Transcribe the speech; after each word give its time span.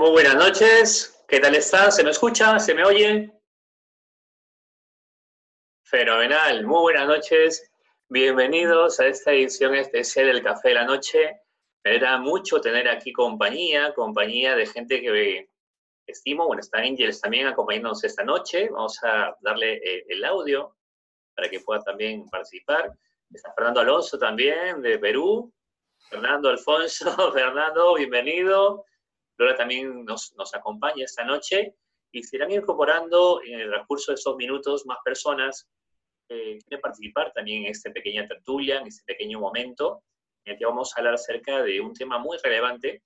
Muy 0.00 0.12
buenas 0.12 0.36
noches, 0.36 1.24
¿qué 1.26 1.40
tal 1.40 1.56
estás? 1.56 1.96
¿Se 1.96 2.04
me 2.04 2.10
escucha? 2.10 2.56
¿Se 2.60 2.72
me 2.72 2.84
oye? 2.84 3.32
Fenomenal, 5.82 6.64
muy 6.64 6.82
buenas 6.82 7.08
noches, 7.08 7.68
bienvenidos 8.08 9.00
a 9.00 9.08
esta 9.08 9.32
edición 9.32 9.74
especial 9.74 10.26
del 10.26 10.44
Café 10.44 10.68
de 10.68 10.74
la 10.74 10.84
Noche. 10.84 11.40
Me 11.82 11.98
da 11.98 12.16
mucho 12.16 12.60
tener 12.60 12.88
aquí 12.88 13.12
compañía, 13.12 13.92
compañía 13.92 14.54
de 14.54 14.66
gente 14.66 15.00
que 15.00 15.48
estimo. 16.06 16.46
Bueno, 16.46 16.60
está 16.60 16.78
Angels 16.78 17.20
también 17.20 17.48
acompañándonos 17.48 18.04
esta 18.04 18.22
noche. 18.22 18.68
Vamos 18.70 19.02
a 19.02 19.36
darle 19.40 19.78
eh, 19.78 20.04
el 20.10 20.24
audio 20.24 20.76
para 21.34 21.48
que 21.48 21.58
pueda 21.58 21.82
también 21.82 22.24
participar. 22.30 22.92
Está 23.34 23.52
Fernando 23.52 23.80
Alonso 23.80 24.16
también 24.16 24.80
de 24.80 24.96
Perú. 25.00 25.52
Fernando 26.08 26.50
Alfonso, 26.50 27.32
Fernando, 27.32 27.96
bienvenido. 27.96 28.84
Lola 29.38 29.54
también 29.54 30.04
nos, 30.04 30.34
nos 30.36 30.54
acompaña 30.54 31.04
esta 31.04 31.24
noche 31.24 31.74
y 32.12 32.22
se 32.22 32.36
irán 32.36 32.50
incorporando 32.50 33.40
en 33.44 33.60
el 33.60 33.70
transcurso 33.70 34.12
de 34.12 34.16
estos 34.16 34.36
minutos 34.36 34.84
más 34.86 34.98
personas 35.04 35.68
que 36.28 36.58
quieren 36.58 36.80
participar 36.80 37.32
también 37.32 37.64
en 37.64 37.70
esta 37.70 37.90
pequeña 37.90 38.26
tertulia, 38.26 38.80
en 38.80 38.88
este 38.88 39.04
pequeño 39.04 39.40
momento, 39.40 40.02
en 40.44 40.52
el 40.52 40.58
que 40.58 40.66
vamos 40.66 40.92
a 40.92 41.00
hablar 41.00 41.14
acerca 41.14 41.62
de 41.62 41.80
un 41.80 41.94
tema 41.94 42.18
muy 42.18 42.36
relevante 42.42 43.02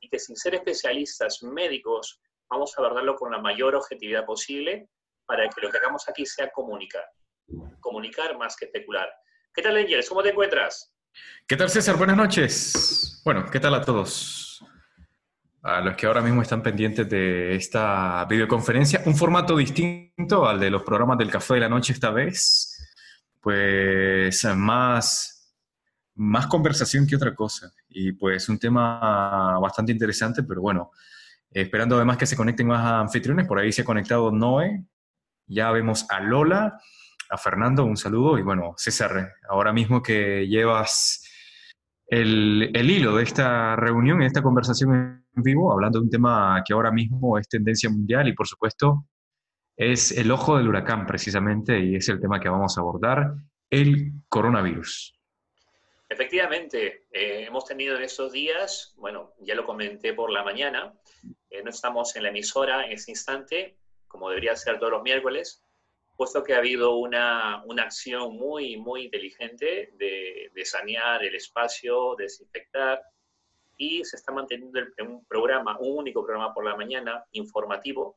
y 0.00 0.08
que 0.08 0.18
sin 0.18 0.36
ser 0.36 0.54
especialistas 0.54 1.42
médicos 1.42 2.20
vamos 2.48 2.72
a 2.76 2.82
abordarlo 2.82 3.16
con 3.16 3.30
la 3.30 3.38
mayor 3.38 3.74
objetividad 3.74 4.24
posible 4.24 4.88
para 5.26 5.48
que 5.48 5.60
lo 5.60 5.70
que 5.70 5.78
hagamos 5.78 6.08
aquí 6.08 6.24
sea 6.24 6.50
comunicar. 6.50 7.04
Comunicar 7.80 8.36
más 8.38 8.56
que 8.56 8.66
especular. 8.66 9.08
¿Qué 9.52 9.62
tal, 9.62 9.76
Angels? 9.76 10.08
¿Cómo 10.08 10.22
te 10.22 10.30
encuentras? 10.30 10.94
¿Qué 11.46 11.56
tal, 11.56 11.68
César? 11.68 11.96
Buenas 11.96 12.16
noches. 12.16 13.20
Bueno, 13.24 13.46
¿qué 13.50 13.60
tal 13.60 13.74
a 13.74 13.84
todos? 13.84 14.64
A 15.68 15.82
los 15.82 15.96
que 15.96 16.06
ahora 16.06 16.22
mismo 16.22 16.40
están 16.40 16.62
pendientes 16.62 17.06
de 17.10 17.54
esta 17.54 18.24
videoconferencia, 18.24 19.02
un 19.04 19.14
formato 19.14 19.54
distinto 19.54 20.48
al 20.48 20.58
de 20.58 20.70
los 20.70 20.82
programas 20.82 21.18
del 21.18 21.30
Café 21.30 21.54
de 21.54 21.60
la 21.60 21.68
Noche 21.68 21.92
esta 21.92 22.10
vez, 22.10 22.74
pues 23.38 24.42
más, 24.56 25.54
más 26.14 26.46
conversación 26.46 27.06
que 27.06 27.16
otra 27.16 27.34
cosa. 27.34 27.70
Y 27.86 28.12
pues 28.12 28.48
un 28.48 28.58
tema 28.58 29.58
bastante 29.60 29.92
interesante, 29.92 30.42
pero 30.42 30.62
bueno, 30.62 30.90
esperando 31.50 31.96
además 31.96 32.16
que 32.16 32.24
se 32.24 32.36
conecten 32.36 32.68
más 32.68 32.90
anfitriones, 32.90 33.46
por 33.46 33.58
ahí 33.58 33.70
se 33.70 33.82
ha 33.82 33.84
conectado 33.84 34.32
Noé, 34.32 34.86
ya 35.46 35.70
vemos 35.70 36.06
a 36.08 36.18
Lola, 36.20 36.80
a 37.28 37.36
Fernando, 37.36 37.84
un 37.84 37.98
saludo, 37.98 38.38
y 38.38 38.42
bueno, 38.42 38.72
César, 38.78 39.34
ahora 39.50 39.74
mismo 39.74 40.02
que 40.02 40.48
llevas 40.48 41.28
el, 42.06 42.70
el 42.72 42.90
hilo 42.90 43.16
de 43.16 43.24
esta 43.24 43.76
reunión, 43.76 44.20
de 44.20 44.26
esta 44.26 44.40
conversación 44.40 45.27
vivo, 45.42 45.72
hablando 45.72 45.98
de 45.98 46.04
un 46.04 46.10
tema 46.10 46.62
que 46.66 46.74
ahora 46.74 46.90
mismo 46.90 47.38
es 47.38 47.48
tendencia 47.48 47.90
mundial 47.90 48.28
y 48.28 48.32
por 48.32 48.46
supuesto 48.46 49.06
es 49.76 50.10
el 50.10 50.30
ojo 50.32 50.56
del 50.56 50.68
huracán 50.68 51.06
precisamente 51.06 51.78
y 51.78 51.96
es 51.96 52.08
el 52.08 52.20
tema 52.20 52.40
que 52.40 52.48
vamos 52.48 52.76
a 52.76 52.80
abordar, 52.80 53.34
el 53.70 54.12
coronavirus. 54.28 55.14
Efectivamente, 56.08 57.06
eh, 57.12 57.44
hemos 57.46 57.64
tenido 57.66 57.96
en 57.96 58.02
estos 58.02 58.32
días, 58.32 58.94
bueno, 58.96 59.34
ya 59.40 59.54
lo 59.54 59.64
comenté 59.64 60.14
por 60.14 60.30
la 60.30 60.42
mañana, 60.42 60.94
eh, 61.50 61.62
no 61.62 61.70
estamos 61.70 62.16
en 62.16 62.22
la 62.24 62.30
emisora 62.30 62.86
en 62.86 62.92
este 62.92 63.12
instante, 63.12 63.76
como 64.08 64.30
debería 64.30 64.56
ser 64.56 64.78
todos 64.78 64.92
los 64.92 65.02
miércoles, 65.02 65.62
puesto 66.16 66.42
que 66.42 66.54
ha 66.54 66.58
habido 66.58 66.96
una, 66.96 67.62
una 67.66 67.84
acción 67.84 68.36
muy, 68.36 68.78
muy 68.78 69.04
inteligente 69.04 69.92
de, 69.96 70.50
de 70.52 70.64
sanear 70.64 71.22
el 71.22 71.34
espacio, 71.34 72.16
desinfectar, 72.16 73.00
y 73.78 74.04
se 74.04 74.16
está 74.16 74.32
manteniendo 74.32 74.80
un 75.06 75.24
programa, 75.24 75.78
un 75.78 75.98
único 75.98 76.22
programa 76.22 76.52
por 76.52 76.64
la 76.64 76.76
mañana, 76.76 77.24
informativo, 77.32 78.16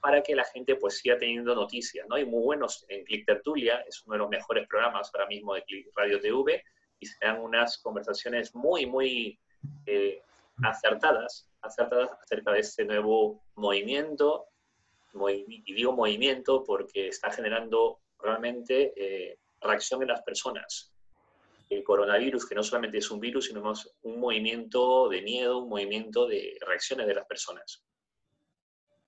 para 0.00 0.20
que 0.20 0.34
la 0.34 0.44
gente 0.44 0.74
pues 0.74 0.98
siga 0.98 1.16
teniendo 1.16 1.54
noticias, 1.54 2.04
¿no? 2.08 2.16
Hay 2.16 2.24
muy 2.24 2.42
buenos 2.42 2.84
en 2.88 3.04
Click 3.04 3.24
Tertulia, 3.24 3.84
es 3.86 4.02
uno 4.04 4.14
de 4.14 4.18
los 4.18 4.30
mejores 4.30 4.66
programas 4.66 5.10
ahora 5.14 5.28
mismo 5.28 5.54
de 5.54 5.62
Click 5.62 5.86
Radio 5.94 6.20
TV, 6.20 6.64
y 6.98 7.06
se 7.06 7.24
dan 7.24 7.40
unas 7.40 7.78
conversaciones 7.78 8.54
muy, 8.54 8.86
muy 8.86 9.38
eh, 9.86 10.20
acertadas, 10.64 11.48
acertadas 11.60 12.10
acerca 12.20 12.52
de 12.52 12.60
este 12.60 12.84
nuevo 12.84 13.42
movimiento, 13.54 14.46
movi- 15.12 15.44
y 15.46 15.74
digo 15.74 15.92
movimiento 15.92 16.64
porque 16.64 17.08
está 17.08 17.30
generando 17.30 18.00
realmente 18.18 18.92
eh, 18.96 19.38
reacción 19.60 20.02
en 20.02 20.08
las 20.08 20.22
personas. 20.22 20.91
El 21.72 21.84
coronavirus, 21.84 22.46
que 22.46 22.54
no 22.54 22.62
solamente 22.62 22.98
es 22.98 23.10
un 23.10 23.18
virus, 23.18 23.46
sino 23.46 23.62
más 23.62 23.90
un 24.02 24.20
movimiento 24.20 25.08
de 25.08 25.22
miedo, 25.22 25.56
un 25.56 25.70
movimiento 25.70 26.26
de 26.26 26.58
reacciones 26.60 27.06
de 27.06 27.14
las 27.14 27.24
personas. 27.24 27.82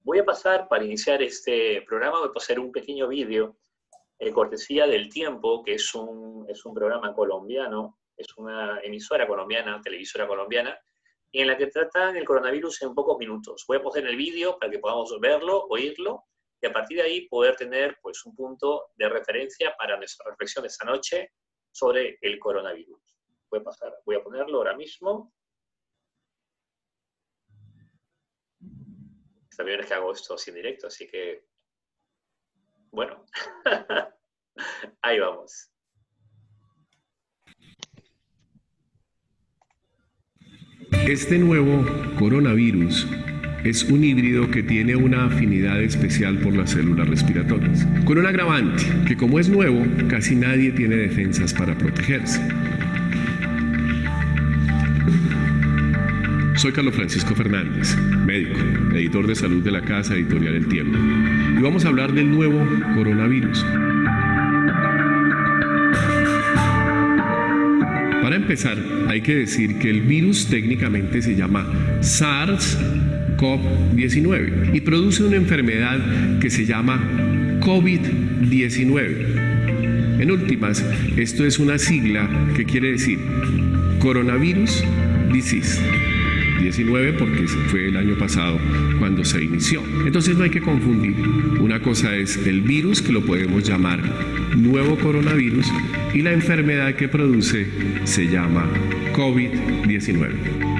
Voy 0.01 0.19
a 0.19 0.25
pasar, 0.25 0.67
para 0.67 0.83
iniciar 0.83 1.23
este 1.23 1.83
programa, 1.83 2.21
voy 2.21 2.31
a 2.31 2.33
pasar 2.33 2.59
un 2.59 2.73
pequeño 2.73 3.07
vídeo, 3.07 3.59
eh, 4.19 4.33
cortesía 4.33 4.87
del 4.87 5.11
Tiempo, 5.11 5.63
que 5.63 5.75
es 5.75 5.95
un, 5.95 6.47
es 6.49 6.65
un 6.65 6.73
programa 6.73 7.15
colombiano, 7.15 7.99
es 8.17 8.35
una 8.39 8.81
emisora 8.83 9.27
colombiana, 9.27 9.83
televisora 9.83 10.27
colombiana, 10.27 10.79
en 11.33 11.47
la 11.47 11.59
que 11.59 11.67
tratan 11.67 12.17
el 12.17 12.25
coronavirus 12.25 12.81
en 12.81 12.95
pocos 12.95 13.19
minutos. 13.19 13.67
Voy 13.69 13.77
a 13.77 13.83
poner 13.83 14.07
el 14.07 14.17
vídeo 14.17 14.59
para 14.59 14.73
que 14.73 14.79
podamos 14.79 15.15
verlo, 15.21 15.67
oírlo, 15.69 16.25
y 16.63 16.67
a 16.67 16.73
partir 16.73 16.97
de 16.97 17.03
ahí 17.03 17.29
poder 17.29 17.57
tener 17.57 17.99
pues, 18.01 18.25
un 18.25 18.35
punto 18.35 18.87
de 18.97 19.11
referencia 19.11 19.75
para 19.77 19.99
nuestra 19.99 20.31
reflexión 20.31 20.63
de 20.63 20.69
esta 20.69 20.87
noche 20.87 21.31
sobre 21.75 22.19
el 22.21 22.39
coronavirus. 22.39 23.19
Voy 23.51 23.61
a, 23.61 23.65
pasar, 23.65 23.93
voy 24.07 24.17
a 24.17 24.23
ponerlo 24.23 24.59
ahora 24.59 24.77
mismo. 24.77 25.35
Es 29.51 29.59
la 29.59 29.65
primera 29.65 29.87
que 29.87 29.95
hago 29.95 30.13
esto 30.13 30.39
sin 30.39 30.55
directo, 30.55 30.87
así 30.87 31.07
que, 31.09 31.45
bueno, 32.93 33.25
ahí 35.03 35.19
vamos. 35.19 35.71
Este 41.07 41.39
nuevo 41.39 41.85
coronavirus 42.19 43.07
es 43.65 43.83
un 43.85 44.05
híbrido 44.05 44.51
que 44.51 44.63
tiene 44.63 44.95
una 44.95 45.25
afinidad 45.25 45.83
especial 45.83 46.37
por 46.37 46.55
las 46.55 46.71
células 46.73 47.09
respiratorias, 47.09 47.87
con 48.05 48.19
un 48.19 48.27
agravante, 48.27 48.85
que 49.07 49.17
como 49.17 49.41
es 49.41 49.49
nuevo, 49.49 49.83
casi 50.07 50.37
nadie 50.37 50.71
tiene 50.73 50.97
defensas 50.97 51.55
para 51.55 51.77
protegerse. 51.77 52.43
Soy 56.57 56.73
Carlos 56.73 56.95
Francisco 56.95 57.35
Fernández, 57.35 57.97
médico, 58.27 58.61
editor 58.93 59.27
de 59.27 59.35
salud 59.35 59.63
de 59.63 59.71
la 59.71 59.81
casa 59.81 60.15
editorial 60.15 60.57
El 60.57 60.69
Tiempo, 60.69 60.99
y 61.59 61.63
vamos 61.63 61.87
a 61.87 61.89
hablar 61.89 62.13
del 62.13 62.31
nuevo 62.31 62.67
coronavirus. 62.95 63.65
Para 68.23 68.37
empezar, 68.37 68.77
hay 69.09 69.23
que 69.23 69.37
decir 69.37 69.79
que 69.79 69.89
el 69.89 70.03
virus 70.03 70.49
técnicamente 70.49 71.23
se 71.23 71.35
llama 71.35 71.67
SARS-CoV-2 72.01 73.14
SARS-CoV-19 73.45 74.75
y 74.75 74.81
produce 74.81 75.23
una 75.23 75.37
enfermedad 75.37 76.39
que 76.41 76.49
se 76.51 76.65
llama 76.65 77.01
COVID-19. 77.61 80.21
En 80.21 80.31
últimas, 80.31 80.85
esto 81.17 81.45
es 81.45 81.59
una 81.59 81.77
sigla 81.79 82.29
que 82.57 82.65
quiere 82.65 82.93
decir 82.93 83.19
Coronavirus 83.99 84.85
Disease. 85.33 85.81
19 86.61 87.15
porque 87.15 87.47
fue 87.47 87.89
el 87.89 87.97
año 87.97 88.17
pasado 88.17 88.59
cuando 88.99 89.25
se 89.25 89.43
inició. 89.43 89.83
Entonces 90.07 90.37
no 90.37 90.45
hay 90.45 90.51
que 90.51 90.63
confundir. 90.63 91.17
Una 91.61 91.81
cosa 91.81 92.17
es 92.17 92.37
el 92.47 92.61
virus 92.63 93.03
que 93.03 93.13
lo 93.13 93.27
podemos 93.27 93.69
llamar 93.69 94.01
nuevo 94.57 94.97
coronavirus 94.97 95.67
y 96.15 96.23
la 96.23 96.33
enfermedad 96.33 96.95
que 96.95 97.09
produce 97.09 97.67
se 98.05 98.29
llama 98.29 98.67
COVID-19. 99.13 100.74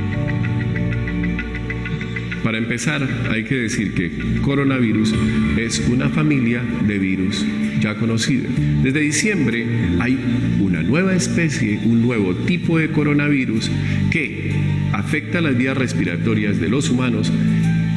Para 2.45 2.59
empezar, 2.59 3.09
hay 3.31 3.45
que 3.45 3.55
decir 3.55 3.95
que 3.95 4.11
coronavirus 4.43 5.15
es 5.57 5.83
una 5.89 6.11
familia 6.11 6.63
de 6.87 6.99
virus 6.99 7.43
ya 7.81 7.95
conocida. 7.95 8.51
Desde 8.83 9.01
diciembre 9.01 9.65
hay 9.99 10.19
una 10.61 10.83
nueva 10.83 11.15
especie, 11.15 11.81
un 11.85 12.03
nuevo 12.03 12.35
tipo 12.35 12.79
de 12.79 12.91
coronavirus 12.91 13.71
que 14.11 14.53
afecta 14.93 15.41
las 15.41 15.57
vías 15.57 15.75
respiratorias 15.75 16.61
de 16.61 16.69
los 16.69 16.91
humanos 16.91 17.33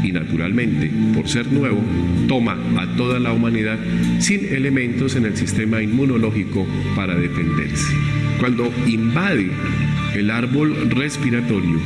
y 0.02 0.14
naturalmente, 0.14 0.90
por 1.14 1.28
ser 1.28 1.52
nuevo, 1.52 1.84
toma 2.30 2.58
a 2.78 2.88
toda 2.96 3.20
la 3.20 3.34
humanidad 3.34 3.78
sin 4.20 4.46
elementos 4.46 5.18
en 5.18 5.26
el 5.26 5.36
sistema 5.36 5.82
inmunológico 5.82 6.66
para 6.96 7.16
defenderse. 7.16 7.94
Cuando 8.40 8.72
invade 8.86 9.50
el 10.16 10.32
árbol 10.32 10.90
respiratorio, 10.92 11.82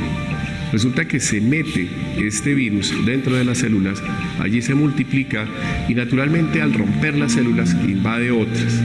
resulta 0.72 1.06
que 1.06 1.20
se 1.20 1.40
mete 1.40 1.88
este 2.16 2.54
virus 2.54 2.92
dentro 3.04 3.36
de 3.36 3.44
las 3.44 3.58
células, 3.58 4.02
allí 4.40 4.62
se 4.62 4.74
multiplica 4.74 5.46
y 5.88 5.94
naturalmente 5.94 6.62
al 6.62 6.72
romper 6.72 7.16
las 7.16 7.32
células 7.32 7.74
invade 7.86 8.30
otras. 8.30 8.80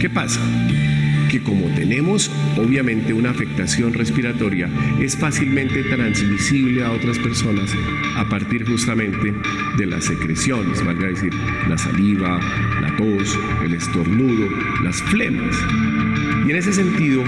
¿Qué 0.00 0.08
pasa? 0.08 0.40
que 1.30 1.40
como 1.40 1.66
tenemos 1.76 2.28
obviamente 2.56 3.12
una 3.12 3.30
afectación 3.30 3.94
respiratoria, 3.94 4.68
es 5.00 5.16
fácilmente 5.16 5.84
transmisible 5.84 6.84
a 6.84 6.90
otras 6.90 7.20
personas 7.20 7.70
a 8.16 8.28
partir 8.28 8.66
justamente 8.66 9.32
de 9.78 9.86
las 9.86 10.06
secreciones, 10.06 10.84
valga 10.84 11.06
decir, 11.06 11.32
la 11.68 11.78
saliva, 11.78 12.40
la 12.80 12.96
tos, 12.96 13.38
el 13.64 13.74
estornudo, 13.74 14.48
las 14.82 15.00
flemas. 15.02 15.56
Y 16.46 16.50
en 16.50 16.56
ese 16.56 16.72
sentido, 16.72 17.22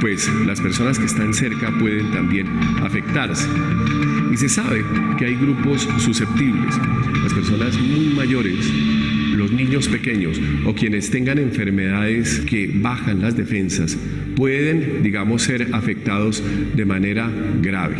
pues 0.00 0.28
las 0.46 0.60
personas 0.60 0.98
que 0.98 1.06
están 1.06 1.34
cerca 1.34 1.70
pueden 1.78 2.10
también 2.10 2.46
afectarse. 2.82 3.48
Y 4.32 4.36
se 4.36 4.48
sabe 4.48 4.84
que 5.18 5.26
hay 5.26 5.36
grupos 5.36 5.88
susceptibles, 5.98 6.78
las 7.22 7.32
personas 7.32 7.78
muy 7.78 8.14
mayores 8.14 8.70
los 9.38 9.52
niños 9.52 9.88
pequeños 9.88 10.40
o 10.66 10.74
quienes 10.74 11.10
tengan 11.10 11.38
enfermedades 11.38 12.40
que 12.40 12.70
bajan 12.74 13.22
las 13.22 13.36
defensas 13.36 13.96
pueden, 14.34 15.02
digamos, 15.02 15.42
ser 15.42 15.68
afectados 15.72 16.42
de 16.74 16.84
manera 16.84 17.30
grave, 17.62 17.96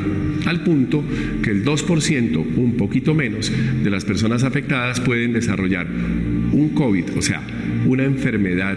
al 0.46 0.62
punto 0.62 1.02
que 1.42 1.50
el 1.50 1.64
2%, 1.64 2.56
un 2.56 2.76
poquito 2.76 3.14
menos, 3.14 3.52
de 3.82 3.90
las 3.90 4.04
personas 4.04 4.42
afectadas 4.42 5.00
pueden 5.00 5.32
desarrollar 5.32 5.86
un 5.86 6.70
COVID, 6.74 7.16
o 7.16 7.22
sea, 7.22 7.40
una 7.88 8.04
enfermedad 8.04 8.76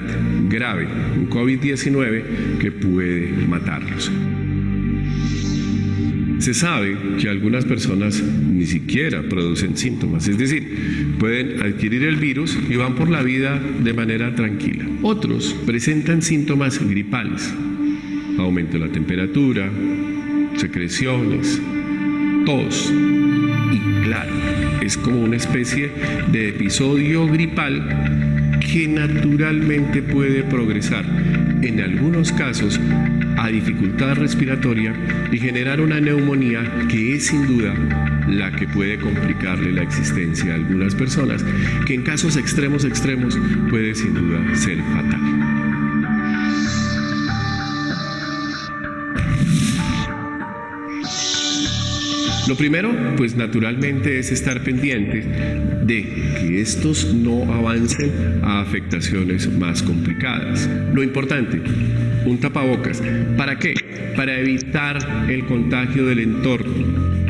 grave, 0.49 0.87
un 1.17 1.29
COVID-19 1.29 2.57
que 2.59 2.71
puede 2.71 3.27
matarlos. 3.45 4.09
Se 6.39 6.53
sabe 6.53 6.97
que 7.19 7.29
algunas 7.29 7.65
personas 7.65 8.23
ni 8.23 8.65
siquiera 8.65 9.21
producen 9.21 9.77
síntomas, 9.77 10.27
es 10.29 10.37
decir, 10.37 11.15
pueden 11.19 11.61
adquirir 11.61 12.03
el 12.03 12.15
virus 12.15 12.57
y 12.69 12.77
van 12.77 12.95
por 12.95 13.09
la 13.09 13.21
vida 13.21 13.61
de 13.83 13.93
manera 13.93 14.33
tranquila. 14.33 14.85
Otros 15.03 15.55
presentan 15.65 16.21
síntomas 16.21 16.79
gripales, 16.79 17.53
aumento 18.39 18.79
de 18.79 18.87
la 18.87 18.91
temperatura, 18.91 19.69
secreciones, 20.55 21.61
tos 22.45 22.91
y 23.71 24.05
claro, 24.05 24.33
es 24.81 24.97
como 24.97 25.21
una 25.21 25.35
especie 25.35 25.91
de 26.31 26.49
episodio 26.49 27.27
gripal 27.27 28.30
que 28.71 28.87
naturalmente 28.87 30.01
puede 30.01 30.43
progresar 30.43 31.03
en 31.61 31.81
algunos 31.81 32.31
casos 32.31 32.79
a 33.37 33.49
dificultad 33.49 34.15
respiratoria 34.15 34.93
y 35.29 35.39
generar 35.39 35.81
una 35.81 35.99
neumonía 35.99 36.63
que 36.87 37.15
es 37.15 37.27
sin 37.27 37.47
duda 37.47 37.73
la 38.27 38.49
que 38.51 38.67
puede 38.67 38.97
complicarle 38.97 39.73
la 39.73 39.81
existencia 39.81 40.53
a 40.53 40.55
algunas 40.55 40.95
personas, 40.95 41.43
que 41.85 41.95
en 41.95 42.03
casos 42.03 42.37
extremos 42.37 42.85
extremos 42.85 43.37
puede 43.69 43.93
sin 43.93 44.13
duda 44.13 44.55
ser 44.55 44.77
fatal. 44.77 45.50
Lo 52.51 52.57
primero, 52.57 52.91
pues 53.15 53.33
naturalmente 53.37 54.19
es 54.19 54.29
estar 54.29 54.61
pendiente 54.61 55.21
de 55.85 56.03
que 56.37 56.59
estos 56.59 57.13
no 57.13 57.43
avancen 57.49 58.11
a 58.43 58.59
afectaciones 58.59 59.49
más 59.49 59.81
complicadas. 59.81 60.69
Lo 60.93 61.01
importante, 61.01 61.61
un 62.25 62.37
tapabocas. 62.41 63.01
¿Para 63.37 63.57
qué? 63.57 63.73
Para 64.17 64.37
evitar 64.37 64.97
el 65.29 65.45
contagio 65.45 66.05
del 66.05 66.19
entorno 66.19 67.20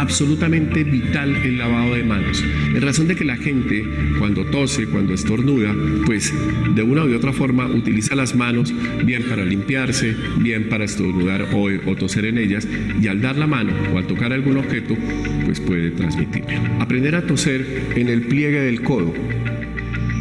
absolutamente 0.00 0.82
vital 0.82 1.36
el 1.36 1.58
lavado 1.58 1.94
de 1.94 2.02
manos. 2.02 2.42
En 2.42 2.80
razón 2.80 3.06
de 3.06 3.16
que 3.16 3.24
la 3.24 3.36
gente 3.36 3.84
cuando 4.18 4.44
tose, 4.46 4.86
cuando 4.86 5.12
estornuda, 5.12 5.74
pues 6.06 6.32
de 6.74 6.82
una 6.82 7.04
u 7.04 7.14
otra 7.14 7.32
forma 7.32 7.66
utiliza 7.66 8.14
las 8.14 8.34
manos 8.34 8.72
bien 9.04 9.24
para 9.24 9.44
limpiarse, 9.44 10.16
bien 10.38 10.68
para 10.68 10.84
estornudar 10.84 11.48
o, 11.52 11.68
o 11.86 11.96
toser 11.96 12.24
en 12.24 12.38
ellas 12.38 12.66
y 13.00 13.08
al 13.08 13.20
dar 13.20 13.36
la 13.36 13.46
mano 13.46 13.72
o 13.92 13.98
al 13.98 14.06
tocar 14.06 14.32
algún 14.32 14.56
objeto, 14.56 14.96
pues 15.44 15.60
puede 15.60 15.90
transmitir. 15.90 16.44
Aprender 16.80 17.14
a 17.14 17.26
toser 17.26 17.92
en 17.94 18.08
el 18.08 18.22
pliegue 18.22 18.60
del 18.60 18.82
codo. 18.82 19.12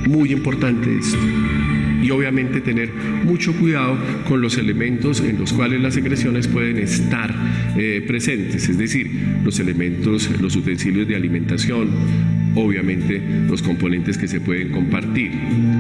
Muy 0.08 0.32
importante 0.32 0.98
esto 0.98 1.18
y 2.02 2.12
obviamente 2.12 2.62
tener 2.62 2.92
mucho 2.94 3.54
cuidado 3.54 3.98
con 4.28 4.42
los 4.42 4.58
elementos 4.58 5.22
en 5.22 5.40
los 5.40 5.54
cuales 5.54 5.82
las 5.82 5.94
secreciones 5.94 6.48
pueden 6.48 6.78
estar 6.78 7.34
eh, 7.78 8.04
presentes, 8.08 8.68
es 8.70 8.78
decir, 8.78 9.10
los 9.44 9.60
elementos, 9.60 10.30
los 10.40 10.56
utensilios 10.56 11.08
de 11.08 11.16
alimentación, 11.16 11.90
obviamente 12.56 13.22
los 13.48 13.62
componentes 13.62 14.18
que 14.18 14.28
se 14.28 14.40
pueden 14.40 14.70
compartir. 14.70 15.32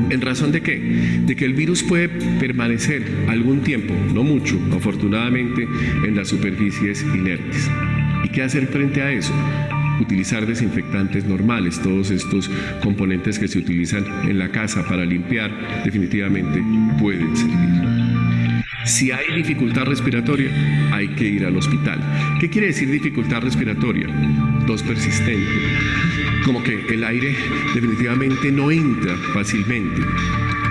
¿En 0.09 0.21
razón 0.21 0.51
de 0.51 0.61
qué? 0.61 0.79
De 1.25 1.35
que 1.35 1.45
el 1.45 1.53
virus 1.53 1.83
puede 1.83 2.09
permanecer 2.39 3.03
algún 3.27 3.61
tiempo, 3.61 3.93
no 4.13 4.23
mucho, 4.23 4.59
afortunadamente, 4.73 5.67
en 6.05 6.15
las 6.15 6.27
superficies 6.27 7.05
inertes. 7.13 7.69
¿Y 8.23 8.29
qué 8.29 8.43
hacer 8.43 8.67
frente 8.67 9.01
a 9.01 9.11
eso? 9.11 9.33
Utilizar 9.99 10.45
desinfectantes 10.45 11.25
normales, 11.25 11.79
todos 11.81 12.11
estos 12.11 12.49
componentes 12.81 13.39
que 13.39 13.47
se 13.47 13.59
utilizan 13.59 14.05
en 14.29 14.39
la 14.39 14.49
casa 14.49 14.85
para 14.87 15.05
limpiar, 15.05 15.51
definitivamente 15.83 16.63
pueden 16.99 17.35
servir. 17.35 17.99
Si 18.85 19.11
hay 19.11 19.35
dificultad 19.35 19.83
respiratoria, 19.83 20.49
hay 20.91 21.09
que 21.09 21.25
ir 21.25 21.45
al 21.45 21.55
hospital. 21.55 21.99
¿Qué 22.39 22.49
quiere 22.49 22.67
decir 22.67 22.89
dificultad 22.89 23.41
respiratoria? 23.41 24.07
Tos 24.65 24.81
persistente. 24.83 25.51
Como 26.45 26.63
que 26.63 26.85
el 26.89 27.03
aire 27.03 27.35
definitivamente 27.75 28.51
no 28.51 28.71
entra 28.71 29.15
fácilmente 29.33 30.01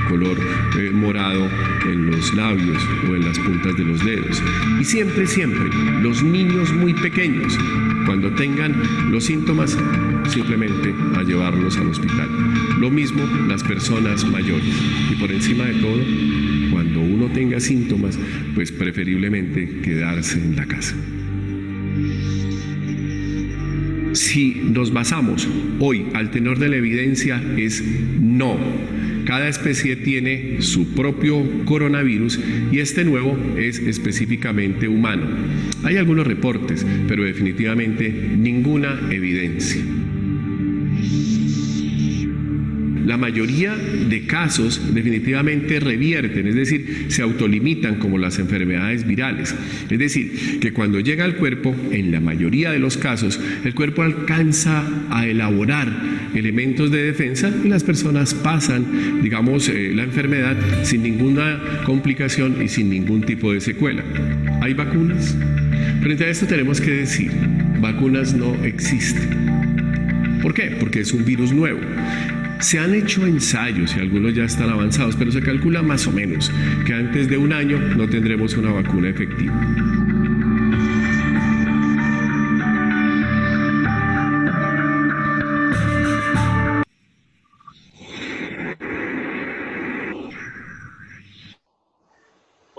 color 0.09 0.39
eh, 0.79 0.91
morado 0.91 1.49
en 1.85 2.11
los 2.11 2.35
labios 2.35 2.83
o 3.09 3.15
en 3.15 3.25
las 3.25 3.39
puntas 3.39 3.77
de 3.77 3.85
los 3.85 4.05
dedos. 4.05 4.43
Y 4.81 4.85
siempre, 4.85 5.27
siempre, 5.27 5.69
los 6.01 6.23
niños 6.23 6.73
muy 6.73 6.95
pequeños, 6.95 7.57
cuando 8.09 8.31
tengan 8.33 8.73
los 9.13 9.25
síntomas, 9.25 9.77
simplemente 10.29 10.95
a 11.15 11.23
llevarlos 11.25 11.77
al 11.77 11.89
hospital. 11.89 12.27
Lo 12.81 12.91
mismo 12.91 13.23
las 13.47 13.63
personas 13.63 14.25
mayores. 14.25 14.75
Y 15.13 15.17
por 15.17 15.31
encima 15.31 15.67
de 15.67 15.75
todo, 15.75 16.01
cuando 16.71 17.03
uno 17.03 17.31
tenga 17.35 17.61
síntomas, 17.61 18.19
pues 18.55 18.73
preferiblemente 18.73 19.83
quedarse 19.83 20.39
en 20.39 20.57
la 20.57 20.65
casa. 20.65 20.97
Si 24.15 24.55
nos 24.73 24.91
basamos 24.91 25.47
hoy 25.79 26.07
al 26.15 26.31
tenor 26.31 26.59
de 26.59 26.71
la 26.71 26.77
evidencia 26.77 27.43
es 27.59 27.85
no 28.19 28.57
cada 29.29 29.47
especie 29.47 29.95
tiene 29.95 30.63
su 30.63 30.95
propio 30.95 31.45
coronavirus 31.67 32.41
y 32.73 32.79
este 32.79 33.05
nuevo 33.05 33.37
es 33.59 33.79
específicamente 33.79 34.89
humano. 34.89 35.27
Hay 35.85 35.99
algunos 35.99 36.27
reportes, 36.27 36.87
pero 37.07 37.25
definitivamente 37.25 38.09
ninguna 38.11 38.99
evidencia. 39.11 39.83
La 43.09 43.17
mayoría 43.17 43.75
de 43.75 44.27
casos 44.27 44.93
definitivamente 44.93 45.81
revierten, 45.81 46.47
es 46.47 46.55
decir, 46.55 47.07
se 47.09 47.23
autolimitan 47.23 47.95
como 47.95 48.19
las 48.19 48.39
enfermedades 48.39 49.07
virales. 49.07 49.55
Es 49.89 49.99
decir, 49.99 50.61
que 50.61 50.75
cuando 50.75 51.01
llega 51.01 51.25
al 51.25 51.37
cuerpo, 51.37 51.75
en 51.91 52.13
la 52.13 52.21
mayoría 52.21 52.71
de 52.71 52.79
los 52.79 52.99
casos, 52.99 53.41
el 53.65 53.75
cuerpo 53.75 54.03
alcanza 54.03 54.87
a 55.09 55.27
elaborar 55.27 55.91
elementos 56.35 56.91
de 56.91 57.05
defensa 57.05 57.51
y 57.65 57.69
las 57.69 57.83
personas 57.83 58.35
pasan, 58.35 59.23
digamos, 59.23 59.71
eh, 59.71 59.93
la 59.95 60.03
enfermedad 60.03 60.59
sin 60.83 61.03
ninguna 61.03 61.83
complicación 61.87 62.61
y 62.63 62.69
sin 62.69 62.91
ningún 62.91 63.23
tipo 63.23 63.55
de 63.55 63.63
secuela. 63.63 64.05
¿Hay 64.61 64.75
vacunas? 64.75 65.35
Frente 66.03 66.25
a 66.25 66.29
esto 66.29 66.45
tenemos 66.45 66.79
que 66.79 66.91
decir, 66.91 67.33
vacunas 67.81 68.35
no 68.35 68.55
existen. 68.67 69.49
¿Por 70.43 70.53
qué? 70.53 70.77
Porque 70.79 71.01
es 71.01 71.15
un 71.15 71.25
virus 71.25 71.53
nuevo. 71.53 71.81
Se 72.61 72.79
han 72.79 72.95
hecho 72.95 73.25
ensayos 73.25 73.97
y 73.97 74.01
algunos 74.01 74.35
ya 74.35 74.45
están 74.45 74.71
avanzados, 74.71 75.15
pero 75.17 75.31
se 75.31 75.41
calcula 75.41 75.81
más 75.81 76.07
o 76.07 76.11
menos 76.11 76.51
que 76.87 76.93
antes 76.93 77.29
de 77.29 77.39
un 77.39 77.53
año 77.53 77.79
no 77.79 78.09
tendremos 78.09 78.55
una 78.57 78.73
vacuna 78.73 79.09
efectiva. 79.11 79.55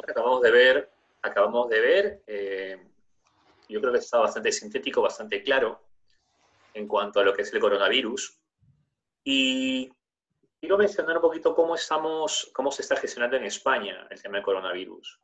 acabamos 0.07 0.41
de 0.41 0.51
ver, 0.51 0.91
acabamos 1.21 1.69
de 1.69 1.79
ver 1.79 2.23
eh, 2.27 2.77
yo 3.69 3.79
creo 3.79 3.93
que 3.93 3.99
está 3.99 4.17
bastante 4.17 4.51
sintético, 4.51 5.01
bastante 5.01 5.41
claro 5.43 5.79
en 6.73 6.87
cuanto 6.87 7.19
a 7.19 7.23
lo 7.23 7.33
que 7.33 7.43
es 7.43 7.53
el 7.53 7.59
coronavirus. 7.59 8.39
Y 9.31 9.87
quiero 10.59 10.79
mencionar 10.79 11.17
un 11.17 11.21
poquito 11.21 11.53
cómo, 11.53 11.75
estamos, 11.75 12.49
cómo 12.51 12.71
se 12.71 12.81
está 12.81 12.95
gestionando 12.95 13.37
en 13.37 13.43
España 13.43 14.07
el 14.09 14.19
tema 14.19 14.37
del 14.37 14.43
coronavirus. 14.43 15.19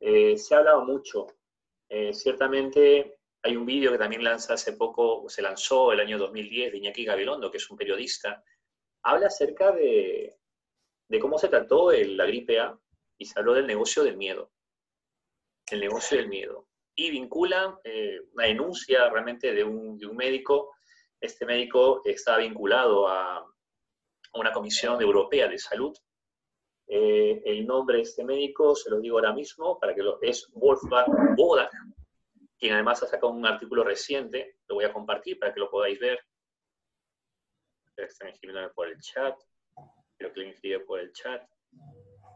Eh, 0.00 0.36
se 0.36 0.56
ha 0.56 0.58
hablado 0.58 0.84
mucho. 0.84 1.28
Eh, 1.88 2.12
ciertamente 2.12 3.20
hay 3.44 3.56
un 3.56 3.64
vídeo 3.64 3.92
que 3.92 3.98
también 3.98 4.24
lanza 4.24 4.54
hace 4.54 4.72
poco, 4.72 5.28
se 5.28 5.40
lanzó 5.40 5.92
el 5.92 6.00
año 6.00 6.18
2010 6.18 6.72
de 6.72 6.78
Iñaki 6.78 7.04
Gabilondo, 7.04 7.48
que 7.48 7.58
es 7.58 7.70
un 7.70 7.76
periodista. 7.76 8.42
Habla 9.04 9.28
acerca 9.28 9.70
de, 9.70 10.36
cómo 11.20 11.38
se 11.38 11.46
trató 11.46 11.92
la 11.92 12.26
gripe 12.26 12.58
A 12.58 12.76
y 13.16 13.24
se 13.24 13.38
habló 13.38 13.54
del 13.54 13.68
negocio 13.68 14.02
del 14.02 14.16
miedo. 14.16 14.50
El 15.70 15.78
negocio 15.78 16.16
del 16.16 16.26
miedo 16.26 16.66
y 16.96 17.10
vincula 17.10 17.78
eh, 17.84 18.20
una 18.32 18.46
denuncia 18.46 19.08
realmente 19.10 19.52
de 19.52 19.64
un, 19.64 19.98
de 19.98 20.06
un, 20.06 20.16
médico. 20.16 20.74
Este 21.24 21.46
médico 21.46 22.02
está 22.04 22.36
vinculado 22.36 23.08
a 23.08 23.50
una 24.34 24.52
comisión 24.52 25.00
europea 25.00 25.48
de 25.48 25.56
salud. 25.56 25.96
Eh, 26.86 27.40
el 27.46 27.66
nombre 27.66 27.96
de 27.96 28.02
este 28.02 28.22
médico, 28.22 28.76
se 28.76 28.90
lo 28.90 29.00
digo 29.00 29.16
ahora 29.16 29.32
mismo, 29.32 29.78
para 29.78 29.94
que 29.94 30.02
lo, 30.02 30.20
es 30.20 30.46
Wolfgang 30.52 31.34
Bodak, 31.34 31.72
quien 32.58 32.74
además 32.74 33.02
ha 33.02 33.06
sacado 33.06 33.32
un 33.32 33.46
artículo 33.46 33.84
reciente, 33.84 34.58
lo 34.68 34.74
voy 34.74 34.84
a 34.84 34.92
compartir 34.92 35.38
para 35.38 35.54
que 35.54 35.60
lo 35.60 35.70
podáis 35.70 35.98
ver. 35.98 36.20
Están 37.96 38.28
escribiendo 38.28 38.70
por 38.74 38.88
el 38.88 39.00
chat, 39.00 39.34
creo 40.18 40.30
que 40.30 40.40
lo 40.40 40.46
inscribe 40.46 40.80
por 40.80 41.00
el 41.00 41.10
chat. 41.12 41.42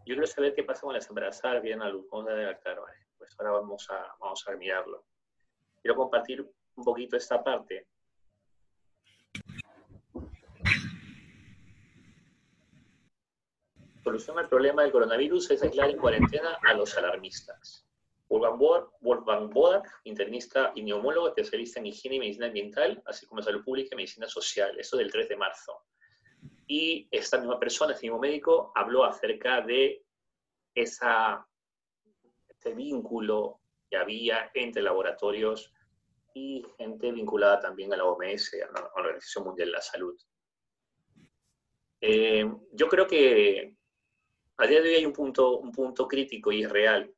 Yo 0.06 0.14
quiero 0.14 0.26
saber 0.26 0.54
qué 0.54 0.64
pasa 0.64 0.80
con 0.80 0.94
las 0.94 1.06
embarazadas, 1.10 1.62
bien 1.62 1.82
a 1.82 1.90
luz, 1.90 2.06
vamos 2.10 2.30
a 2.30 2.32
¿vale? 2.32 2.58
pues 3.18 3.36
ahora 3.38 3.52
vamos 3.52 3.86
a, 3.90 4.16
vamos 4.18 4.48
a 4.48 4.56
mirarlo. 4.56 5.04
Quiero 5.82 5.94
compartir 5.94 6.40
un 6.40 6.84
poquito 6.84 7.18
esta 7.18 7.44
parte. 7.44 7.86
Solución 14.02 14.38
al 14.38 14.48
problema 14.48 14.82
del 14.82 14.92
coronavirus 14.92 15.50
es 15.50 15.62
aislar 15.62 15.90
en 15.90 15.98
cuarentena 15.98 16.58
a 16.66 16.72
los 16.74 16.96
alarmistas. 16.96 17.86
Wolfgang 18.28 19.50
Bodak, 19.50 20.00
internista 20.04 20.72
y 20.74 20.82
neumólogo, 20.82 21.28
especialista 21.28 21.80
en 21.80 21.86
higiene 21.86 22.16
y 22.16 22.20
medicina 22.20 22.46
ambiental, 22.46 23.02
así 23.06 23.26
como 23.26 23.42
salud 23.42 23.64
pública 23.64 23.90
y 23.92 23.96
medicina 23.96 24.28
social. 24.28 24.78
Eso 24.78 24.96
del 24.96 25.10
3 25.10 25.28
de 25.28 25.36
marzo. 25.36 25.82
Y 26.66 27.08
esta 27.10 27.38
misma 27.38 27.58
persona, 27.58 27.92
este 27.92 28.06
mismo 28.06 28.18
médico, 28.18 28.72
habló 28.74 29.04
acerca 29.04 29.60
de 29.62 30.04
esa 30.74 31.46
este 32.48 32.74
vínculo 32.74 33.60
que 33.88 33.96
había 33.96 34.50
entre 34.54 34.82
laboratorios 34.82 35.72
y 36.34 36.64
gente 36.76 37.12
vinculada 37.12 37.60
también 37.60 37.92
a 37.92 37.96
la 37.96 38.04
OMS, 38.04 38.54
a 38.54 38.80
la 38.80 38.90
Organización 38.94 39.44
Mundial 39.44 39.68
de 39.68 39.72
la 39.72 39.82
Salud. 39.82 40.16
Eh, 42.00 42.48
yo 42.72 42.88
creo 42.88 43.06
que 43.06 43.74
a 44.56 44.66
día 44.66 44.80
de 44.80 44.88
hoy 44.88 44.94
hay 44.96 45.06
un 45.06 45.12
punto, 45.12 45.58
un 45.58 45.72
punto 45.72 46.06
crítico 46.06 46.52
y 46.52 46.62
es 46.62 46.70
real, 46.70 47.12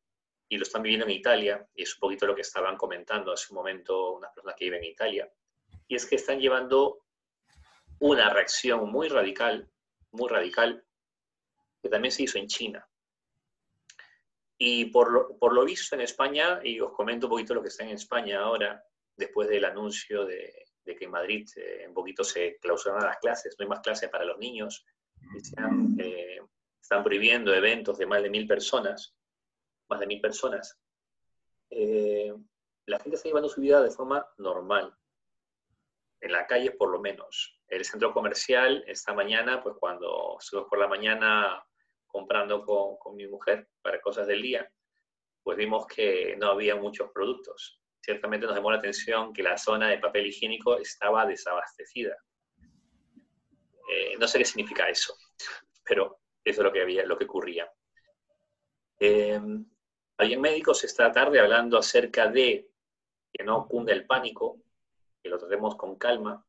y 0.49 0.57
lo 0.57 0.62
están 0.62 0.83
viviendo 0.83 1.07
en 1.07 1.12
Italia, 1.12 1.67
y 1.75 1.83
es 1.83 1.95
un 1.95 2.00
poquito 2.00 2.26
lo 2.26 2.35
que 2.35 2.40
estaban 2.40 2.76
comentando 2.76 3.33
hace 3.33 3.52
un 3.52 3.57
momento 3.57 4.12
unas 4.12 4.33
personas 4.33 4.57
que 4.57 4.64
viven 4.67 4.83
en 4.85 4.90
Italia, 4.90 5.33
y 5.87 5.95
es 5.95 6.07
que 6.07 6.17
están 6.17 6.40
llevando 6.40 7.05
una 8.00 8.31
reacción 8.31 8.90
muy 8.90 9.09
radical, 9.09 9.71
muy 10.12 10.29
radical, 10.29 10.85
que 11.83 11.88
también 11.88 12.12
se 12.12 12.25
hizo 12.25 12.38
en 12.38 12.47
China. 12.47 12.87
Y 14.59 14.87
por 14.87 15.11
lo, 15.11 15.38
por 15.38 15.55
lo 15.55 15.64
visto 15.64 15.95
en 15.95 16.02
España, 16.02 16.61
y 16.62 16.81
os 16.81 16.93
comento 16.93 17.26
un 17.26 17.31
poquito 17.31 17.55
lo 17.55 17.62
que 17.62 17.69
está 17.69 17.85
en 17.85 17.90
España 17.90 18.40
ahora, 18.40 18.85
después 19.21 19.49
del 19.49 19.65
anuncio 19.65 20.25
de, 20.25 20.67
que 20.85 21.05
en 21.05 21.11
Madrid 21.12 21.49
eh, 21.55 21.85
un 21.87 21.95
poquito 21.95 22.25
se 22.25 22.59
clausuraron 22.61 23.05
las 23.05 23.19
clases, 23.19 23.55
no 23.57 23.62
hay 23.62 23.69
más 23.69 23.79
clases 23.79 24.09
para 24.09 24.25
los 24.25 24.39
niños, 24.39 24.85
y 25.37 25.41
se 25.41 25.55
eh, 26.00 26.41
están 26.83 27.05
prohibiendo 27.05 27.55
eventos 27.55 27.97
de 27.97 28.07
más 28.07 28.23
de 28.25 28.31
mil 28.31 28.49
personas, 28.49 29.15
más 29.89 30.00
de 30.00 30.07
mil 30.09 30.21
personas. 30.21 30.77
Eh, 31.71 32.35
la 32.87 32.99
gente 32.99 33.15
está 33.15 33.29
llevando 33.29 33.49
su 33.49 33.61
vida 33.61 33.81
de 33.81 33.91
forma 33.91 34.27
normal, 34.39 34.93
en 36.21 36.33
la 36.33 36.47
calle 36.47 36.73
por 36.73 36.91
lo 36.91 37.00
menos. 37.00 37.61
El 37.69 37.85
centro 37.85 38.12
comercial 38.12 38.83
esta 38.89 39.15
mañana, 39.15 39.62
pues 39.62 39.77
cuando 39.79 40.37
subimos 40.41 40.69
por 40.69 40.81
la 40.81 40.89
mañana 40.89 41.65
comprando 42.07 42.65
con, 42.65 43.15
mi 43.15 43.27
mujer 43.29 43.69
para 43.83 44.00
cosas 44.00 44.27
del 44.27 44.43
día, 44.43 44.69
pues 45.43 45.57
vimos 45.57 45.87
que 45.87 46.37
no 46.37 46.49
había 46.50 46.75
muchos 46.75 47.11
productos. 47.12 47.79
Ciertamente 48.11 48.45
nos 48.45 48.57
llamó 48.57 48.73
la 48.73 48.79
atención 48.79 49.33
que 49.33 49.40
la 49.40 49.57
zona 49.57 49.88
de 49.88 49.99
papel 49.99 50.26
higiénico 50.26 50.76
estaba 50.79 51.25
desabastecida. 51.26 52.17
Eh, 53.88 54.17
no 54.19 54.26
sé 54.26 54.38
qué 54.38 54.45
significa 54.45 54.88
eso, 54.88 55.14
pero 55.85 56.19
eso 56.43 56.61
es 56.61 56.64
lo 56.64 56.73
que 56.73 56.83
había, 56.83 57.07
lo 57.07 57.17
que 57.17 57.26
ocurría. 57.26 57.71
Eh, 58.99 59.40
médicos 60.40 60.83
esta 60.83 61.12
tarde 61.12 61.38
hablando 61.38 61.79
acerca 61.79 62.26
de 62.26 62.69
que 63.33 63.45
no 63.45 63.69
cunde 63.69 63.93
el 63.93 64.07
pánico, 64.07 64.61
que 65.23 65.29
lo 65.29 65.38
tratemos 65.38 65.76
con 65.76 65.95
calma, 65.95 66.45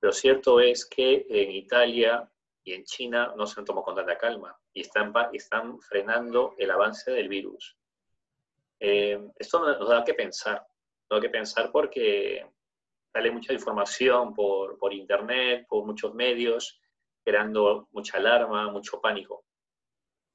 pero 0.00 0.14
cierto 0.14 0.60
es 0.60 0.86
que 0.86 1.26
en 1.28 1.50
Italia 1.50 2.26
y 2.64 2.72
en 2.72 2.84
China 2.84 3.34
no 3.36 3.46
se 3.46 3.60
han 3.60 3.66
tomado 3.66 3.84
con 3.84 3.96
tanta 3.96 4.16
calma 4.16 4.58
y 4.72 4.80
están, 4.80 5.12
están 5.34 5.78
frenando 5.78 6.54
el 6.56 6.70
avance 6.70 7.10
del 7.10 7.28
virus. 7.28 7.76
Eh, 8.80 9.20
esto 9.38 9.60
nos 9.60 9.88
da 9.90 10.02
que 10.02 10.14
pensar, 10.14 10.66
da 11.08 11.20
que 11.20 11.28
pensar 11.30 11.70
porque 11.70 12.46
sale 13.12 13.30
mucha 13.30 13.52
información 13.52 14.34
por, 14.34 14.78
por 14.78 14.92
internet, 14.92 15.66
por 15.68 15.84
muchos 15.84 16.14
medios, 16.14 16.80
creando 17.24 17.88
mucha 17.92 18.18
alarma, 18.18 18.70
mucho 18.70 19.00
pánico. 19.00 19.44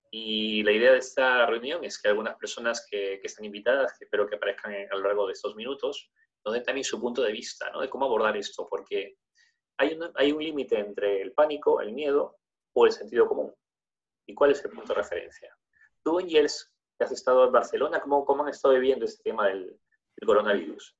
Y 0.10 0.63
la 0.63 0.72
idea 0.72 0.92
de 0.92 0.98
esta 0.98 1.46
reunión 1.46 1.84
es 1.86 2.01
que 2.01 2.10
algunas 2.10 2.36
personas 2.36 2.86
que, 2.90 3.20
que, 3.22 3.28
están 3.28 3.46
invitadas, 3.46 3.98
que 3.98 4.06
espero 4.06 4.28
que 4.28 4.36
aparezcan 4.36 4.74
a 4.92 4.96
lo 4.96 5.04
largo 5.04 5.28
de 5.28 5.34
estos 5.34 5.56
minutos, 5.56 6.12
nos 6.44 6.54
den 6.54 6.63
también 6.63 6.84
su 6.84 7.00
punto 7.00 7.22
de 7.22 7.32
vista, 7.32 7.70
¿no? 7.72 7.82
De 7.82 7.90
cómo 7.90 8.06
abordar 8.06 8.36
esto, 8.36 8.68
porque 8.70 9.16
hay, 9.78 10.32
un 10.32 10.44
límite 10.44 10.80
entre 10.80 11.22
el 11.22 11.34
pánico, 11.34 11.82
el 11.82 11.94
miedo 11.94 12.38
o 12.74 12.86
el 12.86 12.92
sentido 12.92 13.28
común. 13.28 13.54
¿Y 14.28 14.36
cuál 14.36 14.51
es 14.51 14.63
el 14.63 14.72
punto 14.72 14.94
de 14.94 15.01
referencia? 15.01 15.56
Tú, 16.04 16.20
Ingels, 16.20 16.72
que 16.98 17.06
has 17.06 17.12
estado 17.12 17.46
en 17.46 17.51
Barcelona, 17.51 18.00
¿cómo, 18.00 18.24
cómo 18.25 18.44
han 18.44 18.50
estado 18.50 18.75
viviendo 18.75 19.06
este 19.06 19.24
tema 19.24 19.48
del, 19.48 19.80
coronavirus? 20.25 20.96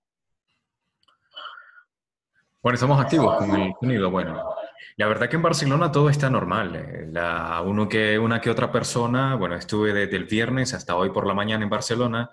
Bueno, 2.62 2.75
estamos 2.75 3.01
activos 3.01 3.38
con 3.38 3.60
el 3.60 3.74
sonido. 3.80 4.12
Bueno, 4.12 4.56
la 4.98 5.08
verdad 5.08 5.30
que 5.30 5.36
en 5.36 5.41
Barcelona 5.41 5.91
todo 5.91 6.10
está 6.10 6.30
normal. 6.30 6.75
Eh, 6.75 7.08
la, 7.12 7.62
uno 7.65 7.89
que, 7.89 8.20
una 8.20 8.39
que 8.39 8.51
otra 8.51 8.72
persona, 8.72 9.36
bueno, 9.36 9.56
estuve 9.56 9.94
desde 9.94 10.18
el 10.18 10.25
viernes 10.25 10.74
hasta 10.74 10.96
hoy 10.96 11.10
por 11.10 11.25
la 11.25 11.34
mañana 11.34 11.63
en 11.63 11.70
Barcelona 11.70 12.30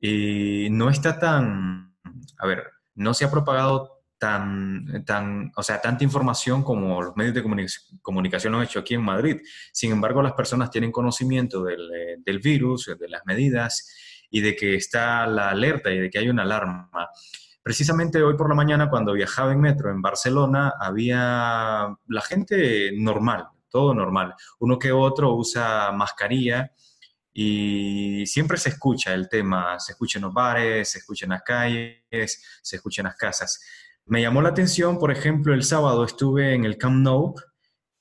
y 0.00 0.68
no 0.70 0.88
está 0.88 1.18
tan, 1.18 1.94
a 2.38 2.46
ver, 2.46 2.64
no 2.94 3.12
se 3.12 3.26
ha 3.26 3.30
propagado 3.30 4.00
tan, 4.18 5.04
tan, 5.04 5.52
o 5.56 5.62
sea, 5.62 5.80
tanta 5.80 6.04
información 6.04 6.62
como 6.62 7.02
los 7.02 7.16
medios 7.16 7.34
de 7.34 7.42
comunicación 8.00 8.52
lo 8.52 8.58
han 8.58 8.64
hecho 8.64 8.78
aquí 8.78 8.94
en 8.94 9.02
Madrid. 9.02 9.40
Sin 9.72 9.92
embargo, 9.92 10.22
las 10.22 10.32
personas 10.32 10.70
tienen 10.70 10.92
conocimiento 10.92 11.64
del, 11.64 11.90
eh, 11.94 12.16
del, 12.18 12.38
virus, 12.38 12.94
de 12.98 13.08
las 13.08 13.26
medidas 13.26 13.94
y 14.30 14.40
de 14.40 14.56
que 14.56 14.76
está 14.76 15.26
la 15.26 15.50
alerta 15.50 15.90
y 15.90 15.98
de 15.98 16.10
que 16.10 16.18
hay 16.18 16.28
una 16.28 16.42
alarma. 16.42 16.90
Precisamente 17.62 18.22
hoy 18.22 18.36
por 18.36 18.48
la 18.48 18.54
mañana, 18.54 18.88
cuando 18.88 19.12
viajaba 19.12 19.52
en 19.52 19.60
metro 19.60 19.90
en 19.90 20.00
Barcelona, 20.00 20.72
había 20.80 21.94
la 22.06 22.20
gente 22.22 22.92
normal, 22.96 23.48
todo 23.68 23.92
normal. 23.92 24.34
Uno 24.60 24.78
que 24.78 24.92
otro 24.92 25.34
usa 25.34 25.92
mascarilla 25.92 26.72
y 27.32 28.24
siempre 28.26 28.56
se 28.56 28.70
escucha 28.70 29.14
el 29.14 29.28
tema, 29.28 29.78
se 29.78 29.92
escucha 29.92 30.18
en 30.18 30.24
los 30.24 30.34
bares, 30.34 30.90
se 30.90 30.98
escucha 30.98 31.26
en 31.26 31.30
las 31.30 31.42
calles, 31.42 32.42
se 32.62 32.76
escucha 32.76 33.02
en 33.02 33.06
las 33.06 33.16
casas. 33.16 33.60
Me 34.06 34.22
llamó 34.22 34.42
la 34.42 34.48
atención, 34.48 34.98
por 34.98 35.10
ejemplo, 35.10 35.54
el 35.54 35.62
sábado 35.62 36.04
estuve 36.04 36.54
en 36.54 36.64
el 36.64 36.78
Camp 36.78 37.02
Nou 37.02 37.34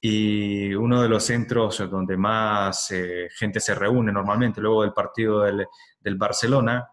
y 0.02 0.74
uno 0.74 1.02
de 1.02 1.10
los 1.10 1.24
centros 1.24 1.78
donde 1.90 2.16
más 2.18 2.92
eh, 2.92 3.28
gente 3.38 3.60
se 3.60 3.76
reúne 3.76 4.12
normalmente 4.12 4.62
luego 4.62 4.84
del 4.84 4.94
partido 4.94 5.42
del, 5.42 5.68
del 6.00 6.16
Barcelona, 6.16 6.88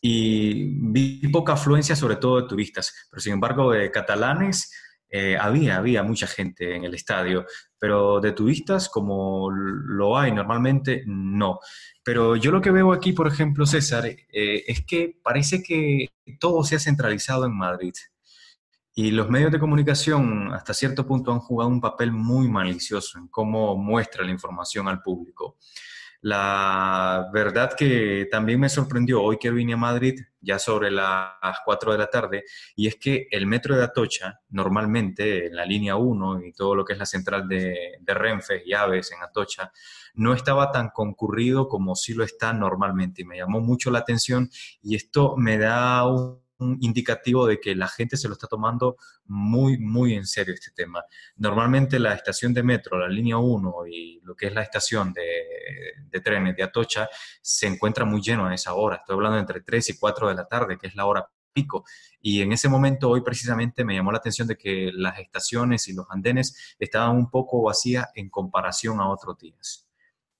y 0.00 0.78
vi 0.90 1.26
poca 1.28 1.54
afluencia, 1.54 1.96
sobre 1.96 2.16
todo 2.16 2.40
de 2.40 2.48
turistas, 2.48 3.08
pero 3.10 3.20
sin 3.20 3.34
embargo 3.34 3.72
de 3.72 3.90
catalanes 3.90 4.70
eh, 5.08 5.36
había, 5.36 5.78
había 5.78 6.02
mucha 6.02 6.26
gente 6.26 6.74
en 6.74 6.84
el 6.84 6.94
estadio, 6.94 7.46
pero 7.78 8.20
de 8.20 8.32
turistas 8.32 8.88
como 8.88 9.50
lo 9.50 10.18
hay 10.18 10.32
normalmente, 10.32 11.04
no. 11.06 11.60
Pero 12.02 12.36
yo 12.36 12.50
lo 12.50 12.60
que 12.60 12.70
veo 12.70 12.92
aquí, 12.92 13.12
por 13.12 13.26
ejemplo, 13.26 13.66
César, 13.66 14.06
eh, 14.06 14.64
es 14.66 14.84
que 14.84 15.18
parece 15.22 15.62
que 15.62 16.08
todo 16.38 16.64
se 16.64 16.76
ha 16.76 16.80
centralizado 16.80 17.46
en 17.46 17.56
Madrid. 17.56 17.94
Y 18.98 19.10
los 19.10 19.28
medios 19.28 19.52
de 19.52 19.58
comunicación 19.58 20.54
hasta 20.54 20.72
cierto 20.72 21.06
punto 21.06 21.30
han 21.30 21.40
jugado 21.40 21.68
un 21.68 21.82
papel 21.82 22.12
muy 22.12 22.48
malicioso 22.48 23.18
en 23.18 23.28
cómo 23.28 23.76
muestra 23.76 24.24
la 24.24 24.30
información 24.30 24.88
al 24.88 25.02
público. 25.02 25.58
La 26.22 27.28
verdad 27.30 27.74
que 27.76 28.26
también 28.30 28.58
me 28.58 28.70
sorprendió 28.70 29.22
hoy 29.22 29.36
que 29.36 29.50
vine 29.50 29.74
a 29.74 29.76
Madrid, 29.76 30.18
ya 30.40 30.58
sobre 30.58 30.90
las 30.90 31.58
4 31.62 31.92
de 31.92 31.98
la 31.98 32.06
tarde, 32.06 32.44
y 32.74 32.86
es 32.86 32.96
que 32.96 33.28
el 33.30 33.46
metro 33.46 33.76
de 33.76 33.84
Atocha, 33.84 34.40
normalmente 34.48 35.48
en 35.48 35.56
la 35.56 35.66
línea 35.66 35.96
1 35.96 36.46
y 36.46 36.52
todo 36.54 36.74
lo 36.74 36.82
que 36.82 36.94
es 36.94 36.98
la 36.98 37.04
central 37.04 37.46
de, 37.46 37.98
de 38.00 38.14
Renfe 38.14 38.62
y 38.64 38.72
Aves 38.72 39.12
en 39.12 39.22
Atocha, 39.22 39.72
no 40.14 40.32
estaba 40.32 40.72
tan 40.72 40.88
concurrido 40.88 41.68
como 41.68 41.96
sí 41.96 42.14
lo 42.14 42.24
está 42.24 42.54
normalmente. 42.54 43.20
Y 43.20 43.26
me 43.26 43.36
llamó 43.36 43.60
mucho 43.60 43.90
la 43.90 43.98
atención 43.98 44.48
y 44.80 44.96
esto 44.96 45.36
me 45.36 45.58
da 45.58 46.08
un 46.08 46.45
un 46.58 46.78
indicativo 46.80 47.46
de 47.46 47.60
que 47.60 47.74
la 47.74 47.88
gente 47.88 48.16
se 48.16 48.28
lo 48.28 48.34
está 48.34 48.46
tomando 48.46 48.96
muy, 49.26 49.78
muy 49.78 50.14
en 50.14 50.26
serio 50.26 50.54
este 50.54 50.70
tema. 50.70 51.04
Normalmente 51.36 51.98
la 51.98 52.14
estación 52.14 52.54
de 52.54 52.62
metro, 52.62 52.98
la 52.98 53.08
línea 53.08 53.38
1 53.38 53.86
y 53.90 54.20
lo 54.22 54.34
que 54.34 54.46
es 54.46 54.54
la 54.54 54.62
estación 54.62 55.12
de, 55.12 56.20
trenes 56.22 56.56
de 56.56 56.62
Atocha 56.62 57.08
se 57.42 57.66
encuentra 57.66 58.04
muy 58.04 58.22
lleno 58.22 58.46
a 58.46 58.54
esa 58.54 58.74
hora. 58.74 58.96
Estoy 58.96 59.14
hablando 59.14 59.38
entre 59.38 59.60
3 59.60 59.90
y 59.90 59.98
4 59.98 60.28
de 60.28 60.34
la 60.34 60.46
tarde, 60.46 60.78
que 60.78 60.86
es 60.86 60.94
la 60.94 61.06
hora 61.06 61.28
pico. 61.52 61.84
Y 62.20 62.42
en 62.42 62.52
ese 62.52 62.68
momento, 62.68 63.10
hoy 63.10 63.22
precisamente, 63.22 63.84
me 63.84 63.94
llamó 63.94 64.12
la 64.12 64.18
atención 64.18 64.48
de 64.48 64.56
que 64.56 64.90
las 64.94 65.18
estaciones 65.18 65.88
y 65.88 65.94
los 65.94 66.06
andenes 66.10 66.76
estaban 66.78 67.16
un 67.16 67.30
poco 67.30 67.62
vacías 67.62 68.06
en 68.14 68.30
comparación 68.30 69.00
a 69.00 69.08
otros 69.08 69.38
días. 69.38 69.86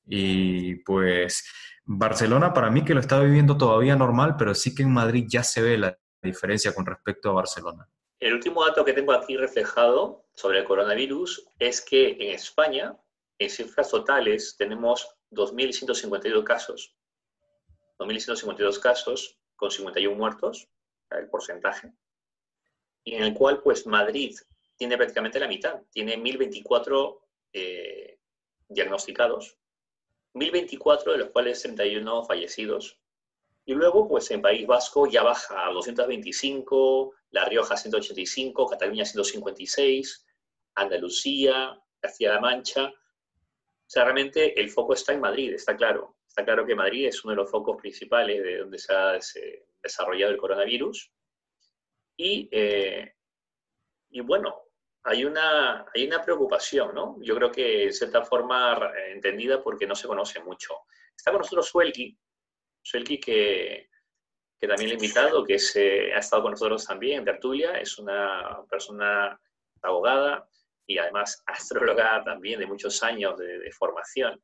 Y 0.07 0.77
pues 0.77 1.45
Barcelona 1.85 2.53
para 2.53 2.71
mí 2.71 2.85
que 2.85 2.95
lo 2.95 3.01
está 3.01 3.21
viviendo 3.21 3.57
todavía 3.57 3.97
normal, 3.97 4.37
pero 4.37 4.55
sí 4.55 4.75
que 4.75 4.83
en 4.83 4.93
Madrid 4.93 5.27
ya 5.29 5.43
se 5.43 5.63
ve 5.63 5.79
la 5.79 5.99
diferencia 6.27 6.75
con 6.75 6.85
respecto 6.85 7.31
a 7.31 7.35
Barcelona. 7.35 7.89
El 8.19 8.35
último 8.35 8.65
dato 8.65 8.85
que 8.85 8.93
tengo 8.93 9.13
aquí 9.13 9.37
reflejado 9.37 10.27
sobre 10.35 10.61
el 10.61 10.65
coronavirus 10.65 11.49
es 11.59 11.81
que 11.83 12.11
en 12.13 12.35
España, 12.35 12.97
en 13.39 13.51
cifras 13.51 13.91
totales, 13.91 14.57
tenemos 14.57 15.07
2.152 15.31 16.45
casos. 16.45 16.97
2.152 17.99 18.81
casos 18.81 19.39
con 19.55 19.71
51 19.71 20.17
muertos, 20.17 20.69
el 21.11 21.29
porcentaje. 21.29 21.93
Y 23.05 23.15
en 23.15 23.23
el 23.23 23.35
cual, 23.35 23.63
pues, 23.63 23.87
Madrid 23.87 24.37
tiene 24.77 24.97
prácticamente 24.97 25.41
la 25.41 25.49
mitad. 25.49 25.83
Tiene 25.91 26.17
1.024 26.17 27.21
eh, 27.53 28.19
diagnosticados, 28.69 29.59
1.024 30.35 31.13
de 31.13 31.19
los 31.19 31.31
cuales 31.31 31.63
31 31.63 32.25
fallecidos 32.25 32.99
y 33.69 33.75
luego, 33.75 34.07
pues 34.07 34.31
en 34.31 34.41
País 34.41 34.65
Vasco 34.65 35.09
ya 35.09 35.25
baja 35.25 35.67
a 35.67 35.73
225, 35.73 37.13
La 37.31 37.45
Rioja 37.47 37.77
185, 37.77 38.69
Cataluña 38.69 39.05
156, 39.05 40.25
Andalucía, 40.77 41.77
Castilla-La 41.99 42.41
Mancha. 42.41 42.87
O 42.87 43.89
sea, 43.89 44.05
realmente 44.05 44.59
el 44.61 44.71
foco 44.71 44.95
está 44.95 45.15
en 45.15 45.21
Madrid, 45.21 45.53
está 45.53 45.75
claro. 45.75 46.17
Está 46.29 46.45
claro 46.45 46.65
que 46.65 46.77
Madrid 46.77 47.09
es 47.09 47.25
uno 47.25 47.33
de 47.33 47.39
los 47.39 47.51
focos 47.51 47.77
principales 47.77 48.41
de 48.41 48.59
donde 48.59 48.79
se 48.79 48.95
ha 48.95 49.19
desarrollado 49.83 50.31
el 50.31 50.39
coronavirus. 50.39 51.11
Y, 52.17 52.49
eh, 52.53 53.15
y 54.11 54.21
bueno, 54.21 54.63
hay 55.03 55.25
una, 55.25 55.87
hay 55.93 56.07
una 56.07 56.23
preocupación, 56.23 56.95
¿no? 56.95 57.17
Yo 57.21 57.35
creo 57.35 57.51
que 57.51 57.87
de 57.87 57.93
cierta 57.93 58.23
forma 58.23 58.93
entendida 59.09 59.61
porque 59.61 59.89
no 59.89 59.97
se 59.97 60.07
conoce 60.07 60.39
mucho. 60.39 60.73
Está 61.17 61.33
con 61.33 61.41
nosotros 61.41 61.69
Suelki, 61.69 62.17
Shelky, 62.87 63.19
que, 63.19 63.89
que 64.59 64.69
también 64.69 64.91
le 64.91 64.95
he 64.95 64.99
invitado, 64.99 65.45
que 65.45 65.55
ha 65.55 66.19
estado 66.19 66.43
con 66.43 66.53
nosotros 66.53 66.85
también 66.87 67.19
en 67.19 67.25
tertulia, 67.25 67.73
es 67.81 67.99
una 67.99 68.65
persona 68.71 69.39
abogada 69.83 70.49
y 70.87 70.99
además 70.99 71.43
astróloga 71.47 72.23
también 72.25 72.61
de 72.61 72.67
muchos 72.67 73.03
años 73.03 73.37
de, 73.39 73.71
formación. 73.73 74.41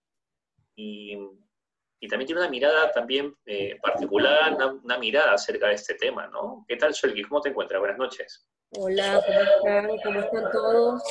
Y, 0.75 1.17
y, 2.01 2.09
también 2.09 2.27
tiene 2.27 2.41
una 2.41 2.51
mirada 2.51 2.91
también 2.91 3.33
eh, 3.47 3.79
particular, 3.81 4.57
una, 4.83 4.99
mirada 4.99 5.35
acerca 5.35 5.69
de 5.69 5.75
este 5.75 5.95
tema, 5.95 6.27
¿no? 6.27 6.65
¿Qué 6.67 6.77
tal, 6.77 6.93
Shelky? 6.93 7.23
¿Cómo 7.23 7.41
te 7.41 7.51
encuentras? 7.51 7.79
Buenas 7.79 7.99
noches. 7.99 8.49
Hola, 8.71 9.23
¿cómo 9.25 9.41
están? 9.41 9.99
¿Cómo 10.03 10.21
están 10.21 10.51
todos? 10.51 11.03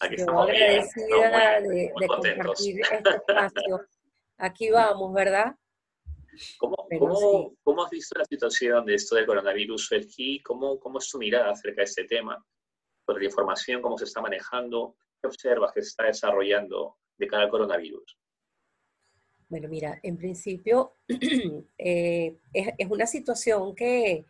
Aquí 0.00 0.14
estamos 0.14 0.48
agradecida 0.48 1.60
de, 1.60 1.92
de 2.00 2.06
compartir 2.06 2.80
este 2.80 3.10
espacio. 3.10 3.86
Aquí 4.38 4.70
vamos, 4.70 5.12
¿verdad? 5.12 5.54
¿Cómo, 6.58 6.76
cómo, 6.98 7.54
cómo, 7.62 7.84
has 7.84 7.90
visto 7.90 8.18
la 8.18 8.24
situación 8.24 8.86
de 8.86 8.94
esto 8.94 9.16
del 9.16 9.26
coronavirus, 9.26 9.88
Sergi? 9.88 10.42
¿Cómo, 10.42 10.78
¿Cómo 10.80 10.98
es 10.98 11.08
tu 11.08 11.18
mirada 11.18 11.50
acerca 11.50 11.82
de 11.82 11.84
este 11.84 12.04
tema? 12.04 12.42
Sobre 13.06 13.20
la 13.24 13.26
información, 13.26 13.82
cómo 13.82 13.98
se 13.98 14.04
está 14.04 14.20
manejando, 14.20 14.96
¿qué 15.20 15.26
observas 15.26 15.72
que 15.72 15.82
se 15.82 15.88
está 15.88 16.04
desarrollando 16.04 16.96
de 17.18 17.26
cara 17.26 17.44
al 17.44 17.50
coronavirus? 17.50 18.18
Bueno, 19.48 19.68
mira, 19.68 20.00
en 20.02 20.16
principio 20.16 20.94
eh, 21.78 22.38
es, 22.52 22.68
es 22.78 22.90
una 22.90 23.06
situación 23.06 23.74
que, 23.74 24.24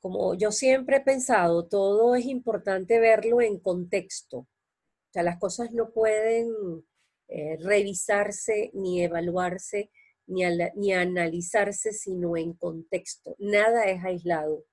como 0.00 0.34
yo 0.34 0.52
siempre 0.52 0.98
he 0.98 1.00
pensado, 1.00 1.66
todo 1.66 2.14
es 2.14 2.26
importante 2.26 3.00
verlo 3.00 3.40
en 3.40 3.58
contexto. 3.58 4.38
O 4.38 5.12
sea, 5.12 5.24
las 5.24 5.38
cosas 5.38 5.72
no 5.72 5.90
pueden 5.90 6.84
eh, 7.28 7.56
revisarse 7.60 8.70
ni 8.74 9.02
evaluarse 9.02 9.90
ni, 10.26 10.92
analizarse, 10.92 11.92
sino 11.92 12.36
en 12.36 12.54
contexto. 12.54 13.36
Nada 13.38 13.84
es 13.84 14.04
aislado. 14.04 14.64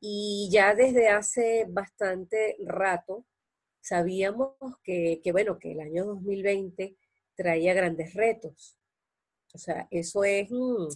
Y 0.00 0.48
ya 0.52 0.74
desde 0.74 1.08
hace 1.08 1.66
bastante 1.68 2.56
rato 2.64 3.26
sabíamos 3.80 4.56
que, 4.82 5.20
bueno, 5.32 5.58
que 5.58 5.72
el 5.72 5.80
año 5.80 6.04
2020 6.04 6.96
traía 7.34 7.74
grandes 7.74 8.14
retos. 8.14 8.78
O 9.54 9.58
sea, 9.58 9.88
eso 9.90 10.24
es... 10.24 10.50
Mm, 10.50 10.88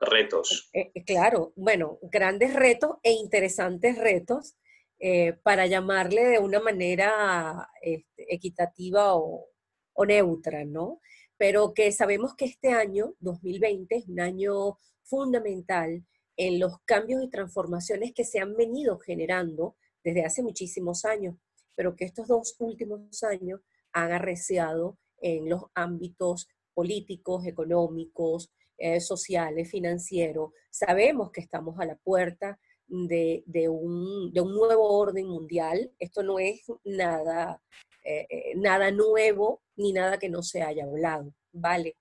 retos. 0.00 0.70
Eh, 0.72 0.92
eh, 0.94 1.04
claro, 1.04 1.52
bueno, 1.56 1.98
grandes 2.02 2.54
retos 2.54 2.96
e 3.02 3.12
interesantes 3.12 3.98
retos 3.98 4.56
eh, 5.00 5.34
para 5.42 5.66
llamarle 5.66 6.24
de 6.24 6.38
una 6.38 6.60
manera 6.60 7.68
este, 7.82 8.34
equitativa 8.34 9.14
o, 9.14 9.46
o, 9.92 10.06
neutra, 10.06 10.64
¿no? 10.64 11.00
Pero 11.38 11.72
que 11.72 11.92
sabemos 11.92 12.34
que 12.34 12.44
este 12.44 12.72
año, 12.72 13.14
2020, 13.20 13.96
es 13.96 14.08
un 14.08 14.20
año 14.20 14.78
fundamental 15.04 16.04
en 16.36 16.58
los 16.60 16.78
cambios 16.84 17.22
y 17.22 17.30
transformaciones 17.30 18.12
que 18.12 18.24
se 18.24 18.40
han 18.40 18.56
venido 18.56 18.98
generando 18.98 19.76
desde 20.04 20.24
hace 20.24 20.42
muchísimos 20.42 21.04
años, 21.04 21.36
pero 21.74 21.96
que 21.96 22.04
estos 22.04 22.28
dos 22.28 22.56
últimos 22.58 23.22
años 23.22 23.60
han 23.92 24.12
arreciado 24.12 24.98
en 25.20 25.48
los 25.48 25.64
ámbitos 25.74 26.48
políticos, 26.74 27.46
económicos, 27.46 28.50
eh, 28.76 29.00
sociales, 29.00 29.70
financieros. 29.70 30.52
Sabemos 30.70 31.32
que 31.32 31.40
estamos 31.40 31.78
a 31.80 31.84
la 31.84 31.96
puerta 31.96 32.58
de, 32.86 33.68
un, 33.68 34.32
nuevo 34.32 34.98
orden 34.98 35.26
mundial. 35.26 35.92
Esto 35.98 36.22
no 36.22 36.38
es 36.38 36.62
nada, 36.84 37.60
eh, 38.04 38.26
eh, 38.30 38.52
nada 38.56 38.90
nuevo 38.90 39.62
ni 39.78 39.92
nada 39.92 40.18
que 40.18 40.28
no 40.28 40.42
se 40.42 40.62
haya 40.62 40.84
hablado, 40.84 41.34
¿vale? 41.52 41.96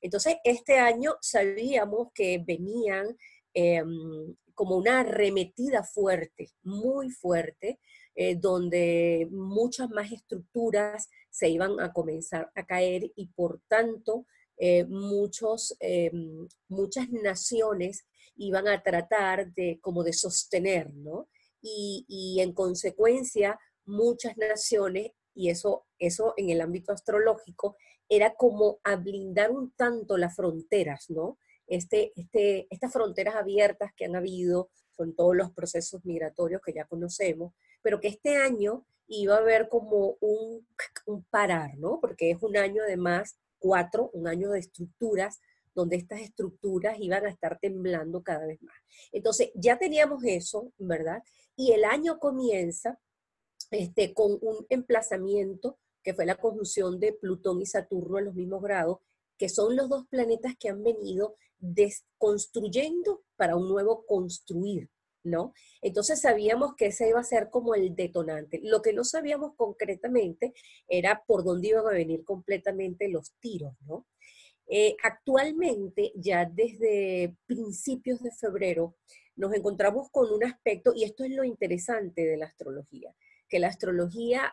Entonces, 0.00 0.36
este 0.44 0.78
año 0.78 1.16
sabíamos 1.20 2.08
que 2.14 2.42
venían 2.46 3.16
em, 3.54 4.34
como 4.54 4.76
una 4.76 5.00
arremetida 5.00 5.82
fuerte, 5.82 6.50
muy 6.62 7.10
fuerte, 7.10 7.80
eh, 8.14 8.36
donde 8.36 9.26
muchas 9.30 9.88
más 9.90 10.12
estructuras 10.12 11.08
se 11.30 11.48
iban 11.48 11.80
a 11.80 11.92
comenzar 11.92 12.50
a 12.54 12.66
caer 12.66 13.10
y 13.16 13.28
por 13.28 13.60
tanto 13.68 14.26
eh, 14.58 14.84
muchos, 14.84 15.74
em, 15.80 16.46
muchas 16.68 17.10
naciones 17.10 18.06
iban 18.36 18.68
a 18.68 18.82
tratar 18.82 19.52
de 19.54 19.78
como 19.80 20.04
de 20.04 20.12
sostener, 20.12 20.92
¿no? 20.94 21.28
Y, 21.62 22.04
y 22.08 22.40
en 22.40 22.52
consecuencia, 22.52 23.58
muchas 23.86 24.36
naciones, 24.36 25.12
y 25.34 25.50
eso, 25.50 25.86
eso 25.98 26.34
en 26.36 26.50
el 26.50 26.60
ámbito 26.60 26.92
astrológico, 26.92 27.76
era 28.08 28.34
como 28.34 28.78
a 28.84 29.00
un 29.50 29.72
tanto 29.76 30.18
las 30.18 30.36
fronteras, 30.36 31.08
¿no? 31.08 31.38
Este, 31.66 32.12
este, 32.16 32.66
estas 32.70 32.92
fronteras 32.92 33.36
abiertas 33.36 33.92
que 33.96 34.04
han 34.04 34.16
habido 34.16 34.70
con 34.94 35.14
todos 35.14 35.34
los 35.34 35.50
procesos 35.52 36.04
migratorios 36.04 36.60
que 36.64 36.74
ya 36.74 36.84
conocemos, 36.84 37.54
pero 37.80 38.00
que 38.00 38.08
este 38.08 38.36
año 38.36 38.84
iba 39.06 39.36
a 39.36 39.38
haber 39.38 39.68
como 39.68 40.16
un, 40.20 40.66
un 41.06 41.24
parar, 41.24 41.76
¿no? 41.78 41.98
Porque 42.00 42.30
es 42.30 42.42
un 42.42 42.56
año 42.56 42.82
además, 42.82 43.38
cuatro, 43.58 44.10
un 44.12 44.26
año 44.26 44.50
de 44.50 44.58
estructuras, 44.58 45.40
donde 45.74 45.96
estas 45.96 46.20
estructuras 46.20 46.98
iban 47.00 47.24
a 47.24 47.30
estar 47.30 47.58
temblando 47.58 48.22
cada 48.22 48.46
vez 48.46 48.60
más. 48.62 48.76
Entonces, 49.10 49.50
ya 49.54 49.78
teníamos 49.78 50.22
eso, 50.24 50.72
¿verdad? 50.78 51.22
Y 51.56 51.72
el 51.72 51.84
año 51.84 52.18
comienza 52.18 52.98
este, 53.70 54.14
con 54.14 54.38
un 54.40 54.66
emplazamiento 54.68 55.78
que 56.02 56.14
fue 56.14 56.26
la 56.26 56.36
conjunción 56.36 56.98
de 56.98 57.12
Plutón 57.12 57.60
y 57.60 57.66
Saturno 57.66 58.18
en 58.18 58.26
los 58.26 58.34
mismos 58.34 58.62
grados, 58.62 58.98
que 59.38 59.48
son 59.48 59.76
los 59.76 59.88
dos 59.88 60.06
planetas 60.08 60.54
que 60.58 60.68
han 60.68 60.82
venido 60.82 61.36
desconstruyendo 61.58 63.22
para 63.36 63.56
un 63.56 63.68
nuevo 63.68 64.04
construir, 64.04 64.90
¿no? 65.22 65.52
Entonces 65.80 66.20
sabíamos 66.20 66.74
que 66.74 66.86
ese 66.86 67.08
iba 67.08 67.20
a 67.20 67.24
ser 67.24 67.50
como 67.50 67.74
el 67.74 67.94
detonante. 67.94 68.60
Lo 68.62 68.82
que 68.82 68.92
no 68.92 69.04
sabíamos 69.04 69.54
concretamente 69.56 70.52
era 70.88 71.22
por 71.26 71.44
dónde 71.44 71.68
iban 71.68 71.86
a 71.86 71.90
venir 71.90 72.24
completamente 72.24 73.08
los 73.08 73.32
tiros, 73.40 73.74
¿no? 73.86 74.06
Eh, 74.66 74.96
actualmente, 75.02 76.12
ya 76.14 76.44
desde 76.46 77.36
principios 77.46 78.22
de 78.22 78.32
febrero, 78.32 78.96
nos 79.36 79.54
encontramos 79.54 80.08
con 80.10 80.30
un 80.32 80.44
aspecto, 80.44 80.92
y 80.94 81.04
esto 81.04 81.24
es 81.24 81.30
lo 81.30 81.44
interesante 81.44 82.24
de 82.24 82.36
la 82.36 82.46
astrología, 82.46 83.14
que 83.52 83.58
la 83.58 83.68
astrología 83.68 84.50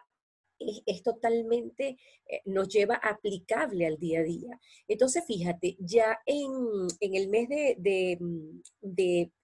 es, 0.59 1.03
totalmente, 1.03 1.97
eh, 2.27 2.41
nos 2.43 2.67
lleva 2.67 2.95
aplicable 2.95 3.87
al 3.87 3.97
día 3.97 4.19
a 4.19 4.23
día. 4.23 4.59
Entonces, 4.89 5.23
fíjate, 5.25 5.77
ya 5.79 6.19
en, 6.25 6.87
el 6.99 7.29
mes 7.29 7.47
de, 7.47 7.75
de, 7.77 8.17
mm, 8.19 8.61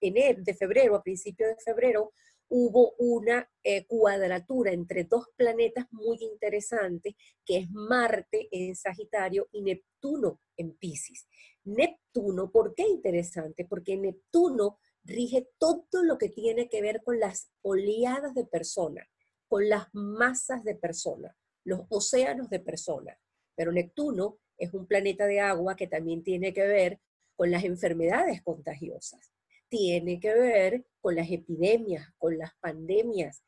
enero, 0.02 0.42
de 0.42 0.54
febrero, 0.54 0.94
a 0.94 1.02
principios 1.02 1.48
de 1.48 1.62
febrero, 1.64 2.12
hubo 2.50 2.92
una 2.98 3.50
eh, 3.64 3.86
cuadratura 3.86 4.72
entre 4.72 5.04
dos 5.04 5.24
planetas 5.36 5.86
muy 5.90 6.18
interesantes, 6.20 7.14
que 7.46 7.56
es 7.56 7.70
Marte 7.70 8.48
en 8.50 8.76
Sagitario 8.76 9.48
y 9.52 9.62
Neptuno 9.62 10.42
en 10.58 10.76
Pisces. 10.76 11.26
Neptuno, 11.64 12.52
¿por 12.52 12.74
qué 12.74 12.82
interesante? 12.82 13.64
Porque 13.64 13.96
Neptuno 13.96 14.78
rige 15.02 15.48
todo 15.58 16.02
lo 16.02 16.18
que 16.18 16.28
tiene 16.28 16.68
que 16.68 16.82
ver 16.82 17.02
con 17.02 17.18
las 17.18 17.50
oleadas 17.62 18.34
de 18.34 18.44
personas 18.44 19.08
con 19.48 19.68
las 19.68 19.86
masas 19.92 20.64
de 20.64 20.74
personas, 20.74 21.36
los 21.64 21.82
océanos 21.88 22.50
de 22.50 22.60
personas. 22.60 23.18
Pero 23.54 23.72
Neptuno 23.72 24.38
es 24.58 24.72
un 24.74 24.86
planeta 24.86 25.26
de 25.26 25.40
agua 25.40 25.76
que 25.76 25.86
también 25.86 26.22
tiene 26.22 26.52
que 26.52 26.66
ver 26.66 27.00
con 27.34 27.50
las 27.50 27.64
enfermedades 27.64 28.42
contagiosas, 28.42 29.32
tiene 29.68 30.18
que 30.20 30.34
ver 30.34 30.86
con 31.00 31.14
las 31.14 31.30
epidemias, 31.30 32.08
con 32.18 32.38
las 32.38 32.54
pandemias. 32.60 33.42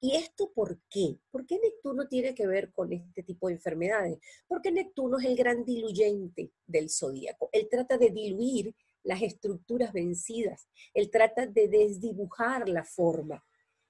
¿Y 0.00 0.16
esto 0.16 0.52
por 0.52 0.80
qué? 0.88 1.18
¿Por 1.30 1.44
qué 1.46 1.58
Neptuno 1.58 2.06
tiene 2.06 2.34
que 2.34 2.46
ver 2.46 2.70
con 2.72 2.92
este 2.92 3.22
tipo 3.22 3.48
de 3.48 3.54
enfermedades? 3.54 4.18
Porque 4.46 4.70
Neptuno 4.70 5.18
es 5.18 5.24
el 5.24 5.36
gran 5.36 5.64
diluyente 5.64 6.52
del 6.66 6.88
zodíaco. 6.88 7.48
Él 7.52 7.68
trata 7.68 7.98
de 7.98 8.10
diluir 8.10 8.74
las 9.02 9.22
estructuras 9.22 9.92
vencidas, 9.92 10.68
él 10.92 11.10
trata 11.10 11.46
de 11.46 11.68
desdibujar 11.68 12.68
la 12.68 12.84
forma. 12.84 13.44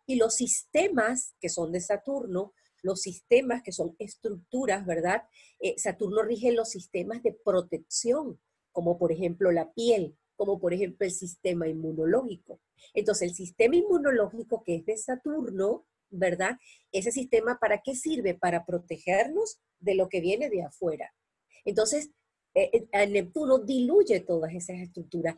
Y 0.08 0.16
los 0.16 0.36
sistemas 0.36 1.36
que 1.38 1.50
son 1.50 1.70
de 1.70 1.80
Saturno, 1.80 2.54
los 2.82 3.02
sistemas 3.02 3.62
que 3.62 3.72
son 3.72 3.94
estructuras, 3.98 4.86
¿verdad? 4.86 5.24
Eh, 5.60 5.74
Saturno 5.76 6.22
rige 6.22 6.50
los 6.52 6.70
sistemas 6.70 7.22
de 7.22 7.32
protección, 7.44 8.40
como 8.72 8.98
por 8.98 9.12
ejemplo 9.12 9.52
la 9.52 9.70
piel, 9.74 10.16
como 10.34 10.58
por 10.58 10.72
ejemplo 10.72 11.06
el 11.06 11.12
sistema 11.12 11.68
inmunológico. 11.68 12.58
Entonces, 12.94 13.28
el 13.28 13.34
sistema 13.34 13.76
inmunológico 13.76 14.64
que 14.64 14.76
es 14.76 14.86
de 14.86 14.96
Saturno, 14.96 15.84
¿verdad? 16.08 16.56
Ese 16.90 17.12
sistema, 17.12 17.58
¿para 17.60 17.82
qué 17.82 17.94
sirve? 17.94 18.32
Para 18.32 18.64
protegernos 18.64 19.58
de 19.78 19.94
lo 19.94 20.08
que 20.08 20.22
viene 20.22 20.48
de 20.48 20.62
afuera. 20.62 21.12
Entonces, 21.66 22.12
eh, 22.54 22.88
eh 22.90 23.06
Neptuno 23.08 23.58
diluye 23.58 24.20
todas 24.20 24.54
esas 24.54 24.78
estructuras. 24.78 25.36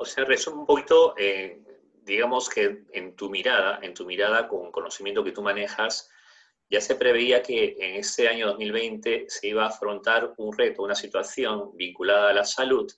O 0.00 0.04
sea, 0.04 0.24
resume 0.24 0.60
un 0.62 0.66
poquito, 0.66 1.14
eh, 1.16 1.62
digamos 2.04 2.48
que 2.48 2.84
en 2.92 3.16
tu 3.16 3.30
mirada, 3.30 3.78
en 3.82 3.94
tu 3.94 4.04
mirada 4.04 4.48
con 4.48 4.70
conocimiento 4.70 5.24
que 5.24 5.32
tú 5.32 5.42
manejas, 5.42 6.10
ya 6.70 6.80
se 6.80 6.94
preveía 6.94 7.42
que 7.42 7.76
en 7.78 7.96
este 7.96 8.28
año 8.28 8.48
2020 8.48 9.26
se 9.28 9.48
iba 9.48 9.64
a 9.64 9.68
afrontar 9.68 10.32
un 10.38 10.56
reto, 10.56 10.82
una 10.82 10.94
situación 10.94 11.76
vinculada 11.76 12.30
a 12.30 12.34
la 12.34 12.44
salud, 12.44 12.90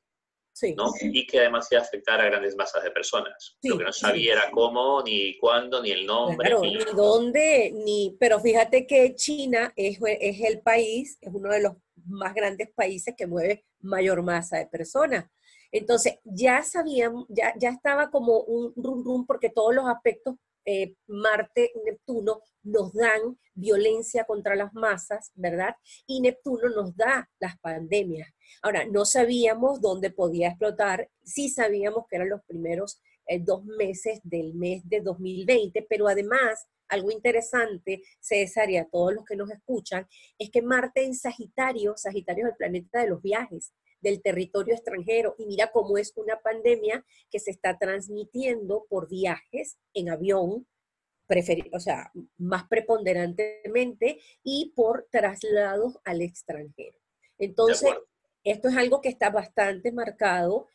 ¿no? 0.76 0.92
Y 1.00 1.26
que 1.26 1.40
además 1.40 1.68
iba 1.70 1.80
a 1.80 1.84
afectar 1.84 2.20
a 2.20 2.26
grandes 2.26 2.56
masas 2.56 2.82
de 2.84 2.90
personas. 2.90 3.58
Lo 3.62 3.76
que 3.76 3.84
no 3.84 3.92
sabía 3.92 4.32
era 4.32 4.50
cómo, 4.50 5.02
ni 5.02 5.36
cuándo, 5.38 5.82
ni 5.82 5.90
el 5.90 6.06
nombre. 6.06 6.54
ni, 6.60 6.78
dónde, 6.94 7.72
ni... 7.74 8.16
Pero 8.18 8.40
fíjate 8.40 8.86
que 8.86 9.14
China 9.14 9.72
es, 9.76 9.98
es 10.02 10.40
el 10.40 10.60
país, 10.62 11.18
es 11.20 11.30
uno 11.32 11.50
de 11.50 11.62
los 11.62 11.74
más 12.06 12.34
grandes 12.34 12.70
países 12.74 13.14
que 13.16 13.26
mueve 13.26 13.66
mayor 13.80 14.22
masa 14.22 14.58
de 14.58 14.66
personas. 14.66 15.26
Entonces, 15.72 16.18
ya 16.24 16.62
sabíamos, 16.62 17.26
ya, 17.28 17.54
ya 17.58 17.70
estaba 17.70 18.10
como 18.10 18.40
un 18.40 18.72
rum 18.76 19.04
rum 19.04 19.26
porque 19.26 19.50
todos 19.50 19.74
los 19.74 19.86
aspectos 19.88 20.36
eh, 20.68 20.96
Marte 21.06 21.72
Neptuno 21.84 22.42
nos 22.64 22.92
dan 22.92 23.38
violencia 23.54 24.24
contra 24.24 24.56
las 24.56 24.74
masas, 24.74 25.30
¿verdad? 25.36 25.76
Y 26.08 26.20
Neptuno 26.20 26.68
nos 26.70 26.96
da 26.96 27.30
las 27.38 27.56
pandemias. 27.58 28.28
Ahora, 28.62 28.84
no 28.84 29.04
sabíamos 29.04 29.80
dónde 29.80 30.10
podía 30.10 30.48
explotar, 30.48 31.08
sí 31.22 31.48
sabíamos 31.48 32.06
que 32.08 32.16
eran 32.16 32.30
los 32.30 32.42
primeros 32.42 33.00
eh, 33.28 33.38
dos 33.38 33.64
meses 33.64 34.20
del 34.24 34.54
mes 34.54 34.82
de 34.88 35.00
2020, 35.00 35.86
pero 35.88 36.08
además, 36.08 36.66
algo 36.88 37.12
interesante, 37.12 38.02
César 38.18 38.68
y 38.68 38.76
a 38.76 38.88
todos 38.88 39.14
los 39.14 39.24
que 39.24 39.36
nos 39.36 39.50
escuchan, 39.50 40.06
es 40.36 40.50
que 40.50 40.62
Marte 40.62 41.04
en 41.04 41.14
Sagitario, 41.14 41.96
Sagitario 41.96 42.46
es 42.46 42.52
el 42.52 42.56
planeta 42.56 43.00
de 43.00 43.08
los 43.08 43.22
viajes, 43.22 43.72
del 44.06 44.22
territorio 44.22 44.72
extranjero. 44.72 45.34
Y 45.36 45.46
mira 45.46 45.72
cómo 45.72 45.98
es 45.98 46.12
una 46.16 46.40
pandemia 46.40 47.04
que 47.28 47.40
se 47.40 47.50
está 47.50 47.76
transmitiendo 47.76 48.86
por 48.88 49.08
viajes 49.08 49.78
en 49.94 50.10
avión, 50.10 50.66
o 51.72 51.80
sea, 51.80 52.12
más 52.36 52.68
preponderantemente, 52.68 54.20
y 54.44 54.72
por 54.76 55.08
traslados 55.10 55.98
al 56.04 56.22
extranjero. 56.22 56.96
Entonces, 57.36 57.90
esto 58.44 58.68
es 58.68 58.76
algo 58.76 59.00
que 59.00 59.08
está 59.08 59.30
bastante 59.30 59.90
marcado 59.90 60.68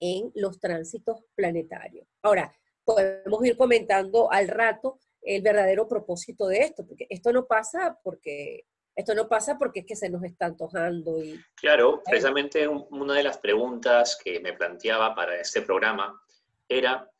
en 0.00 0.32
los 0.34 0.58
tránsitos 0.58 1.24
planetarios. 1.36 2.08
Ahora, 2.22 2.52
podemos 2.84 3.44
ir 3.44 3.56
comentando 3.56 4.32
al 4.32 4.48
rato 4.48 4.98
el 5.22 5.42
verdadero 5.42 5.86
propósito 5.86 6.48
de 6.48 6.58
esto, 6.58 6.84
porque 6.84 7.06
esto 7.08 7.32
no 7.32 7.46
pasa 7.46 8.00
porque 8.02 8.66
esto 8.96 9.14
no 9.14 9.28
pasa 9.28 9.58
porque 9.58 9.80
es 9.80 9.86
que 9.86 9.96
se 9.96 10.08
nos 10.08 10.22
está 10.22 10.46
antojando. 10.46 11.22
Y, 11.22 11.40
claro, 11.56 12.02
precisamente 12.04 12.68
una 12.68 13.14
de 13.14 13.24
las 13.24 13.38
preguntas 13.38 14.18
que 14.22 14.40
me 14.40 14.52
planteaba 14.52 15.14
para 15.14 15.40
este 15.40 15.62
programa 15.62 16.20
era 16.68 17.10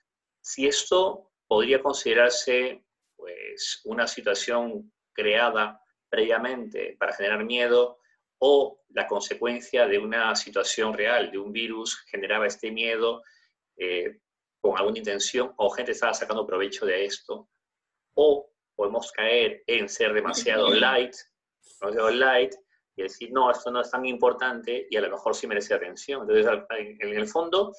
si 0.41 0.67
esto 0.67 1.33
podría 1.47 1.83
considerarse 1.83 2.85
pues, 3.17 3.81
una 3.85 4.07
situación 4.07 4.93
creada 5.13 5.81
previamente 6.09 6.97
para 6.99 7.13
generar 7.13 7.45
miedo 7.45 7.99
o 8.39 8.81
la 8.91 9.07
consecuencia 9.07 9.87
de 9.87 9.99
una 9.99 10.35
situación 10.37 10.93
real, 10.93 11.31
de 11.31 11.39
un 11.39 11.53
virus 11.53 12.05
generaba 12.07 12.47
este 12.47 12.71
miedo 12.71 13.23
eh, 13.77 14.21
con 14.61 14.79
alguna 14.79 14.99
intención 14.99 15.53
o 15.57 15.71
gente 15.71 15.93
estaba 15.93 16.15
sacando 16.15 16.47
provecho 16.47 16.87
de 16.87 17.05
esto, 17.05 17.49
o 18.15 18.51
podemos 18.77 19.11
caer 19.13 19.63
en 19.67 19.89
ser 19.89 20.13
demasiado 20.13 20.71
light 20.75 21.15
demasiado 21.81 22.11
light 22.11 22.55
y 22.97 23.03
decir, 23.03 23.31
no, 23.33 23.51
esto 23.51 23.71
no 23.71 23.81
es 23.81 23.91
tan 23.91 24.05
importante 24.07 24.87
y 24.89 24.97
a 24.97 25.01
lo 25.01 25.11
mejor 25.11 25.35
sí 25.35 25.47
merece 25.47 25.75
atención. 25.75 26.23
Entonces, 26.23 26.65
en 27.01 27.17
el 27.17 27.27
fondo, 27.27 27.73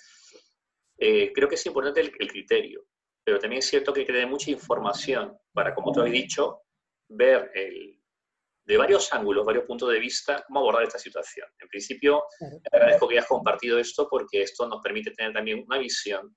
eh, 0.97 1.31
creo 1.33 1.47
que 1.47 1.55
es 1.55 1.65
importante 1.65 2.01
el, 2.01 2.11
criterio, 2.11 2.85
pero 3.23 3.39
también 3.39 3.59
es 3.59 3.67
cierto 3.67 3.93
que 3.93 4.05
que 4.05 4.13
tener 4.13 4.27
mucha 4.27 4.51
información 4.51 5.37
para, 5.53 5.73
como 5.73 5.91
tú 5.91 6.01
has 6.01 6.11
dicho, 6.11 6.61
ver 7.09 7.51
el, 7.53 7.99
de 8.65 8.77
varios 8.77 9.11
ángulos, 9.13 9.45
varios 9.45 9.65
puntos 9.65 9.91
de 9.91 9.99
vista, 9.99 10.43
cómo 10.47 10.59
abordar 10.59 10.83
esta 10.83 10.99
situación. 10.99 11.47
En 11.59 11.67
principio, 11.67 12.23
agradezco 12.71 13.07
que 13.07 13.15
hayas 13.15 13.27
compartido 13.27 13.77
esto 13.79 14.07
porque 14.09 14.41
esto 14.41 14.67
nos 14.67 14.81
permite 14.81 15.11
tener 15.11 15.33
también 15.33 15.63
una 15.65 15.77
visión 15.77 16.35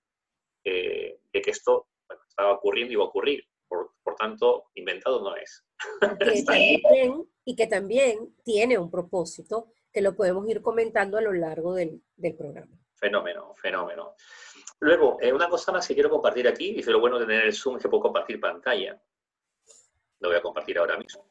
eh, 0.65 1.21
de 1.33 1.43
que 1.43 1.51
esto 1.51 1.89
estaba 2.29 2.53
ocurriendo 2.53 2.93
y 2.93 2.97
va 2.97 3.05
a 3.05 3.09
ocurrir. 3.09 3.45
Por, 3.67 3.93
por 4.03 4.15
tanto, 4.17 4.71
inventado 4.75 5.23
no 5.23 5.37
es. 5.37 5.65
y 7.49 7.57
que 7.57 7.67
también 7.67 8.37
tiene 8.45 8.77
un 8.77 8.91
propósito 8.91 9.73
que 9.91 10.03
lo 10.03 10.15
podemos 10.15 10.47
ir 10.51 10.61
comentando 10.61 11.17
a 11.17 11.23
lo 11.23 11.33
largo 11.33 11.75
del, 11.75 12.03
programa. 12.37 12.79
Fenómeno, 12.95 13.55
fenómeno. 13.55 14.15
Luego, 14.81 15.17
eh, 15.23 15.33
una 15.33 15.49
cosa 15.49 15.73
más 15.73 15.89
que 15.89 15.95
quiero 15.95 16.11
compartir 16.11 16.47
aquí, 16.47 16.77
y 16.77 16.83
lo 16.83 17.01
bueno 17.01 17.19
de 17.19 17.25
tener 17.25 17.47
el 17.47 17.55
Zoom 17.55 17.77
es 17.77 17.83
que 17.83 17.89
puedo 17.89 18.03
compartir 18.03 18.39
pantalla. 18.39 19.01
Lo 20.21 20.29
voy 20.29 20.37
a 20.37 20.43
compartir 20.43 20.77
ahora 20.79 20.99
mismo. 20.99 21.27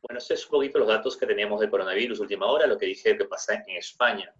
Bueno, 0.00 0.16
estos 0.16 0.38
es 0.38 0.46
un 0.46 0.52
poquito 0.52 0.78
los 0.78 0.88
datos 0.88 1.18
que 1.18 1.26
teníamos 1.26 1.60
del 1.60 1.68
coronavirus 1.68 2.20
última 2.20 2.46
hora, 2.46 2.66
lo 2.66 2.78
que 2.78 2.86
dije 2.86 3.18
que 3.18 3.26
pasa 3.26 3.56
en 3.56 3.76
España. 3.76 4.34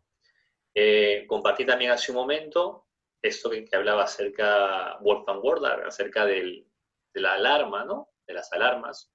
Eh, 0.75 1.27
compartí 1.29 1.67
también 1.67 1.91
hace 1.91 2.11
un 2.11 2.17
momento 2.17 2.87
esto 3.21 3.51
que, 3.51 3.69
hablaba 3.75 4.05
acerca, 4.05 4.97
Wolfgang 5.03 5.45
Wardar, 5.45 5.87
acerca 5.87 6.25
de 6.25 6.65
la 7.13 7.35
alarma, 7.35 7.85
¿no? 7.85 8.15
De 8.27 8.33
las 8.33 8.51
alarmas. 8.55 9.13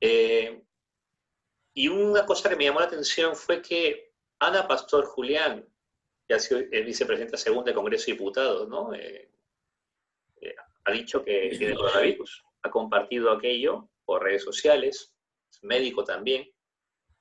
Eh, 0.00 0.62
y 1.74 1.88
una 1.88 2.26
cosa 2.26 2.48
que 2.48 2.56
me 2.56 2.64
llamó 2.64 2.80
la 2.80 2.86
atención 2.86 3.36
fue 3.36 3.62
que 3.62 4.12
Ana 4.40 4.66
Pastor 4.66 5.04
Julián, 5.06 5.66
que 6.26 6.34
ha 6.34 6.38
sido 6.38 6.60
vicepresidenta 6.70 7.36
segunda 7.36 7.66
del 7.66 7.74
Congreso 7.74 8.06
de 8.06 8.12
Diputados, 8.12 8.68
¿no? 8.68 8.92
Eh, 8.94 9.30
eh, 10.40 10.54
ha 10.84 10.92
dicho 10.92 11.24
que 11.24 11.54
tiene 11.56 11.74
coronavirus. 11.74 12.44
Ha 12.62 12.70
compartido 12.70 13.30
aquello 13.30 13.88
por 14.04 14.22
redes 14.22 14.44
sociales, 14.44 15.14
es 15.50 15.62
médico 15.62 16.04
también. 16.04 16.50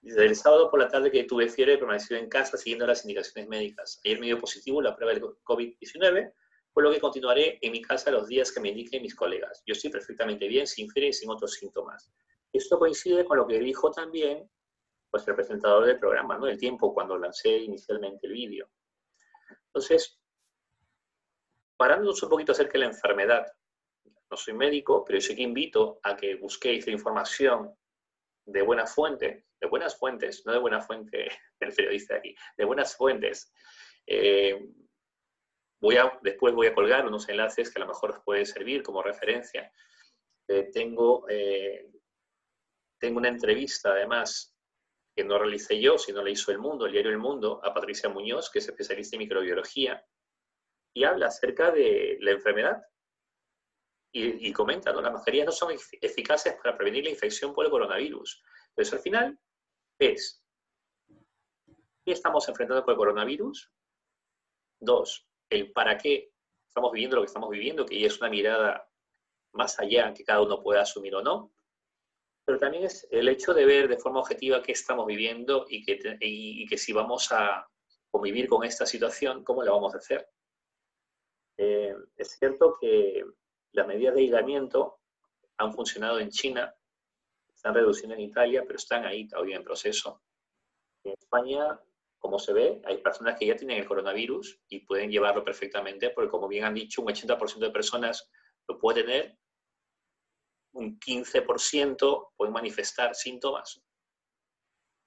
Desde 0.02 0.26
el 0.26 0.36
sábado 0.36 0.70
por 0.70 0.80
la 0.80 0.88
tarde 0.88 1.12
que 1.12 1.24
tuve 1.24 1.50
fiebre, 1.50 1.74
he 1.74 1.78
permanecido 1.78 2.20
en 2.20 2.30
casa 2.30 2.58
siguiendo 2.58 2.88
las 2.88 3.04
indicaciones 3.04 3.50
médicas. 3.50 4.00
Ayer 4.06 4.20
me 4.20 4.28
dio 4.28 4.40
positivo 4.40 4.82
la 4.82 4.96
prueba 4.96 5.14
del 5.14 5.24
COVID-19, 5.44 6.34
por 6.72 6.84
lo 6.84 6.92
que 6.92 7.00
continuaré 7.00 7.58
en 7.62 7.72
mi 7.72 7.82
casa 7.82 8.12
los 8.12 8.28
días 8.28 8.52
que 8.52 8.60
me 8.60 8.70
indiquen 8.70 9.02
mis 9.02 9.16
colegas. 9.16 9.64
Yo 9.66 9.74
estoy 9.74 9.90
perfectamente 9.90 10.48
bien, 10.48 10.68
sin 10.68 10.90
fiebre 10.90 11.10
y 11.10 11.14
sin 11.14 11.30
otros 11.30 11.54
síntomas. 11.54 12.12
Esto 12.52 12.80
coincide 12.80 13.26
con 13.26 13.38
lo 13.38 13.48
que 13.48 13.60
dijo 13.60 13.92
también 13.92 14.50
pues, 15.10 15.28
el 15.28 15.36
presentador 15.36 15.86
del 15.86 16.00
programa, 16.00 16.38
¿no? 16.38 16.48
El 16.48 16.58
tiempo 16.58 16.94
cuando 16.94 17.18
lancé 17.18 17.58
inicialmente 17.58 18.28
el 18.28 18.34
vídeo. 18.34 18.70
Entonces, 19.68 20.20
parándonos 21.78 22.22
un 22.24 22.30
poquito 22.30 22.52
acerca 22.52 22.74
de 22.74 22.80
la 22.80 22.86
enfermedad, 22.88 23.46
no 24.30 24.38
soy 24.38 24.54
médico, 24.54 25.04
pero 25.06 25.22
sí 25.22 25.36
que 25.36 25.44
invito 25.44 26.00
a 26.04 26.16
que 26.18 26.36
busquéis 26.36 26.86
la 26.86 26.94
información 26.94 27.74
de 28.46 28.62
buena 28.62 28.86
fuente, 28.86 29.46
de 29.60 29.68
buenas 29.68 29.98
fuentes, 29.98 30.44
no 30.46 30.54
de 30.54 30.60
buena 30.60 30.82
fuente 30.82 31.30
del 31.60 31.74
periodista 31.74 32.16
de 32.16 32.20
aquí, 32.20 32.36
de 32.58 32.66
buenas 32.66 32.96
fuentes. 32.96 33.54
Eh, 34.06 34.70
voy 35.80 35.98
a, 35.98 36.18
después 36.22 36.54
voy 36.54 36.68
a 36.68 36.74
colgar 36.74 37.06
unos 37.06 37.28
enlaces 37.30 37.72
que 37.72 37.80
a 37.80 37.86
lo 37.86 37.92
mejor 37.92 38.12
os 38.12 38.24
pueden 38.24 38.46
servir 38.46 38.84
como 38.84 39.04
referencia. 39.04 39.72
Eh, 40.48 40.70
tengo 40.74 41.28
eh, 41.30 41.90
tengo 43.00 43.18
una 43.18 43.30
entrevista, 43.30 43.92
además, 43.92 44.56
que 45.16 45.24
no 45.24 45.40
realicé 45.40 45.80
yo, 45.80 45.98
sino 45.98 46.24
la 46.24 46.30
hizo 46.30 46.52
El 46.52 46.60
Mundo, 46.60 46.86
el 46.86 46.92
diario 46.92 47.12
El 47.12 47.18
Mundo, 47.18 47.60
a 47.64 47.74
Patricia 47.74 48.10
Muñoz, 48.10 48.50
que 48.52 48.60
es 48.60 48.68
especialista 48.68 49.16
en 49.16 49.22
microbiología, 49.22 50.06
y 50.94 51.04
habla 51.04 51.28
acerca 51.28 51.72
de 51.72 52.18
la 52.22 52.32
enfermedad. 52.32 52.84
Y, 54.12 54.52
comenta, 54.52 54.92
¿no? 54.92 55.02
Las 55.02 55.14
mascarillas 55.14 55.46
no 55.46 55.52
son 55.52 55.76
eficaces 56.02 56.56
para 56.56 56.76
prevenir 56.76 57.04
la 57.04 57.12
infección 57.12 57.54
por 57.54 57.66
el 57.66 57.72
coronavirus. 57.72 58.42
Entonces, 58.70 58.94
al 58.94 59.00
final, 59.00 59.40
es, 60.00 60.44
¿qué 62.04 62.14
estamos 62.14 62.48
enfrentando 62.50 62.84
con 62.84 62.94
el 62.94 62.98
coronavirus? 62.98 63.72
Dos, 64.80 65.28
el 65.52 65.72
para 65.72 66.00
qué 66.00 66.32
estamos 66.68 66.92
viviendo 66.92 67.18
lo 67.18 67.22
que 67.22 67.28
estamos 67.28 67.50
viviendo, 67.52 67.86
que 67.86 68.00
ya 68.00 68.08
es 68.08 68.20
una 68.20 68.30
mirada 68.30 68.90
más 69.54 69.80
allá 69.80 70.12
que 70.16 70.24
cada 70.24 70.42
uno 70.42 70.64
pueda 70.64 70.82
asumir 70.82 71.14
o 71.14 71.22
no 71.22 71.54
pero 72.48 72.60
también 72.60 72.86
es 72.86 73.06
el 73.12 73.28
hecho 73.28 73.54
de 73.54 73.66
ver 73.66 73.90
de 73.90 73.98
forma 73.98 74.22
objetiva 74.22 74.64
qué 74.64 74.72
estamos 74.72 75.06
viviendo 75.06 75.66
y 75.68 75.84
que, 75.84 76.18
y, 76.22 76.66
que 76.66 76.78
si 76.78 76.94
vamos 76.94 77.30
a 77.34 77.68
convivir 78.10 78.48
con 78.48 78.64
esta 78.64 78.86
situación, 78.86 79.44
cómo 79.44 79.64
la 79.64 79.72
vamos 79.72 79.94
a 79.94 79.98
hacer. 79.98 80.30
Eh, 81.58 81.94
es 82.16 82.38
cierto 82.40 82.78
que 82.80 83.26
las 83.74 83.86
medidas 83.86 84.16
de 84.16 84.22
aislamiento 84.22 85.02
han 85.58 85.74
funcionado 85.74 86.20
en 86.22 86.30
China, 86.30 86.74
están 87.54 87.74
reduciendo 87.74 88.16
en 88.16 88.22
Italia, 88.22 88.64
pero 88.66 88.78
están 88.78 89.06
ahí 89.06 89.28
todavía 89.28 89.58
en 89.58 89.66
proceso. 89.66 90.22
En 91.04 91.16
España, 91.20 91.78
como 92.18 92.40
se 92.40 92.54
ve, 92.54 92.82
hay 92.86 93.00
personas 93.00 93.38
que 93.38 93.46
ya 93.46 93.58
tienen 93.58 93.80
el 93.80 93.86
coronavirus 93.86 94.58
y 94.70 94.86
pueden 94.86 95.12
llevarlo 95.12 95.44
perfectamente, 95.44 96.12
porque 96.12 96.32
como 96.32 96.48
bien 96.48 96.64
han 96.64 96.76
dicho, 96.76 97.02
un 97.02 97.10
80% 97.10 97.60
de 97.60 97.72
personas 97.72 98.32
lo 98.70 98.80
puede 98.80 99.04
tener 99.04 99.38
un 100.74 101.00
15% 101.00 102.32
puede 102.36 102.52
manifestar 102.52 103.16
síntomas 103.16 103.82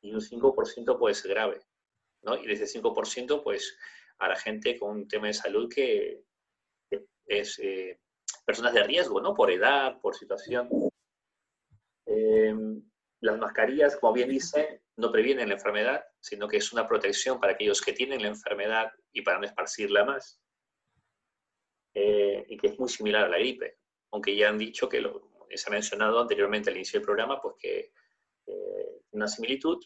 y 0.03 0.13
un 0.13 0.21
5% 0.21 0.99
puede 0.99 1.15
ser 1.15 1.31
grave. 1.31 1.61
¿no? 2.23 2.37
Y 2.37 2.47
de 2.47 2.55
ese 2.55 2.81
5%, 2.81 3.43
pues, 3.43 3.77
a 4.19 4.29
la 4.29 4.37
gente 4.37 4.79
con 4.79 4.91
un 4.91 5.09
tema 5.09 5.29
de 5.29 5.35
salud 5.35 5.69
que 5.73 6.23
es 7.27 7.59
eh, 7.61 7.99
personas 8.45 8.75
de 8.75 8.83
riesgo, 8.83 9.21
¿no? 9.21 9.35
Por 9.35 9.51
edad, 9.51 10.01
por 10.01 10.17
situación. 10.17 10.69
Eh, 12.07 12.55
las 13.21 13.39
mascarillas, 13.39 13.97
como 13.97 14.13
bien 14.13 14.29
dice, 14.29 14.83
no 14.97 15.13
previenen 15.13 15.49
la 15.49 15.55
enfermedad, 15.55 16.05
sino 16.21 16.49
que 16.49 16.57
es 16.57 16.73
una 16.73 16.89
protección 16.89 17.39
para 17.39 17.53
aquellos 17.53 17.81
que 17.81 17.93
tienen 17.93 18.23
la 18.23 18.29
enfermedad 18.29 18.93
y 19.13 19.23
para 19.23 19.39
no 19.39 19.47
esparcirla 19.47 20.05
más. 20.05 20.41
Eh, 21.95 22.45
y 22.49 22.57
que 22.57 22.69
es 22.69 22.79
muy 22.79 22.89
similar 22.89 23.25
a 23.25 23.29
la 23.29 23.39
gripe, 23.39 23.79
aunque 24.13 24.37
ya 24.37 24.49
han 24.49 24.59
dicho 24.59 24.89
que 24.89 25.01
lo, 25.01 25.30
se 25.57 25.69
ha 25.69 25.73
mencionado 25.73 26.21
anteriormente 26.21 26.71
al 26.71 26.77
inicio 26.77 26.99
del 26.99 27.07
programa, 27.07 27.41
pues 27.41 27.57
que 27.59 27.93
eh, 28.47 29.03
una 29.13 29.29
similitud, 29.29 29.85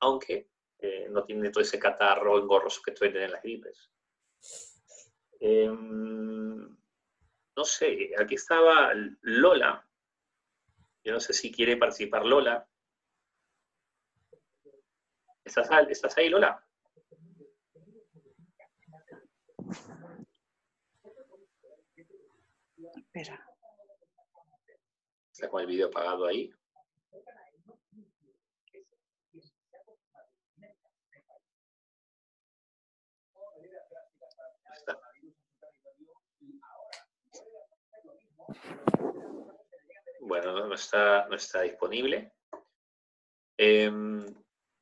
aunque 0.00 0.50
eh, 0.78 1.08
no 1.10 1.24
tiene 1.24 1.50
todo 1.50 1.62
ese 1.62 1.78
catarro 1.78 2.38
engorroso 2.38 2.82
que 2.82 2.92
tienen 2.92 3.32
las 3.32 3.42
gripes. 3.42 3.90
Em, 5.40 6.76
no 7.56 7.64
sé, 7.64 8.10
aquí 8.18 8.34
estaba 8.34 8.92
Lola. 9.22 9.86
Yo 11.04 11.12
no 11.12 11.20
sé 11.20 11.32
si 11.32 11.52
quiere 11.52 11.76
participar 11.76 12.24
Lola. 12.24 12.66
¿Estás, 15.44 15.68
¿Estás 15.88 16.16
ahí, 16.16 16.28
Lola? 16.30 16.64
Espera. 22.96 23.53
Está 25.34 25.48
con 25.48 25.60
el 25.62 25.66
vídeo 25.66 25.88
apagado 25.88 26.26
ahí. 26.26 26.48
Bueno, 40.20 40.68
no 40.68 40.74
está, 40.74 41.26
no 41.28 41.34
está 41.34 41.62
disponible. 41.62 42.32
Eh, 43.58 43.90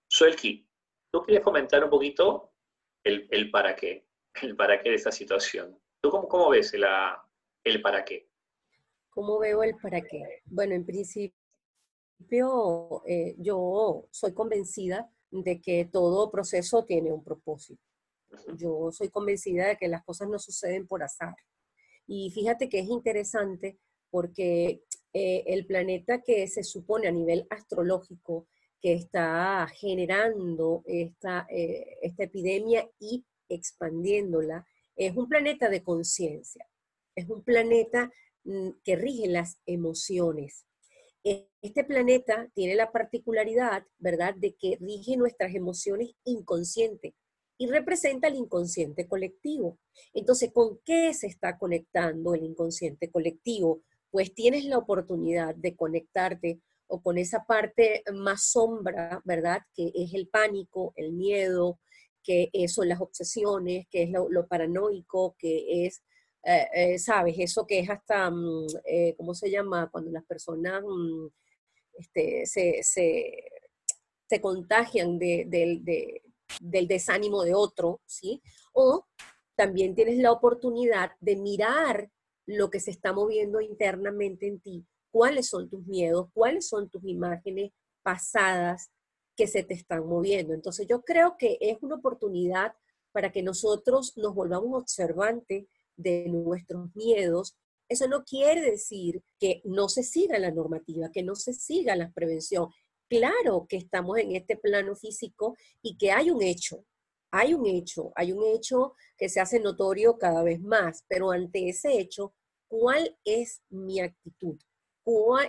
Suelki, 0.07 0.69
¿tú 1.11 1.23
quieres 1.23 1.43
comentar 1.43 1.83
un 1.83 1.89
poquito 1.89 2.53
el, 3.03 3.51
para 3.51 3.75
qué? 3.75 4.07
El 4.43 4.55
para 4.55 4.83
qué 4.83 4.91
de 4.91 4.97
esta 4.97 5.13
situación. 5.13 5.81
¿Tú 6.03 6.11
cómo, 6.11 6.29
cómo 6.29 6.51
ves 6.51 6.75
la, 6.75 7.27
el 7.65 7.81
para 7.81 8.05
qué? 8.05 8.32
¿Cómo 9.13 9.39
veo 9.39 9.63
el 9.63 9.77
para 9.77 10.01
qué? 10.01 10.41
Bueno, 10.47 10.75
en 10.75 10.87
principio 10.87 11.35
eh, 13.07 13.35
yo 13.39 14.09
soy 14.11 14.33
convencida 14.33 15.11
de 15.31 15.61
que 15.61 15.85
todo 15.85 16.31
proceso 16.31 16.85
tiene 16.87 17.13
un 17.13 17.23
propósito. 17.23 17.83
Yo 18.57 18.91
soy 18.91 19.11
convencida 19.11 19.69
de 19.69 19.77
que 19.77 19.89
las 19.89 20.03
cosas 20.03 20.29
no 20.29 20.39
suceden 20.39 20.87
por 20.87 21.03
azar. 21.03 21.35
Y 22.07 22.31
fíjate 22.31 22.71
que 22.71 22.79
es 22.79 22.89
interesante 22.89 23.79
porque 24.11 24.83
eh, 25.13 25.45
el 25.47 25.67
planeta 25.67 26.23
que 26.23 26.49
se 26.49 26.63
supone 26.63 27.07
a 27.07 27.13
nivel 27.13 27.47
astrológico 27.51 28.47
que 28.81 28.95
está 28.95 29.69
generando 29.75 30.83
esta, 30.87 31.47
eh, 31.51 31.99
esta 32.01 32.25
epidemia 32.25 32.91
y 32.99 33.27
expandiéndola, 33.51 34.67
es 34.97 35.15
un 35.15 35.29
planeta 35.29 35.69
de 35.69 35.83
conciencia, 35.83 36.67
es 37.15 37.29
un 37.29 37.43
planeta 37.43 38.11
que 38.85 38.97
rigen 38.97 39.33
las 39.33 39.59
emociones. 39.67 40.67
E, 41.25 41.49
este 41.63 41.85
planeta 41.85 42.51
tiene 42.55 42.75
la 42.75 42.91
particularidad, 42.91 43.85
¿verdad?, 43.99 44.35
de 44.35 44.55
que 44.55 44.77
rige 44.81 45.17
nuestras 45.17 45.55
emociones 45.55 46.11
inconscientes 46.25 47.15
y 47.59 47.69
representa 47.69 48.27
el 48.27 48.35
inconsciente 48.35 49.07
colectivo. 49.07 49.79
Entonces, 50.13 50.51
¿con 50.53 50.81
qué 50.85 51.15
se 51.15 51.29
está 51.29 51.59
conectando 51.59 52.35
el 52.35 52.43
inconsciente 52.43 53.09
colectivo? 53.11 53.83
Pues 54.11 54.35
tienes 54.35 54.65
la 54.65 54.79
oportunidad 54.79 55.55
de 55.55 55.77
conectarte 55.77 56.61
o 56.89 57.01
con 57.01 57.19
esa 57.19 57.45
parte 57.45 58.03
más 58.13 58.51
sombra, 58.51 59.23
¿verdad?, 59.25 59.61
que 59.75 59.93
es 59.95 60.13
el 60.15 60.29
pánico, 60.29 60.93
el 60.97 61.13
miedo, 61.13 61.79
que 62.25 62.51
son 62.69 62.89
las 62.89 63.01
obsesiones, 63.01 63.87
que 63.91 64.03
es 64.05 64.11
lo 64.11 64.47
paranoico, 64.47 65.37
que 65.39 65.87
es 65.87 66.03
eh, 66.45 66.69
eh, 66.75 66.99
¿sabes? 66.99 67.37
Eso 67.39 67.67
que 67.67 67.79
es 67.79 67.91
hasta, 67.91 68.31
mm, 68.31 68.67
eh, 68.85 69.15
¿cómo 69.17 69.35
se 69.35 69.51
llama? 69.51 69.89
Cuando 69.91 70.11
las 70.11 70.25
personas 70.25 70.83
mm, 70.85 71.27
este, 71.95 72.47
se, 72.47 72.83
se, 72.83 74.41
contagian 74.41 75.19
de, 75.19 75.47
del 76.61 76.89
desánimo 76.89 77.43
de 77.45 77.55
otro, 77.55 78.01
¿sí? 78.07 78.43
O 78.73 79.07
también 79.55 79.95
tienes 79.95 80.19
la 80.19 80.33
oportunidad 80.33 81.13
de 81.21 81.37
mirar 81.37 82.11
lo 82.47 82.71
que 82.71 82.81
se 82.81 82.91
está 82.91 83.13
moviendo 83.13 83.61
internamente 83.61 84.47
en 84.47 84.59
ti, 84.61 84.87
cuáles 85.11 85.49
son 85.49 85.69
tus 85.69 85.87
miedos, 85.87 86.29
cuáles 86.33 86.67
son 86.67 86.89
tus 86.89 87.05
imágenes 87.05 87.73
pasadas 88.03 88.91
que 89.37 89.47
se 89.47 89.63
te 89.63 89.75
están 89.75 90.07
moviendo. 90.07 90.55
Entonces 90.55 90.87
yo 90.89 91.03
creo 91.03 91.37
que 91.39 91.59
es 91.61 91.79
una 91.83 91.97
oportunidad 91.97 92.75
para 93.13 93.31
que 93.31 93.43
nosotros 93.43 94.17
nos 94.17 94.35
volvamos 94.35 94.83
observantes 94.83 95.67
de 95.97 96.29
nuestros 96.29 96.95
miedos. 96.95 97.57
Eso 97.89 98.09
no 98.09 98.25
quiere 98.25 98.63
decir 98.63 99.23
que 99.39 99.61
no 99.65 99.89
se 99.89 100.03
siga 100.03 100.39
la 100.39 100.51
normativa, 100.51 101.11
que 101.13 101.23
no 101.23 101.35
se 101.35 101.53
siga 101.53 101.97
la 101.97 102.11
prevención. 102.13 102.69
Claro 103.09 103.67
que 103.69 103.77
estamos 103.77 104.19
en 104.19 104.35
este 104.35 104.57
plano 104.57 104.97
físico 104.97 105.57
y 105.83 105.97
que 105.99 106.13
hay 106.13 106.31
un 106.31 106.43
hecho, 106.43 106.87
hay 107.31 107.55
un 107.55 107.67
hecho, 107.67 108.13
hay 108.15 108.33
un 108.33 108.45
hecho 108.45 108.95
que 109.19 109.29
se 109.29 109.41
hace 109.41 109.61
notorio 109.61 110.19
cada 110.19 110.43
vez 110.43 110.61
más, 110.61 111.05
pero 111.09 111.31
ante 111.31 111.69
ese 111.69 111.99
hecho, 111.99 112.35
¿cuál 112.69 113.19
es 113.25 113.63
mi 113.69 114.01
actitud? 114.01 114.59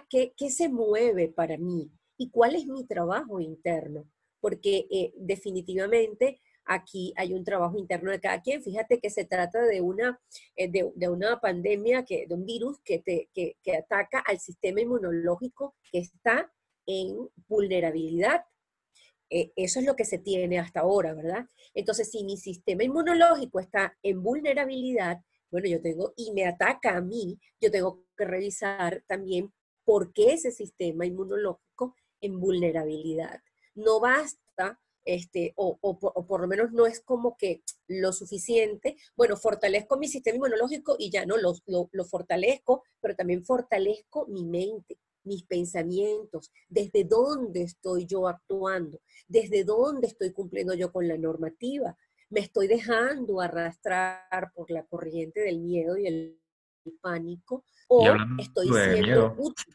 qué, 0.10 0.50
se 0.50 0.70
mueve 0.70 1.30
para 1.30 1.58
mí? 1.58 1.92
¿Y 2.18 2.30
cuál 2.32 2.56
es 2.56 2.66
mi 2.66 2.86
trabajo 2.86 3.40
interno? 3.40 4.10
Porque 4.40 4.88
eh, 4.92 5.14
definitivamente 5.16 6.42
aquí 6.66 7.14
hay 7.16 7.34
un 7.34 7.44
trabajo 7.44 7.78
interno 7.78 8.12
de 8.12 8.20
cada 8.20 8.42
quien. 8.42 8.64
Fíjate 8.64 9.00
que 9.00 9.10
se 9.10 9.26
trata 9.26 9.62
de 9.64 9.82
una, 9.82 10.20
eh, 10.56 10.70
de, 10.70 11.10
una 11.10 11.40
pandemia, 11.40 12.06
que, 12.06 12.26
de 12.28 12.34
un 12.34 12.46
virus 12.46 12.80
que, 12.84 13.00
te, 13.00 13.30
que, 13.34 13.58
que 13.64 13.78
ataca 13.78 14.20
al 14.20 14.40
sistema 14.40 14.82
inmunológico 14.82 15.76
que 15.92 16.00
está 16.00 16.52
en 16.86 17.30
vulnerabilidad. 17.48 18.46
Eh, 19.30 19.52
eso 19.56 19.80
es 19.80 19.86
lo 19.86 19.96
que 19.96 20.06
se 20.06 20.20
tiene 20.20 20.60
hasta 20.60 20.82
ahora, 20.82 21.14
¿verdad? 21.14 21.48
Entonces, 21.74 22.12
si 22.12 22.24
mi 22.24 22.38
sistema 22.38 22.84
inmunológico 22.84 23.60
está 23.60 23.98
en 24.04 24.22
vulnerabilidad, 24.22 25.22
bueno, 25.50 25.68
yo 25.68 25.82
tengo, 25.82 26.14
y 26.16 26.32
me 26.34 26.46
ataca 26.46 26.98
a 26.98 27.02
mí, 27.02 27.40
yo 27.60 27.72
tengo 27.72 28.04
que 28.18 28.26
revisar 28.26 29.04
también 29.08 29.54
por 29.84 30.14
qué 30.14 30.34
ese 30.34 30.52
sistema 30.52 31.06
inmunológico 31.06 31.96
en 32.22 32.40
vulnerabilidad. 32.40 33.42
No 33.76 34.00
basta 34.00 34.80
este, 35.06 35.54
o, 35.56 35.78
por 36.00 36.42
lo 36.42 36.48
menos 36.48 36.72
no 36.72 36.86
es 36.86 37.02
como 37.02 37.38
que 37.38 37.64
lo 37.88 38.14
suficiente, 38.14 38.96
bueno, 39.16 39.38
fortalezco 39.38 39.98
mi 39.98 40.08
sistema 40.08 40.38
inmunológico 40.38 40.96
y 40.98 41.10
ya 41.10 41.26
no, 41.26 41.38
lo, 41.38 41.54
lo, 41.66 42.06
fortalezco, 42.06 42.84
pero 43.02 43.16
también 43.16 43.44
fortalezco 43.44 44.28
mi 44.28 44.46
mente, 44.46 44.98
mis 45.24 45.44
pensamientos, 45.44 46.52
desde 46.68 47.04
dónde 47.04 47.64
estoy 47.64 48.06
yo 48.06 48.28
actuando, 48.28 49.00
desde 49.28 49.64
dónde 49.64 50.08
estoy 50.08 50.32
cumpliendo 50.32 50.74
yo 50.74 50.92
con 50.92 51.08
la 51.08 51.18
normativa, 51.18 51.98
me 52.30 52.40
estoy 52.40 52.68
dejando 52.68 53.42
arrastrar 53.42 54.52
por 54.54 54.72
la 54.72 54.84
corriente 54.86 55.42
del 55.42 55.60
miedo 55.60 55.98
y 55.98 56.08
el, 56.08 56.40
pánico, 57.00 57.64
o 57.88 58.06
estoy 58.38 58.68
siendo 58.68 59.34
útil. 59.38 59.74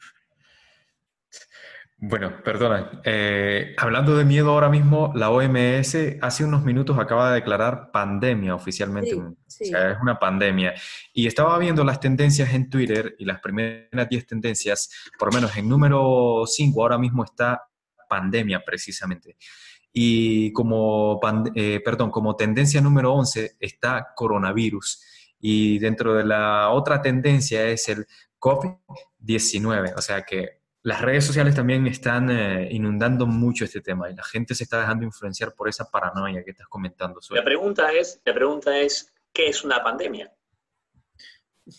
Bueno, 2.00 2.44
perdona. 2.44 3.00
Eh, 3.02 3.74
hablando 3.76 4.16
de 4.16 4.24
miedo 4.24 4.52
ahora 4.52 4.68
mismo, 4.68 5.10
la 5.16 5.30
OMS 5.30 5.96
hace 6.22 6.44
unos 6.44 6.62
minutos 6.62 6.96
acaba 6.96 7.30
de 7.30 7.36
declarar 7.36 7.90
pandemia 7.90 8.54
oficialmente. 8.54 9.16
O 9.16 9.34
sea, 9.48 9.90
es 9.90 9.98
una 10.00 10.16
pandemia. 10.16 10.74
Y 11.12 11.26
estaba 11.26 11.58
viendo 11.58 11.82
las 11.82 11.98
tendencias 11.98 12.54
en 12.54 12.70
Twitter 12.70 13.16
y 13.18 13.24
las 13.24 13.40
primeras 13.40 14.08
10 14.08 14.26
tendencias, 14.28 14.90
por 15.18 15.32
lo 15.32 15.40
menos 15.40 15.56
en 15.56 15.68
número 15.68 16.44
5 16.46 16.80
ahora 16.80 16.98
mismo 16.98 17.24
está 17.24 17.64
pandemia 18.08 18.62
precisamente. 18.64 19.36
Y 19.92 20.52
como, 20.52 21.18
eh, 21.56 21.80
perdón, 21.84 22.12
como 22.12 22.36
tendencia 22.36 22.80
número 22.80 23.12
11 23.12 23.56
está 23.58 24.12
coronavirus. 24.14 25.02
Y 25.40 25.80
dentro 25.80 26.14
de 26.14 26.24
la 26.24 26.70
otra 26.70 27.02
tendencia 27.02 27.66
es 27.66 27.88
el 27.88 28.06
COVID-19. 28.38 29.94
O 29.96 30.00
sea 30.00 30.22
que 30.22 30.57
las 30.82 31.02
redes 31.02 31.24
sociales 31.24 31.54
también 31.54 31.86
están 31.86 32.30
eh, 32.30 32.68
inundando 32.70 33.26
mucho 33.26 33.64
este 33.64 33.80
tema 33.80 34.10
y 34.10 34.14
la 34.14 34.22
gente 34.22 34.54
se 34.54 34.64
está 34.64 34.80
dejando 34.80 35.04
influenciar 35.04 35.54
por 35.54 35.68
esa 35.68 35.90
paranoia 35.90 36.44
que 36.44 36.52
estás 36.52 36.68
comentando. 36.68 37.20
La, 37.30 37.44
pregunta 37.44 37.92
es, 37.92 38.20
la 38.24 38.34
pregunta 38.34 38.78
es, 38.78 39.12
¿qué 39.32 39.48
es 39.48 39.64
una 39.64 39.82
pandemia? 39.82 40.32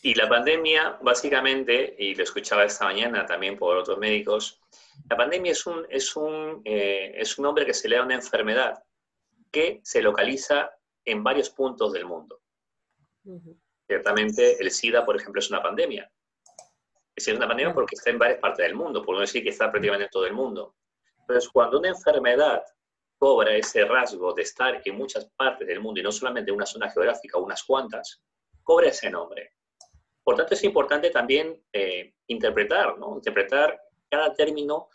Y 0.04 0.14
la 0.14 0.30
pandemia, 0.30 1.00
básicamente, 1.02 1.96
y 1.98 2.14
lo 2.14 2.24
escuchaba 2.24 2.66
esta 2.66 2.86
mañana 2.86 3.26
también 3.26 3.58
por 3.58 3.78
otros 3.78 3.98
médicos, 3.98 4.62
la 5.10 5.18
pandemia 5.18 5.54
es 5.54 5.66
un, 5.66 5.86
es 5.90 6.16
un, 6.16 6.62
eh, 6.66 7.14
es 7.16 7.38
un 7.38 7.44
nombre 7.44 7.66
que 7.66 7.74
se 7.74 7.88
le 7.88 7.96
da 7.96 8.04
a 8.04 8.06
una 8.06 8.16
enfermedad 8.16 8.84
que 9.50 9.80
se 9.84 10.02
localiza 10.02 10.72
en 11.06 11.24
varios 11.24 11.50
puntos 11.50 11.94
del 11.94 12.06
mundo. 12.06 12.42
Ciertamente, 13.88 14.62
el 14.62 14.70
SIDA, 14.70 15.06
por 15.06 15.16
ejemplo, 15.16 15.40
es 15.40 15.50
una 15.50 15.64
pandemia 15.64 16.12
es 17.20 17.38
una 17.38 17.48
pandemia 17.48 17.74
porque 17.74 17.96
está 17.96 18.10
en 18.10 18.20
varias 18.20 18.40
partes 18.40 18.66
del 18.66 18.76
mundo, 18.76 19.04
por 19.04 19.16
no 19.16 19.22
decir 19.22 19.44
que 19.44 19.50
está 19.50 19.72
prácticamente 19.72 20.06
en 20.06 20.10
todo 20.12 20.26
el 20.26 20.34
mundo. 20.34 20.76
Entonces, 21.22 21.50
cuando 21.50 21.80
una 21.80 21.90
enfermedad 21.90 22.64
cobra 23.18 23.54
ese 23.56 23.84
rasgo 23.86 24.34
de 24.34 24.44
estar 24.44 24.82
en 24.84 24.96
muchas 24.96 25.26
partes 25.36 25.68
del 25.68 25.82
mundo 25.82 26.00
y 26.00 26.04
no 26.04 26.12
solamente 26.12 26.50
en 26.50 26.56
una 26.56 26.66
zona 26.66 26.90
geográfica 26.90 27.38
o 27.38 27.44
unas 27.44 27.64
cuantas, 27.64 28.22
cobra 28.64 28.88
ese 28.88 29.10
nombre. 29.10 29.54
Por 30.24 30.38
tanto, 30.38 30.54
es 30.54 30.64
importante 30.64 31.10
también 31.10 31.62
eh, 31.74 32.14
interpretar, 32.28 32.98
¿no? 32.98 33.16
Interpretar 33.16 33.80
cada 34.10 34.34
término, 34.34 34.90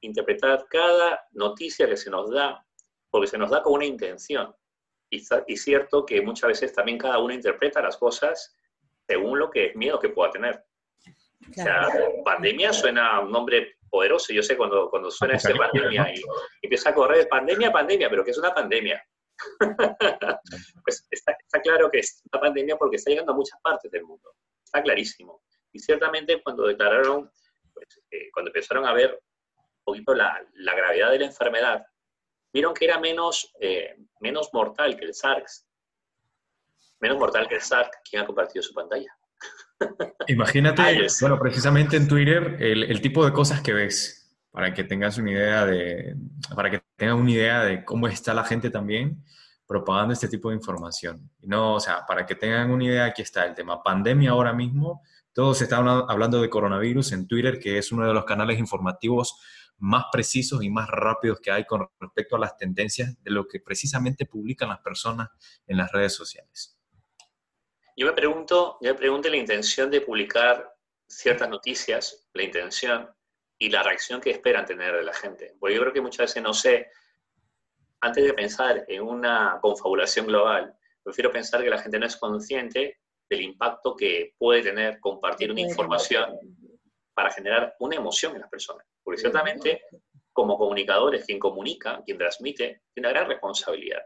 interpretar 0.00 0.66
cada 0.68 1.26
noticia 1.32 1.86
que 1.86 1.96
se 1.96 2.10
nos 2.10 2.30
da, 2.30 2.64
porque 3.10 3.26
se 3.26 3.38
nos 3.38 3.50
da 3.50 3.62
con 3.62 3.74
una 3.74 3.84
intención. 3.84 4.54
Y, 5.10 5.22
y 5.46 5.56
cierto 5.56 6.06
que 6.06 6.20
muchas 6.22 6.48
veces 6.48 6.72
también 6.72 6.98
cada 6.98 7.18
uno 7.18 7.34
interpreta 7.34 7.82
las 7.82 7.96
cosas 7.96 8.56
según 9.06 9.38
lo 9.38 9.50
que 9.50 9.66
es 9.66 9.76
miedo 9.76 9.98
que 9.98 10.10
pueda 10.10 10.30
tener. 10.30 10.64
O 11.50 11.54
sea, 11.54 11.88
pandemia 12.24 12.72
suena 12.72 13.16
a 13.16 13.20
un 13.20 13.32
nombre 13.32 13.78
poderoso. 13.88 14.32
Yo 14.32 14.42
sé 14.42 14.56
cuando, 14.56 14.90
cuando 14.90 15.10
suena 15.10 15.36
ese 15.36 15.54
pandemia 15.54 16.14
y, 16.14 16.22
empieza 16.62 16.90
a 16.90 16.94
correr 16.94 17.28
pandemia, 17.28 17.72
pandemia, 17.72 18.08
pero 18.10 18.24
¿qué 18.24 18.30
es 18.30 18.38
una 18.38 18.54
pandemia? 18.54 19.02
pues 20.84 21.06
está, 21.10 21.36
claro 21.62 21.90
que 21.90 22.00
es 22.00 22.22
una 22.32 22.40
pandemia 22.40 22.76
porque 22.76 22.96
está 22.96 23.10
llegando 23.10 23.32
a 23.32 23.36
muchas 23.36 23.60
partes 23.60 23.90
del 23.90 24.04
mundo. 24.04 24.34
Está 24.64 24.82
clarísimo. 24.82 25.42
Y 25.72 25.78
ciertamente 25.78 26.42
cuando 26.42 26.66
declararon, 26.66 27.30
pues, 27.72 28.00
eh, 28.10 28.30
cuando 28.32 28.50
empezaron 28.50 28.86
a 28.86 28.92
ver 28.92 29.20
un 29.56 29.84
poquito 29.84 30.14
la, 30.14 30.44
la, 30.54 30.74
gravedad 30.74 31.10
de 31.10 31.20
la 31.20 31.26
enfermedad, 31.26 31.86
vieron 32.52 32.74
que 32.74 32.84
era 32.84 32.98
menos, 32.98 33.54
eh, 33.60 33.96
menos 34.20 34.50
mortal 34.52 34.96
que 34.96 35.06
el 35.06 35.14
SARS. 35.14 35.66
Menos 37.00 37.18
mortal 37.18 37.48
que 37.48 37.56
el 37.56 37.62
SARS. 37.62 37.90
¿Quién 38.08 38.22
ha 38.22 38.26
compartido 38.26 38.62
su 38.62 38.74
pantalla? 38.74 39.17
Imagínate, 40.28 41.06
bueno, 41.20 41.38
precisamente 41.38 41.96
en 41.96 42.06
Twitter, 42.06 42.56
el, 42.60 43.00
tipo 43.00 43.24
de 43.24 43.32
cosas 43.32 43.62
que 43.62 43.72
ves, 43.72 44.36
para 44.50 44.74
que 44.74 44.84
tengas 44.84 45.16
una 45.18 45.30
idea 45.30 45.64
de, 45.64 46.16
para 46.54 46.70
que 46.70 46.82
tengas 46.96 47.16
una 47.16 47.30
idea 47.30 47.64
de 47.64 47.84
cómo 47.84 48.08
está 48.08 48.34
la 48.34 48.44
gente 48.44 48.70
también 48.70 49.24
propagando 49.66 50.12
este 50.12 50.28
tipo 50.28 50.50
de 50.50 50.56
información. 50.56 51.30
No, 51.40 51.74
o 51.74 51.80
sea, 51.80 52.04
para 52.06 52.26
que 52.26 52.34
tengan 52.34 52.70
una 52.70 52.84
idea, 52.84 53.04
aquí 53.06 53.22
está 53.22 53.44
el 53.44 53.54
tema 53.54 53.82
pandemia 53.82 54.30
ahora 54.30 54.52
mismo. 54.52 55.02
Todos 55.32 55.62
están 55.62 55.86
hablando 55.86 56.40
de 56.40 56.50
coronavirus 56.50 57.12
en 57.12 57.26
Twitter, 57.26 57.58
que 57.58 57.78
es 57.78 57.92
uno 57.92 58.06
de 58.06 58.14
los 58.14 58.24
canales 58.24 58.58
informativos 58.58 59.38
más 59.78 60.06
precisos 60.10 60.62
y 60.62 60.70
más 60.70 60.88
rápidos 60.88 61.38
que 61.40 61.50
hay 61.50 61.64
con 61.64 61.86
respecto 62.00 62.36
a 62.36 62.38
las 62.38 62.56
tendencias 62.56 63.22
de 63.22 63.30
lo 63.30 63.46
que 63.46 63.60
precisamente 63.60 64.26
publican 64.26 64.70
las 64.70 64.80
personas 64.80 65.28
en 65.66 65.76
las 65.76 65.92
redes 65.92 66.14
sociales. 66.14 66.77
Yo 67.98 68.06
me 68.06 68.12
pregunto, 68.12 68.78
yo 68.80 68.92
me 68.92 68.94
pregunto 68.94 69.28
la 69.28 69.36
intención 69.36 69.90
de 69.90 70.00
publicar 70.00 70.72
ciertas 71.08 71.50
noticias, 71.50 72.28
la 72.32 72.44
intención 72.44 73.10
y 73.58 73.70
la 73.70 73.82
reacción 73.82 74.20
que 74.20 74.30
esperan 74.30 74.64
tener 74.64 74.94
de 74.94 75.02
la 75.02 75.12
gente. 75.12 75.56
Porque 75.58 75.74
yo 75.74 75.80
creo 75.80 75.92
que 75.92 76.00
muchas 76.00 76.28
veces 76.28 76.40
no 76.40 76.54
sé, 76.54 76.92
antes 78.00 78.24
de 78.24 78.32
pensar 78.34 78.84
en 78.86 79.02
una 79.02 79.58
confabulación 79.60 80.28
global, 80.28 80.72
prefiero 81.02 81.32
pensar 81.32 81.60
que 81.60 81.70
la 81.70 81.82
gente 81.82 81.98
no 81.98 82.06
es 82.06 82.16
consciente 82.16 83.00
del 83.28 83.40
impacto 83.40 83.96
que 83.96 84.36
puede 84.38 84.62
tener 84.62 85.00
compartir 85.00 85.50
una 85.50 85.62
información 85.62 86.38
para 87.14 87.32
generar 87.32 87.74
una 87.80 87.96
emoción 87.96 88.32
en 88.36 88.42
las 88.42 88.50
personas. 88.50 88.86
Porque 89.02 89.20
ciertamente, 89.20 89.82
como 90.32 90.56
comunicadores, 90.56 91.24
quien 91.24 91.40
comunica, 91.40 92.00
quien 92.04 92.16
transmite, 92.16 92.82
tiene 92.94 93.08
una 93.08 93.18
gran 93.18 93.28
responsabilidad. 93.28 94.02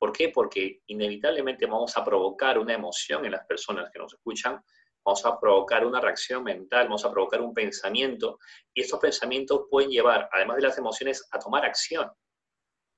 ¿Por 0.00 0.12
qué? 0.12 0.30
Porque 0.30 0.80
inevitablemente 0.86 1.66
vamos 1.66 1.94
a 1.94 2.02
provocar 2.02 2.58
una 2.58 2.72
emoción 2.72 3.26
en 3.26 3.32
las 3.32 3.44
personas 3.44 3.90
que 3.92 3.98
nos 3.98 4.14
escuchan, 4.14 4.58
vamos 5.04 5.26
a 5.26 5.38
provocar 5.38 5.84
una 5.84 6.00
reacción 6.00 6.42
mental, 6.42 6.84
vamos 6.84 7.04
a 7.04 7.10
provocar 7.10 7.42
un 7.42 7.52
pensamiento, 7.52 8.38
y 8.72 8.80
estos 8.80 8.98
pensamientos 8.98 9.66
pueden 9.68 9.90
llevar, 9.90 10.26
además 10.32 10.56
de 10.56 10.62
las 10.62 10.78
emociones, 10.78 11.28
a 11.30 11.38
tomar 11.38 11.66
acción. 11.66 12.10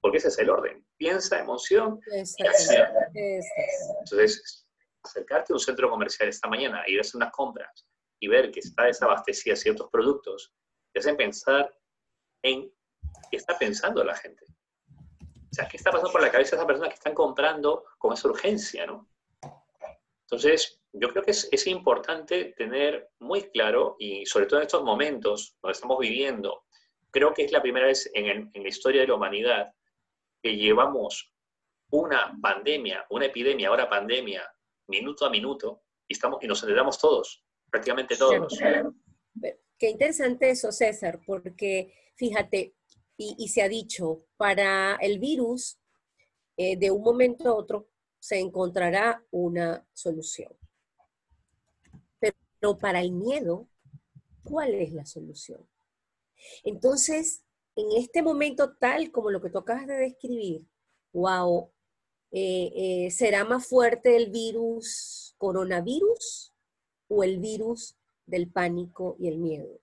Porque 0.01 0.19
ese 0.19 0.29
es 0.29 0.39
el 0.39 0.51
orden. 0.51 0.87
Piensa, 0.97 1.41
emoción 1.41 1.99
y 2.07 2.47
acción. 2.47 2.87
Entonces, 3.15 4.69
acercarte 5.03 5.53
a 5.53 5.57
un 5.57 5.61
centro 5.61 5.91
comercial 5.91 6.29
esta 6.29 6.49
mañana, 6.49 6.85
ir 6.87 6.99
a 6.99 7.01
hacer 7.01 7.17
unas 7.17 7.33
compras 7.33 7.85
y 8.21 8.29
ver 8.29 8.53
que 8.53 8.61
está 8.61 8.85
desabastecida 8.85 9.57
ciertos 9.57 9.89
productos, 9.91 10.55
te 10.93 11.01
hacen 11.01 11.17
pensar 11.17 11.77
en 12.45 12.73
qué 13.29 13.37
está 13.37 13.59
pensando 13.59 14.05
la 14.05 14.15
gente. 14.15 14.45
O 15.53 15.55
sea, 15.55 15.69
¿qué 15.69 15.77
está 15.77 15.91
pasando 15.91 16.11
por 16.11 16.23
la 16.23 16.31
cabeza 16.31 16.53
de 16.53 16.57
esas 16.57 16.67
personas 16.67 16.89
que 16.89 16.95
están 16.95 17.15
comprando 17.15 17.85
con 17.99 18.15
esa 18.15 18.27
urgencia, 18.27 18.87
¿no? 18.87 19.07
Entonces, 20.23 20.81
yo 20.95 21.11
creo 21.11 21.23
que 21.23 21.33
es, 21.33 21.47
es, 21.53 21.67
importante 21.67 22.55
tener 22.57 23.11
muy 23.19 23.43
claro, 23.51 23.97
y 23.99 24.25
sobre 24.25 24.47
todo 24.47 24.61
en 24.61 24.67
estos 24.67 24.83
momentos 24.83 25.59
donde 25.61 25.73
estamos 25.75 25.99
viviendo, 25.99 26.65
creo 27.11 27.35
que 27.35 27.45
es 27.45 27.53
la 27.53 27.61
primera 27.61 27.87
vez 27.87 28.11
en, 28.15 28.51
en 28.51 28.63
la 28.63 28.69
historia 28.69 29.03
de 29.03 29.09
la 29.09 29.15
humanidad 29.15 29.75
que 30.43 30.57
llevamos 30.57 31.35
una 31.91 32.35
pandemia, 32.41 33.05
una 33.11 33.27
epidemia, 33.27 33.69
ahora 33.69 33.91
pandemia, 33.91 34.43
minuto 34.89 35.27
a 35.27 35.31
minuto, 35.31 35.83
y, 36.09 36.15
estamos, 36.15 36.43
y 36.43 36.47
nos 36.47 36.63
enteramos 36.63 36.99
todos, 36.99 37.45
prácticamente 37.71 38.17
todos. 38.17 38.59
Qué 39.79 39.91
interesante 39.91 40.49
eso, 40.49 40.73
César, 40.73 41.21
porque 41.27 41.93
fíjate, 42.17 42.75
y, 43.39 43.49
se 43.49 43.63
ha 43.63 43.69
dicho, 43.69 44.25
para 44.37 44.97
el 44.97 45.19
virus, 45.19 45.79
eh, 46.57 46.77
de 46.77 46.91
un 46.91 47.03
momento 47.03 47.49
a 47.49 47.55
otro 47.55 47.89
se 48.19 48.39
encontrará 48.39 49.25
una 49.31 49.87
solución. 49.93 50.53
Pero 52.19 52.79
para 52.79 53.01
el 53.01 53.13
miedo, 53.13 53.69
¿cuál 54.45 54.75
es 54.75 54.93
la 54.93 55.05
solución? 55.05 55.69
Entonces, 56.63 57.43
en 57.75 57.87
este 57.97 58.23
momento 58.23 58.77
tal 58.77 59.11
como 59.11 59.31
lo 59.31 59.41
que 59.41 59.51
tú 59.51 59.59
acabas 59.59 59.87
de 59.87 59.97
describir, 59.97 60.67
wow, 61.13 61.73
eh, 62.31 62.73
eh, 62.75 63.11
¿será 63.11 63.45
más 63.45 63.67
fuerte 63.67 64.17
el 64.17 64.31
virus 64.31 65.35
coronavirus 65.39 66.55
o 67.09 67.25
el 67.25 67.39
virus 67.39 67.97
del 68.27 68.51
pánico 68.51 69.17
y 69.19 69.29
el 69.29 69.39
miedo? 69.39 69.82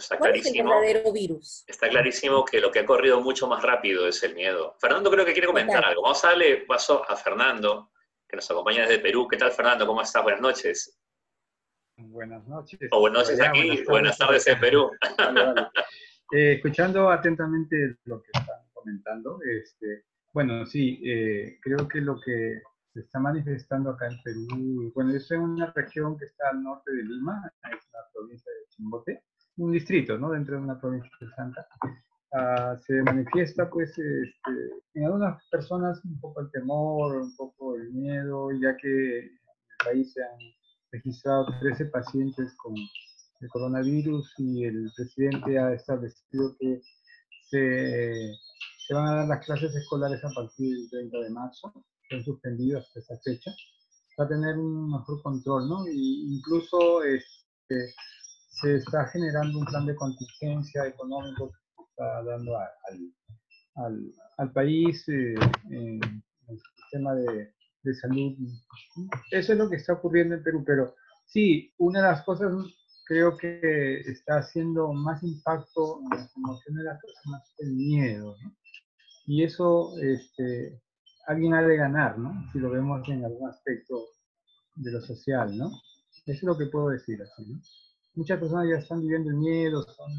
Está 0.00 0.18
clarísimo, 0.18 0.80
virus? 1.12 1.64
Está 1.66 1.88
clarísimo 1.88 2.44
que 2.44 2.60
lo 2.60 2.70
que 2.70 2.80
ha 2.80 2.86
corrido 2.86 3.20
mucho 3.20 3.46
más 3.46 3.62
rápido 3.62 4.08
es 4.08 4.22
el 4.22 4.34
miedo. 4.34 4.76
Fernando 4.80 5.10
creo 5.10 5.24
que 5.24 5.32
quiere 5.32 5.46
comentar 5.46 5.84
algo. 5.84 6.02
Vamos 6.02 6.24
a 6.24 6.28
darle 6.28 6.58
paso 6.66 7.08
a 7.08 7.16
Fernando, 7.16 7.90
que 8.28 8.36
nos 8.36 8.50
acompaña 8.50 8.82
desde 8.82 8.98
Perú. 8.98 9.28
¿Qué 9.28 9.36
tal, 9.36 9.52
Fernando? 9.52 9.86
¿Cómo 9.86 10.02
estás? 10.02 10.22
Buenas 10.22 10.40
noches. 10.40 10.98
Buenas 11.96 12.46
noches. 12.46 12.80
O 12.90 13.00
buenas 13.00 13.28
noches 13.28 13.40
aquí, 13.40 13.84
buenas 13.84 14.16
tardes, 14.16 14.46
en 14.46 14.60
Perú. 14.60 14.90
Eh, 16.32 16.52
escuchando 16.52 17.10
atentamente 17.10 17.96
lo 18.04 18.22
que 18.22 18.30
están 18.32 18.60
comentando, 18.72 19.40
este, 19.42 20.04
bueno, 20.32 20.64
sí, 20.64 21.02
eh, 21.04 21.58
creo 21.60 21.88
que 21.88 22.00
lo 22.00 22.20
que 22.20 22.62
se 22.92 23.00
está 23.00 23.18
manifestando 23.18 23.90
acá 23.90 24.06
en 24.06 24.22
Perú, 24.22 24.92
bueno, 24.94 25.10
yo 25.10 25.16
estoy 25.16 25.38
en 25.38 25.42
una 25.42 25.72
región 25.74 26.16
que 26.16 26.26
está 26.26 26.50
al 26.50 26.62
norte 26.62 26.92
de 26.92 27.02
Lima, 27.02 27.52
es 27.64 27.84
la 27.92 27.98
provincia 28.12 28.48
de 28.52 28.68
Chimbote, 28.68 29.24
un 29.60 29.72
distrito, 29.72 30.18
¿no? 30.18 30.30
Dentro 30.30 30.56
de 30.56 30.62
una 30.62 30.80
provincia 30.80 31.10
de 31.20 31.28
Santa. 31.34 31.66
Ah, 32.32 32.76
se 32.86 33.02
manifiesta, 33.02 33.68
pues, 33.68 33.90
este, 33.90 34.50
en 34.94 35.04
algunas 35.04 35.42
personas 35.50 36.00
un 36.04 36.20
poco 36.20 36.40
el 36.40 36.50
temor, 36.50 37.16
un 37.16 37.36
poco 37.36 37.76
el 37.76 37.92
miedo, 37.92 38.50
ya 38.52 38.76
que 38.76 39.18
en 39.18 39.24
el 39.24 39.84
país 39.84 40.12
se 40.12 40.22
han 40.22 40.38
registrado 40.92 41.46
13 41.60 41.86
pacientes 41.86 42.54
con 42.56 42.74
el 42.76 43.48
coronavirus 43.48 44.32
y 44.38 44.64
el 44.64 44.90
presidente 44.96 45.58
ha 45.58 45.72
establecido 45.72 46.56
que 46.58 46.80
se, 47.48 48.32
se, 48.86 48.94
van 48.94 49.08
a 49.08 49.14
dar 49.16 49.28
las 49.28 49.44
clases 49.44 49.74
escolares 49.74 50.22
a 50.24 50.30
partir 50.34 50.76
del 50.76 51.10
30 51.10 51.18
de 51.18 51.30
marzo, 51.30 51.72
se 52.08 52.16
han 52.16 52.24
suspendido 52.24 52.78
hasta 52.78 53.00
esa 53.00 53.18
fecha, 53.24 53.50
para 54.16 54.28
tener 54.28 54.56
un 54.56 54.90
mejor 54.90 55.22
control, 55.22 55.68
¿no? 55.68 55.86
Y 55.88 56.36
incluso 56.36 57.02
este, 57.02 57.94
se 58.60 58.76
está 58.76 59.06
generando 59.06 59.58
un 59.58 59.64
plan 59.64 59.86
de 59.86 59.94
contingencia 59.94 60.86
económico 60.86 61.50
que 61.50 61.82
está 61.90 62.22
dando 62.24 62.56
al, 63.76 64.12
al, 64.38 64.52
país 64.52 65.08
eh, 65.08 65.34
en 65.70 66.00
el 66.48 66.60
sistema 66.76 67.14
de, 67.14 67.52
de 67.82 67.94
salud. 67.94 68.36
Eso 69.30 69.52
es 69.52 69.58
lo 69.58 69.68
que 69.68 69.76
está 69.76 69.94
ocurriendo 69.94 70.34
en 70.34 70.42
Perú, 70.42 70.62
pero 70.66 70.94
sí, 71.26 71.72
una 71.78 72.00
de 72.00 72.08
las 72.08 72.24
cosas 72.24 72.52
creo 73.06 73.36
que 73.36 74.00
está 74.00 74.38
haciendo 74.38 74.92
más 74.92 75.22
impacto 75.22 76.00
en 76.00 76.10
las 76.10 76.36
emociones 76.36 76.84
de 76.84 76.84
las 76.84 77.00
personas 77.00 77.54
el 77.58 77.72
miedo. 77.72 78.36
Y 79.26 79.42
eso 79.42 79.98
este, 80.00 80.80
alguien 81.26 81.54
ha 81.54 81.62
de 81.62 81.76
ganar, 81.76 82.18
¿no? 82.18 82.32
Si 82.52 82.58
lo 82.58 82.70
vemos 82.70 83.06
en 83.08 83.24
algún 83.24 83.48
aspecto 83.48 83.96
de 84.76 84.92
lo 84.92 85.00
social, 85.00 85.56
¿no? 85.56 85.70
Eso 86.26 86.32
es 86.32 86.42
lo 86.42 86.56
que 86.56 86.66
puedo 86.66 86.90
decir 86.90 87.20
así, 87.22 87.50
¿no? 87.50 87.60
Muchas 88.14 88.38
personas 88.38 88.68
ya 88.68 88.76
están 88.76 89.00
viviendo 89.00 89.30
el 89.30 89.36
miedo, 89.36 89.82
son 89.82 90.12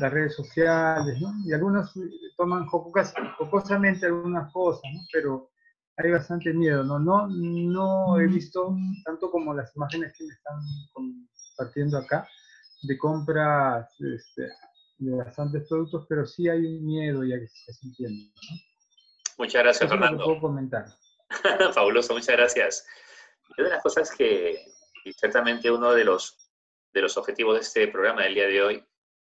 las 0.00 0.12
redes 0.12 0.34
sociales, 0.34 1.20
¿no? 1.20 1.32
Y 1.44 1.52
algunos 1.52 1.92
toman 2.36 2.66
jocosamente 2.66 4.06
algunas 4.06 4.52
cosas, 4.52 4.82
¿no? 4.92 5.00
Pero 5.12 5.50
hay 5.96 6.10
bastante 6.12 6.52
miedo, 6.52 6.84
¿no? 6.84 6.98
No, 6.98 7.26
no 7.28 8.20
he 8.20 8.26
visto 8.26 8.76
tanto 9.04 9.30
como 9.30 9.54
las 9.54 9.74
imágenes 9.74 10.12
que 10.16 10.24
me 10.24 10.32
están 10.32 10.60
compartiendo 10.92 11.98
acá 11.98 12.28
de 12.82 12.96
compras 12.96 13.88
este, 14.00 14.48
de 14.98 15.16
bastantes 15.16 15.66
productos, 15.68 16.06
pero 16.08 16.24
sí 16.24 16.48
hay 16.48 16.64
un 16.64 16.86
miedo 16.86 17.24
ya 17.24 17.38
que 17.38 17.48
se 17.48 17.58
está 17.58 17.72
sintiendo, 17.72 18.24
¿no? 18.24 18.56
Muchas 19.38 19.62
gracias, 19.62 19.90
Fernando. 19.90 20.24
puedo 20.24 20.40
comentar. 20.40 20.86
Fabuloso, 21.74 22.14
muchas 22.14 22.36
gracias. 22.36 22.86
Una 23.56 23.68
de 23.68 23.74
las 23.74 23.82
cosas 23.82 24.10
que, 24.16 24.56
y 25.04 25.12
ciertamente 25.12 25.70
uno 25.70 25.92
de 25.92 26.04
los 26.04 26.47
de 26.92 27.02
los 27.02 27.16
objetivos 27.16 27.54
de 27.54 27.60
este 27.60 27.88
programa 27.88 28.22
del 28.24 28.34
día 28.34 28.46
de 28.46 28.62
hoy 28.62 28.84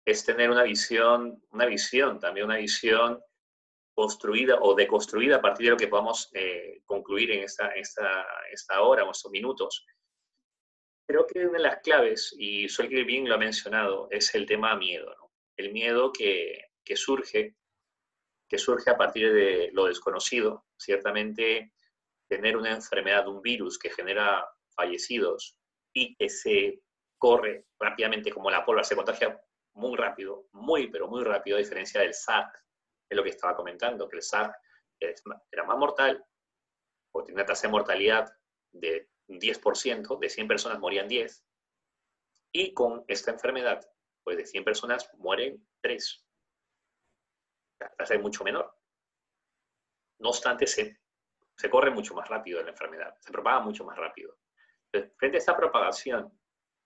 es 0.05 0.25
tener 0.25 0.49
una 0.49 0.63
visión, 0.63 1.41
una 1.51 1.65
visión, 1.65 2.19
también 2.19 2.45
una 2.45 2.57
visión 2.57 3.21
construida 3.95 4.57
o 4.61 4.73
deconstruida 4.73 5.37
a 5.37 5.41
partir 5.41 5.67
de 5.67 5.71
lo 5.71 5.77
que 5.77 5.87
podamos 5.87 6.29
eh, 6.33 6.81
concluir 6.85 7.31
en 7.31 7.43
esta, 7.43 7.67
esta, 7.69 8.25
esta 8.51 8.81
hora 8.81 9.03
o 9.03 9.11
estos 9.11 9.31
minutos. 9.31 9.85
Creo 11.07 11.27
que 11.27 11.45
una 11.45 11.57
de 11.57 11.63
las 11.63 11.81
claves, 11.81 12.33
y 12.37 12.67
Suelke 12.67 13.03
bien 13.03 13.27
lo 13.27 13.35
ha 13.35 13.37
mencionado, 13.37 14.07
es 14.09 14.33
el 14.35 14.45
tema 14.45 14.75
miedo. 14.75 15.31
El 15.57 15.71
miedo 15.71 16.11
que, 16.11 16.71
que, 16.83 16.95
surge, 16.95 17.55
que 18.49 18.57
surge 18.57 18.89
a 18.89 18.97
partir 18.97 19.31
de 19.31 19.69
lo 19.73 19.85
desconocido. 19.85 20.65
Ciertamente, 20.77 21.73
tener 22.27 22.57
una 22.57 22.71
enfermedad, 22.71 23.27
un 23.27 23.41
virus 23.41 23.77
que 23.77 23.91
genera 23.91 24.47
fallecidos 24.75 25.55
y 25.93 26.15
que 26.15 26.29
se 26.29 26.81
corre 27.23 27.67
rápidamente 27.79 28.29
como 28.33 28.51
la 28.51 28.65
pólvora, 28.65 28.83
se 28.83 28.97
contagia 28.97 29.41
muy 29.75 29.95
rápido, 29.95 30.49
muy, 30.51 30.91
pero 30.91 31.07
muy 31.07 31.23
rápido, 31.23 31.55
a 31.55 31.61
diferencia 31.61 32.01
del 32.01 32.13
SARS, 32.13 32.51
es 33.09 33.15
lo 33.15 33.23
que 33.23 33.29
estaba 33.29 33.55
comentando, 33.55 34.09
que 34.09 34.17
el 34.17 34.21
SARS 34.21 34.53
era 34.99 35.63
más 35.63 35.77
mortal, 35.77 36.21
o 37.13 37.23
tenía 37.23 37.35
una 37.35 37.45
tasa 37.45 37.67
de 37.67 37.71
mortalidad 37.71 38.29
de 38.73 39.09
10%, 39.29 40.19
de 40.19 40.29
100 40.29 40.47
personas 40.49 40.79
morían 40.79 41.07
10, 41.07 41.45
y 42.51 42.73
con 42.73 43.05
esta 43.07 43.31
enfermedad, 43.31 43.89
pues 44.21 44.35
de 44.35 44.45
100 44.45 44.65
personas 44.65 45.09
mueren 45.13 45.65
3. 45.79 46.27
La 47.79 47.89
tasa 47.95 48.15
es 48.15 48.21
mucho 48.21 48.43
menor. 48.43 48.77
No 50.19 50.27
obstante, 50.27 50.67
se, 50.67 50.99
se 51.55 51.69
corre 51.69 51.89
mucho 51.89 52.15
más 52.15 52.27
rápido 52.27 52.61
la 52.61 52.71
enfermedad, 52.71 53.15
se 53.21 53.31
propaga 53.31 53.61
mucho 53.61 53.85
más 53.85 53.97
rápido. 53.97 54.37
frente 54.91 55.37
a 55.37 55.39
esta 55.39 55.55
propagación, 55.55 56.37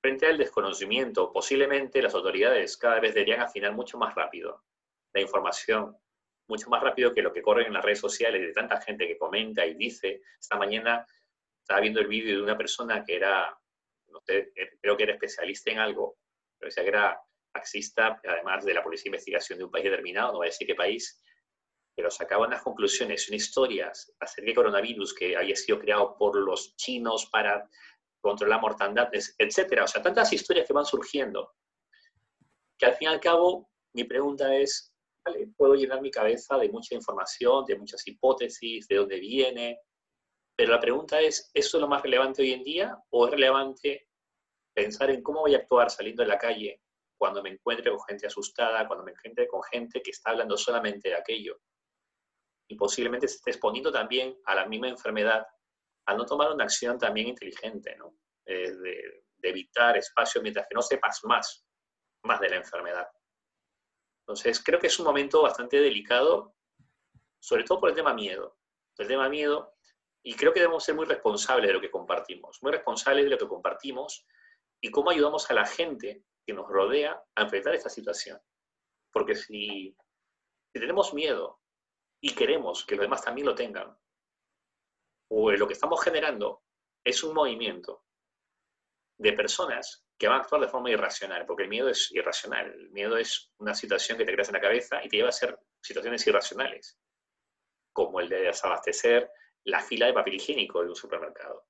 Frente 0.01 0.27
al 0.27 0.37
desconocimiento, 0.37 1.31
posiblemente 1.31 2.01
las 2.01 2.13
autoridades 2.13 2.77
cada 2.77 2.99
vez 2.99 3.13
deberían 3.13 3.41
afinar 3.41 3.73
mucho 3.73 3.97
más 3.97 4.13
rápido 4.15 4.63
la 5.13 5.21
información, 5.21 5.97
mucho 6.47 6.69
más 6.69 6.81
rápido 6.81 7.13
que 7.13 7.21
lo 7.21 7.33
que 7.33 7.41
corre 7.41 7.65
en 7.65 7.73
las 7.73 7.83
redes 7.83 7.99
sociales 7.99 8.41
de 8.41 8.53
tanta 8.53 8.79
gente 8.81 9.07
que 9.07 9.17
comenta 9.17 9.65
y 9.65 9.73
dice. 9.73 10.21
Esta 10.39 10.57
mañana 10.57 11.05
estaba 11.61 11.81
viendo 11.81 11.99
el 11.99 12.07
vídeo 12.07 12.37
de 12.37 12.43
una 12.43 12.57
persona 12.57 13.03
que 13.03 13.15
era, 13.15 13.57
creo 14.81 14.95
que 14.95 15.03
era 15.03 15.13
especialista 15.13 15.71
en 15.71 15.79
algo, 15.79 16.17
pero 16.57 16.69
decía 16.69 16.83
que 16.83 16.89
era 16.89 17.19
taxista, 17.51 18.21
además 18.23 18.63
de 18.63 18.73
la 18.73 18.83
policía 18.83 19.05
de 19.05 19.17
investigación 19.17 19.57
de 19.57 19.65
un 19.65 19.71
país 19.71 19.85
determinado, 19.85 20.31
no 20.31 20.37
voy 20.37 20.47
a 20.47 20.51
decir 20.51 20.67
qué 20.67 20.75
país, 20.75 21.21
pero 21.95 22.11
sacaba 22.11 22.45
unas 22.45 22.61
conclusiones, 22.61 23.27
unas 23.27 23.41
historias 23.41 24.13
acerca 24.19 24.45
del 24.45 24.55
coronavirus 24.55 25.13
que 25.15 25.35
había 25.35 25.55
sido 25.55 25.79
creado 25.79 26.15
por 26.15 26.35
los 26.37 26.75
chinos 26.75 27.27
para 27.31 27.67
controlar 28.21 28.61
mortandad, 28.61 29.09
etcétera. 29.11 29.83
O 29.83 29.87
sea, 29.87 30.01
tantas 30.01 30.31
historias 30.33 30.67
que 30.67 30.73
van 30.73 30.85
surgiendo, 30.85 31.53
que 32.77 32.85
al 32.85 32.95
fin 32.95 33.09
y 33.09 33.11
al 33.13 33.19
cabo 33.19 33.69
mi 33.93 34.03
pregunta 34.03 34.55
es, 34.55 34.93
¿vale? 35.25 35.47
Puedo 35.57 35.75
llenar 35.75 36.01
mi 36.01 36.11
cabeza 36.11 36.57
de 36.57 36.69
mucha 36.69 36.95
información, 36.95 37.65
de 37.65 37.77
muchas 37.77 38.05
hipótesis, 38.07 38.87
de 38.87 38.95
dónde 38.95 39.19
viene, 39.19 39.79
pero 40.57 40.71
la 40.71 40.79
pregunta 40.79 41.21
es, 41.21 41.51
¿eso 41.53 41.77
es 41.77 41.81
lo 41.81 41.87
más 41.87 42.01
relevante 42.01 42.41
hoy 42.41 42.51
en 42.51 42.63
día 42.63 42.97
o 43.11 43.25
es 43.25 43.31
relevante 43.31 44.07
pensar 44.73 45.11
en 45.11 45.21
cómo 45.21 45.41
voy 45.41 45.53
a 45.53 45.59
actuar 45.59 45.91
saliendo 45.91 46.23
de 46.23 46.29
la 46.29 46.37
calle 46.39 46.81
cuando 47.15 47.43
me 47.43 47.49
encuentre 47.49 47.91
con 47.91 48.01
gente 48.07 48.27
asustada, 48.27 48.87
cuando 48.87 49.05
me 49.05 49.11
encuentre 49.11 49.47
con 49.47 49.61
gente 49.63 50.01
que 50.01 50.11
está 50.11 50.31
hablando 50.31 50.57
solamente 50.57 51.09
de 51.09 51.15
aquello? 51.15 51.59
Y 52.67 52.75
posiblemente 52.75 53.27
se 53.27 53.35
esté 53.35 53.51
exponiendo 53.51 53.91
también 53.91 54.35
a 54.45 54.55
la 54.55 54.65
misma 54.65 54.89
enfermedad 54.89 55.45
al 56.07 56.17
no 56.17 56.25
tomar 56.25 56.51
una 56.51 56.63
acción 56.63 56.97
también 56.97 57.27
inteligente, 57.27 57.95
¿no? 57.97 58.15
Eh, 58.45 58.71
de, 58.71 59.23
evitar 59.43 59.95
espacio 59.95 60.41
mientras 60.41 60.65
que 60.67 60.75
no 60.75 60.81
sepas 60.81 61.21
más, 61.23 61.65
más 62.23 62.39
de 62.41 62.49
la 62.49 62.57
enfermedad. 62.57 63.07
Entonces, 64.21 64.61
creo 64.61 64.77
que 64.77 64.87
es 64.87 64.99
un 64.99 65.05
momento 65.05 65.41
bastante 65.41 65.79
delicado 65.79 66.57
sobre 67.39 67.63
todo 67.63 67.79
por 67.79 67.89
el 67.89 67.95
tema 67.95 68.13
miedo. 68.13 68.57
El 68.97 69.07
tema 69.07 69.29
miedo, 69.29 69.75
y 70.23 70.33
creo 70.33 70.51
que 70.51 70.59
debemos 70.59 70.83
ser 70.83 70.95
muy 70.95 71.05
responsables 71.05 71.67
de 71.67 71.73
lo 71.73 71.79
que 71.79 71.91
compartimos, 71.91 72.57
muy 72.61 72.71
responsables 72.71 73.23
de 73.23 73.29
lo 73.29 73.37
que 73.37 73.47
compartimos 73.47 74.25
y 74.81 74.91
cómo 74.91 75.11
ayudamos 75.11 75.49
a 75.49 75.53
la 75.53 75.65
gente 75.65 76.23
que 76.45 76.53
nos 76.53 76.67
rodea 76.67 77.23
a 77.35 77.43
enfrentar 77.43 77.75
esta 77.75 77.89
situación. 77.89 78.39
Porque 79.13 79.35
si 79.35 79.95
tenemos 80.73 81.13
miedo 81.13 81.61
y 82.21 82.33
queremos 82.33 82.85
que 82.85 82.95
los 82.95 83.03
demás 83.03 83.23
también 83.23 83.47
lo 83.47 83.55
tengan, 83.55 83.97
pues 85.27 85.59
lo 85.59 85.67
que 85.67 85.73
estamos 85.73 86.03
generando 86.03 86.63
es 87.03 87.23
un 87.23 87.33
movimiento 87.33 88.03
de 89.17 89.33
personas 89.33 90.05
que 90.17 90.27
van 90.27 90.39
a 90.39 90.41
actuar 90.41 90.61
de 90.61 90.67
forma 90.67 90.89
irracional, 90.89 91.45
porque 91.45 91.63
el 91.63 91.69
miedo 91.69 91.89
es 91.89 92.11
irracional. 92.11 92.71
El 92.71 92.89
miedo 92.91 93.17
es 93.17 93.51
una 93.57 93.73
situación 93.73 94.17
que 94.17 94.25
te 94.25 94.33
creas 94.33 94.49
en 94.49 94.55
la 94.55 94.61
cabeza 94.61 95.03
y 95.03 95.09
te 95.09 95.17
lleva 95.17 95.29
a 95.29 95.29
hacer 95.29 95.59
situaciones 95.81 96.25
irracionales, 96.25 96.97
como 97.93 98.19
el 98.19 98.29
de 98.29 98.41
desabastecer 98.41 99.31
la 99.63 99.81
fila 99.81 100.07
de 100.07 100.13
papel 100.13 100.35
higiénico 100.35 100.81
de 100.81 100.89
un 100.89 100.95
supermercado, 100.95 101.67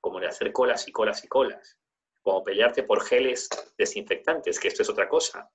como 0.00 0.18
el 0.18 0.22
de 0.22 0.28
hacer 0.28 0.52
colas 0.52 0.86
y 0.86 0.92
colas 0.92 1.24
y 1.24 1.28
colas, 1.28 1.78
como 2.22 2.44
pelearte 2.44 2.82
por 2.82 3.02
geles 3.02 3.48
desinfectantes, 3.76 4.60
que 4.60 4.68
esto 4.68 4.82
es 4.82 4.90
otra 4.90 5.08
cosa. 5.08 5.50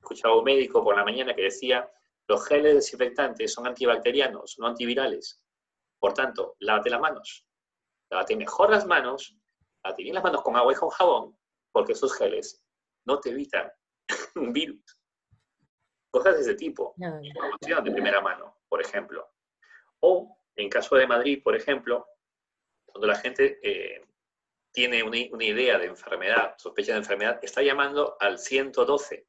Escuchaba 0.00 0.36
un 0.36 0.44
médico 0.44 0.82
por 0.82 0.96
la 0.96 1.04
mañana 1.04 1.34
que 1.34 1.42
decía, 1.42 1.90
los 2.26 2.46
geles 2.46 2.74
desinfectantes 2.74 3.52
son 3.52 3.66
antibacterianos, 3.66 4.58
no 4.58 4.66
antivirales. 4.66 5.40
Por 5.98 6.14
tanto, 6.14 6.56
lávate 6.60 6.90
las 6.90 7.00
manos. 7.00 7.46
Lávate 8.10 8.36
mejor 8.36 8.70
las 8.70 8.86
manos, 8.86 9.36
lávate 9.84 10.02
bien 10.02 10.14
las 10.14 10.24
manos 10.24 10.42
con 10.42 10.56
agua 10.56 10.72
y 10.72 10.76
con 10.76 10.88
jabón, 10.88 11.38
porque 11.72 11.92
esos 11.92 12.16
geles 12.16 12.62
no 13.06 13.20
te 13.20 13.30
evitan 13.30 13.70
un 14.36 14.52
virus. 14.52 14.98
Cosas 16.10 16.36
de 16.36 16.40
ese 16.40 16.54
tipo. 16.54 16.94
Información 16.96 17.84
de 17.84 17.90
primera 17.90 18.20
mano, 18.20 18.60
por 18.68 18.80
ejemplo. 18.80 19.28
O, 20.00 20.38
en 20.56 20.70
caso 20.70 20.96
de 20.96 21.06
Madrid, 21.06 21.42
por 21.42 21.54
ejemplo, 21.54 22.06
cuando 22.86 23.06
la 23.06 23.16
gente 23.16 23.58
eh, 23.62 24.06
tiene 24.72 25.02
una, 25.02 25.18
una, 25.32 25.44
idea 25.44 25.78
de 25.78 25.86
enfermedad, 25.86 26.54
sospecha 26.56 26.92
de 26.92 26.98
enfermedad, 26.98 27.38
está 27.42 27.62
llamando 27.62 28.16
al 28.20 28.38
112, 28.38 29.26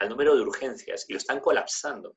al 0.00 0.08
número 0.08 0.36
de 0.36 0.42
urgencias, 0.42 1.08
y 1.08 1.14
lo 1.14 1.18
están 1.18 1.40
colapsando. 1.40 2.16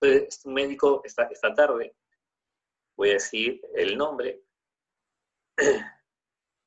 Entonces, 0.00 0.44
un 0.44 0.54
médico 0.54 1.02
esta, 1.04 1.24
esta 1.24 1.54
tarde 1.54 1.96
voy 2.96 3.10
a 3.10 3.14
decir 3.14 3.60
el 3.74 3.96
nombre. 3.96 4.42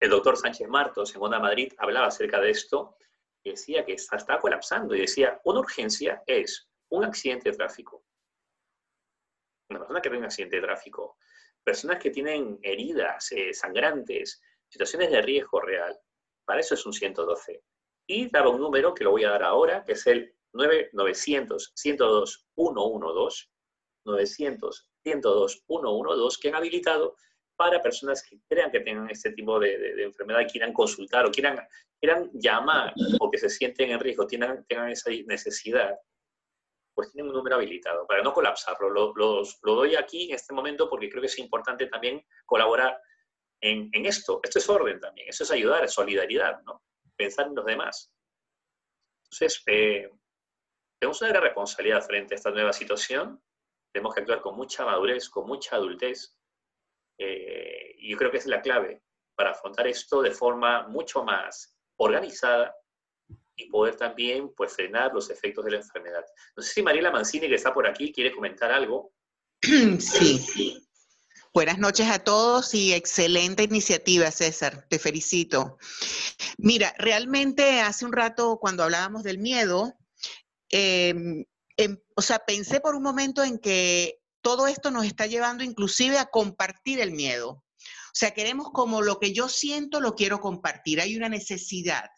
El 0.01 0.11
doctor 0.11 0.37
Sánchez 0.37 0.69
Martos 0.69 1.13
en 1.13 1.21
Onda 1.21 1.39
Madrid 1.39 1.73
hablaba 1.77 2.07
acerca 2.07 2.39
de 2.39 2.51
esto 2.51 2.95
y 3.43 3.49
decía 3.51 3.83
que 3.83 3.93
está, 3.93 4.39
colapsando 4.39 4.95
y 4.95 5.01
decía, 5.01 5.41
una 5.43 5.59
urgencia 5.59 6.23
es 6.25 6.69
un 6.89 7.03
accidente 7.03 7.51
de 7.51 7.57
tráfico. 7.57 8.05
Una 9.69 9.79
persona 9.79 10.01
que 10.01 10.09
tiene 10.09 10.19
un 10.19 10.25
accidente 10.25 10.55
de 10.55 10.61
tráfico, 10.61 11.17
personas 11.65 11.99
que 11.99 12.11
tienen 12.11 12.59
heridas 12.61 13.29
eh, 13.33 13.53
sangrantes, 13.53 14.41
situaciones 14.69 15.11
de 15.11 15.21
riesgo 15.21 15.59
real. 15.59 15.99
Para 16.45 16.61
eso 16.61 16.75
es 16.75 16.85
un 16.85 16.93
112. 16.93 17.61
Y 18.07 18.29
daba 18.29 18.49
un 18.49 18.61
número 18.61 18.93
que 18.93 19.03
lo 19.03 19.11
voy 19.11 19.25
a 19.25 19.31
dar 19.31 19.43
ahora, 19.43 19.83
que 19.83 19.91
es 19.91 20.07
el 20.07 20.33
900 20.53 21.73
102 21.75 22.47
112 22.55 23.49
900 24.05 24.89
102-112 25.13 26.39
que 26.41 26.49
han 26.49 26.55
habilitado 26.55 27.15
para 27.59 27.81
personas 27.83 28.23
que 28.23 28.39
crean 28.47 28.71
que 28.71 28.79
tengan 28.79 29.09
este 29.09 29.33
tipo 29.33 29.59
de, 29.59 30.03
enfermedad 30.03 30.39
y 30.41 30.45
quieran 30.45 30.71
consultar 30.71 31.25
o 31.25 31.31
quieran, 31.31 31.59
quieran 31.99 32.29
llamar 32.33 32.93
o 33.19 33.29
que 33.29 33.37
se 33.37 33.49
sienten 33.49 33.91
en 33.91 33.99
riesgo, 33.99 34.25
tengan, 34.25 34.65
tengan 34.65 34.89
esa 34.89 35.11
necesidad, 35.25 35.93
pues 36.95 37.11
tienen 37.11 37.29
un 37.29 37.35
número 37.35 37.57
habilitado 37.57 38.07
para 38.07 38.23
no 38.23 38.33
colapsarlo. 38.33 38.89
Lo, 38.89 39.13
lo, 39.13 39.43
doy 39.61 39.95
aquí 39.95 40.29
en 40.29 40.35
este 40.35 40.53
momento 40.53 40.89
porque 40.89 41.09
creo 41.09 41.19
que 41.19 41.27
es 41.27 41.37
importante 41.37 41.87
también 41.87 42.25
colaborar 42.45 42.97
en, 43.59 43.89
en, 43.91 44.05
esto. 44.05 44.39
Esto 44.41 44.59
es 44.59 44.69
orden 44.69 45.01
también, 45.01 45.27
eso 45.27 45.43
es 45.43 45.51
ayudar, 45.51 45.83
es 45.83 45.91
solidaridad, 45.91 46.61
¿no? 46.61 46.83
Pensar 47.17 47.47
en 47.47 47.55
los 47.55 47.65
demás. 47.65 48.09
Entonces, 49.25 49.61
eh, 49.67 50.09
tenemos 50.97 51.21
una 51.21 51.29
gran 51.29 51.43
responsabilidad 51.43 52.05
frente 52.05 52.35
a 52.35 52.37
esta 52.37 52.51
nueva 52.51 52.71
situación 52.71 53.41
tenemos 53.91 54.13
que 54.13 54.21
actuar 54.21 54.41
con 54.41 54.55
mucha 54.55 54.85
madurez, 54.85 55.29
con 55.29 55.47
mucha 55.47 55.75
adultez. 55.75 56.35
Eh, 57.17 57.95
y 57.97 58.11
yo 58.11 58.17
creo 58.17 58.31
que 58.31 58.37
es 58.37 58.45
la 58.45 58.61
clave 58.61 59.01
para 59.35 59.51
afrontar 59.51 59.87
esto 59.87 60.21
de 60.21 60.31
forma 60.31 60.87
mucho 60.87 61.23
más 61.23 61.75
organizada 61.97 62.75
y 63.55 63.69
poder 63.69 63.95
también 63.95 64.53
pues, 64.55 64.73
frenar 64.73 65.13
los 65.13 65.29
efectos 65.29 65.65
de 65.65 65.71
la 65.71 65.77
enfermedad. 65.77 66.25
No 66.55 66.63
sé 66.63 66.73
si 66.73 66.81
Mariela 66.81 67.11
Mancini, 67.11 67.47
que 67.47 67.55
está 67.55 67.73
por 67.73 67.87
aquí, 67.87 68.11
quiere 68.11 68.33
comentar 68.33 68.71
algo. 68.71 69.11
Sí. 69.99 70.85
Buenas 71.51 71.79
noches 71.79 72.07
a 72.09 72.19
todos 72.19 72.75
y 72.75 72.93
excelente 72.93 73.63
iniciativa, 73.63 74.29
César. 74.29 74.85
Te 74.87 74.99
felicito. 74.99 75.77
Mira, 76.59 76.93
realmente 76.99 77.81
hace 77.81 78.05
un 78.05 78.13
rato 78.13 78.59
cuando 78.61 78.83
hablábamos 78.83 79.23
del 79.23 79.39
miedo, 79.39 79.97
eh, 80.71 81.43
o 82.15 82.21
sea, 82.21 82.39
pensé 82.39 82.79
por 82.79 82.95
un 82.95 83.03
momento 83.03 83.43
en 83.43 83.59
que 83.59 84.19
todo 84.41 84.67
esto 84.67 84.91
nos 84.91 85.05
está 85.05 85.27
llevando 85.27 85.63
inclusive 85.63 86.17
a 86.17 86.25
compartir 86.25 86.99
el 86.99 87.11
miedo. 87.11 87.49
O 87.49 88.15
sea, 88.19 88.31
queremos 88.31 88.69
como 88.73 89.01
lo 89.01 89.19
que 89.19 89.33
yo 89.33 89.47
siento, 89.49 89.99
lo 89.99 90.15
quiero 90.15 90.39
compartir. 90.39 90.99
Hay 90.99 91.15
una 91.15 91.29
necesidad. 91.29 92.09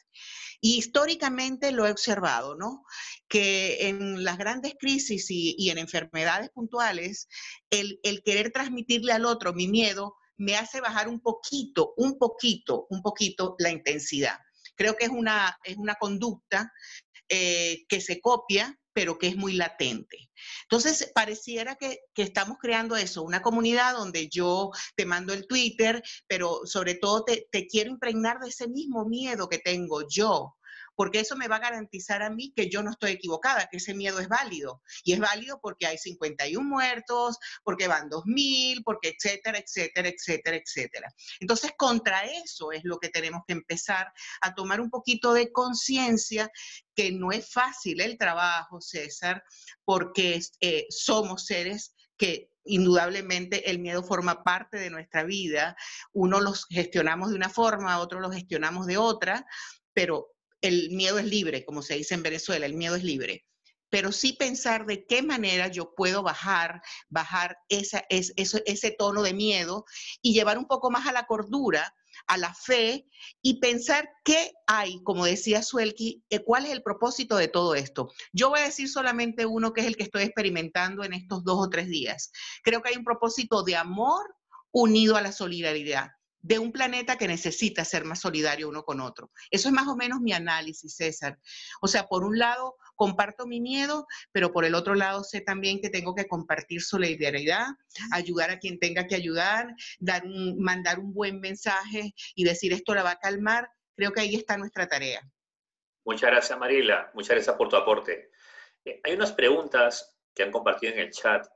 Y 0.59 0.77
históricamente 0.77 1.71
lo 1.71 1.87
he 1.87 1.91
observado, 1.91 2.55
¿no? 2.55 2.85
Que 3.27 3.87
en 3.87 4.23
las 4.23 4.37
grandes 4.37 4.75
crisis 4.79 5.25
y, 5.29 5.69
en 5.69 5.79
enfermedades 5.79 6.49
puntuales, 6.51 7.27
el, 7.71 7.99
el 8.03 8.21
querer 8.23 8.51
transmitirle 8.51 9.11
al 9.11 9.25
otro 9.25 9.53
mi 9.53 9.67
miedo 9.67 10.15
me 10.37 10.55
hace 10.55 10.81
bajar 10.81 11.07
un 11.07 11.19
poquito, 11.19 11.93
un 11.97 12.17
poquito, 12.17 12.87
un 12.89 13.01
poquito 13.01 13.55
la 13.59 13.69
intensidad. 13.69 14.39
Creo 14.75 14.95
que 14.95 15.05
es 15.05 15.11
una, 15.11 15.57
es 15.63 15.77
una 15.77 15.95
conducta 15.95 16.71
eh, 17.29 17.85
que 17.87 18.01
se 18.01 18.19
copia 18.19 18.77
pero 18.93 19.17
que 19.17 19.27
es 19.27 19.35
muy 19.35 19.53
latente. 19.53 20.29
Entonces, 20.63 21.11
pareciera 21.13 21.75
que, 21.75 21.99
estamos 22.15 22.57
creando 22.59 22.95
eso, 22.95 23.23
una 23.23 23.41
comunidad 23.41 23.93
donde 23.93 24.29
yo 24.29 24.71
te 24.95 25.05
mando 25.05 25.33
el 25.33 25.47
Twitter, 25.47 26.03
pero 26.27 26.61
sobre 26.65 26.95
todo 26.95 27.23
te, 27.23 27.47
te 27.51 27.67
quiero 27.67 27.89
impregnar 27.89 28.39
de 28.39 28.49
ese 28.49 28.67
mismo 28.67 29.05
miedo 29.05 29.49
que 29.49 29.59
tengo 29.59 30.07
yo 30.07 30.55
porque 31.01 31.21
eso 31.21 31.35
me 31.35 31.47
va 31.47 31.55
a 31.55 31.61
garantizar 31.61 32.21
a 32.21 32.29
mí 32.29 32.53
que 32.55 32.69
yo 32.69 32.83
no 32.83 32.91
estoy 32.91 33.13
equivocada, 33.13 33.67
que 33.71 33.77
ese 33.77 33.95
miedo 33.95 34.19
es 34.19 34.27
válido. 34.27 34.83
Y 35.03 35.13
es 35.13 35.19
válido 35.19 35.59
porque 35.59 35.87
hay 35.87 35.97
51 35.97 36.63
muertos, 36.63 37.39
porque 37.63 37.87
van 37.87 38.07
2.000, 38.07 38.83
porque 38.85 39.15
etcétera, 39.17 39.57
etcétera, 39.57 40.09
etcétera, 40.09 40.57
etcétera. 40.57 41.11
Entonces, 41.39 41.71
contra 41.75 42.23
eso 42.25 42.71
es 42.71 42.81
lo 42.83 42.99
que 42.99 43.09
tenemos 43.09 43.41
que 43.47 43.53
empezar 43.53 44.13
a 44.41 44.53
tomar 44.53 44.79
un 44.79 44.91
poquito 44.91 45.33
de 45.33 45.51
conciencia 45.51 46.51
que 46.93 47.11
no 47.11 47.31
es 47.31 47.51
fácil 47.51 47.99
el 47.99 48.15
trabajo, 48.19 48.79
César, 48.79 49.43
porque 49.83 50.39
eh, 50.59 50.85
somos 50.91 51.47
seres 51.47 51.95
que 52.15 52.51
indudablemente 52.63 53.71
el 53.71 53.79
miedo 53.79 54.03
forma 54.03 54.43
parte 54.43 54.77
de 54.77 54.91
nuestra 54.91 55.23
vida. 55.23 55.75
Uno 56.13 56.41
los 56.41 56.67
gestionamos 56.67 57.31
de 57.31 57.37
una 57.37 57.49
forma, 57.49 57.97
otro 57.97 58.19
los 58.19 58.35
gestionamos 58.35 58.85
de 58.85 58.97
otra, 58.97 59.47
pero 59.93 60.35
el 60.61 60.91
miedo 60.91 61.19
es 61.19 61.25
libre, 61.25 61.65
como 61.65 61.81
se 61.81 61.95
dice 61.95 62.13
en 62.13 62.23
Venezuela, 62.23 62.65
el 62.65 62.75
miedo 62.75 62.95
es 62.95 63.03
libre. 63.03 63.45
Pero 63.89 64.11
sí 64.13 64.33
pensar 64.33 64.85
de 64.85 65.05
qué 65.05 65.21
manera 65.21 65.67
yo 65.67 65.93
puedo 65.95 66.23
bajar, 66.23 66.81
bajar 67.09 67.57
esa, 67.67 68.05
es, 68.09 68.33
ese 68.37 68.91
tono 68.91 69.21
de 69.21 69.33
miedo 69.33 69.85
y 70.21 70.33
llevar 70.33 70.57
un 70.57 70.65
poco 70.65 70.89
más 70.89 71.07
a 71.07 71.11
la 71.11 71.25
cordura, 71.25 71.93
a 72.27 72.37
la 72.37 72.53
fe 72.53 73.05
y 73.41 73.59
pensar 73.59 74.09
qué 74.23 74.53
hay, 74.65 75.01
como 75.03 75.25
decía 75.25 75.61
Suelki, 75.61 76.23
eh, 76.29 76.39
cuál 76.39 76.65
es 76.65 76.71
el 76.71 76.83
propósito 76.83 77.35
de 77.35 77.49
todo 77.49 77.75
esto. 77.75 78.09
Yo 78.31 78.49
voy 78.49 78.61
a 78.61 78.65
decir 78.65 78.87
solamente 78.87 79.45
uno 79.45 79.73
que 79.73 79.81
es 79.81 79.87
el 79.87 79.97
que 79.97 80.03
estoy 80.03 80.23
experimentando 80.23 81.03
en 81.03 81.13
estos 81.13 81.43
dos 81.43 81.57
o 81.59 81.69
tres 81.69 81.87
días. 81.87 82.31
Creo 82.63 82.81
que 82.81 82.89
hay 82.89 82.95
un 82.95 83.03
propósito 83.03 83.63
de 83.63 83.75
amor 83.75 84.35
unido 84.71 85.17
a 85.17 85.21
la 85.21 85.33
solidaridad 85.33 86.11
de 86.41 86.59
un 86.59 86.71
planeta 86.71 87.17
que 87.17 87.27
necesita 87.27 87.85
ser 87.85 88.03
más 88.05 88.19
solidario 88.19 88.69
uno 88.69 88.83
con 88.83 88.99
otro. 88.99 89.31
Eso 89.49 89.67
es 89.67 89.73
más 89.73 89.87
o 89.87 89.95
menos 89.95 90.19
mi 90.21 90.33
análisis, 90.33 90.95
César. 90.95 91.39
O 91.81 91.87
sea, 91.87 92.07
por 92.07 92.23
un 92.23 92.37
lado, 92.37 92.75
comparto 92.95 93.47
mi 93.47 93.61
miedo, 93.61 94.07
pero 94.31 94.51
por 94.51 94.65
el 94.65 94.75
otro 94.75 94.95
lado 94.95 95.23
sé 95.23 95.41
también 95.41 95.81
que 95.81 95.89
tengo 95.89 96.15
que 96.15 96.27
compartir 96.27 96.81
solidaridad, 96.81 97.67
ayudar 98.11 98.51
a 98.51 98.59
quien 98.59 98.79
tenga 98.79 99.07
que 99.07 99.15
ayudar, 99.15 99.73
dar 99.99 100.23
mandar 100.27 100.99
un 100.99 101.13
buen 101.13 101.39
mensaje 101.39 102.13
y 102.35 102.43
decir 102.43 102.73
esto 102.73 102.93
la 102.93 103.03
va 103.03 103.11
a 103.11 103.19
calmar. 103.19 103.69
Creo 103.95 104.11
que 104.11 104.21
ahí 104.21 104.35
está 104.35 104.57
nuestra 104.57 104.87
tarea. 104.87 105.21
Muchas 106.05 106.31
gracias, 106.31 106.57
Mariela. 106.57 107.11
Muchas 107.13 107.35
gracias 107.35 107.55
por 107.55 107.69
tu 107.69 107.75
aporte. 107.75 108.31
Eh, 108.85 108.99
hay 109.03 109.13
unas 109.13 109.31
preguntas 109.33 110.17
que 110.33 110.43
han 110.43 110.51
compartido 110.51 110.93
en 110.93 110.99
el 110.99 111.11
chat 111.11 111.47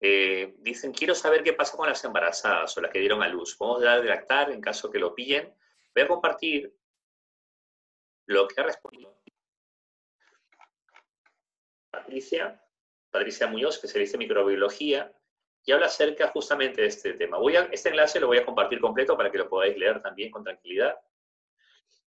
eh, 0.00 0.54
dicen, 0.58 0.92
quiero 0.92 1.14
saber 1.14 1.42
qué 1.42 1.52
pasa 1.52 1.76
con 1.76 1.88
las 1.88 2.02
embarazadas 2.04 2.76
o 2.76 2.80
las 2.80 2.90
que 2.90 3.00
dieron 3.00 3.22
a 3.22 3.28
luz. 3.28 3.56
Vamos 3.58 3.82
a 3.82 3.86
dar 3.86 4.02
de 4.02 4.08
lactar 4.08 4.50
en 4.50 4.60
caso 4.60 4.90
que 4.90 4.98
lo 4.98 5.14
pillen. 5.14 5.54
Voy 5.94 6.04
a 6.04 6.08
compartir 6.08 6.74
lo 8.26 8.46
que 8.46 8.60
ha 8.60 8.64
respondido 8.64 9.20
Patricia 11.90 12.62
Patricia 13.10 13.46
Muñoz, 13.48 13.74
especialista 13.74 14.16
en 14.16 14.20
microbiología, 14.20 15.12
y 15.64 15.72
habla 15.72 15.86
acerca 15.86 16.28
justamente 16.28 16.82
de 16.82 16.88
este 16.88 17.14
tema. 17.14 17.38
Voy 17.38 17.56
a, 17.56 17.62
este 17.72 17.90
enlace 17.90 18.20
lo 18.20 18.28
voy 18.28 18.38
a 18.38 18.44
compartir 18.44 18.80
completo 18.80 19.16
para 19.16 19.30
que 19.30 19.38
lo 19.38 19.48
podáis 19.48 19.76
leer 19.76 20.00
también 20.00 20.30
con 20.30 20.42
tranquilidad. 20.42 20.96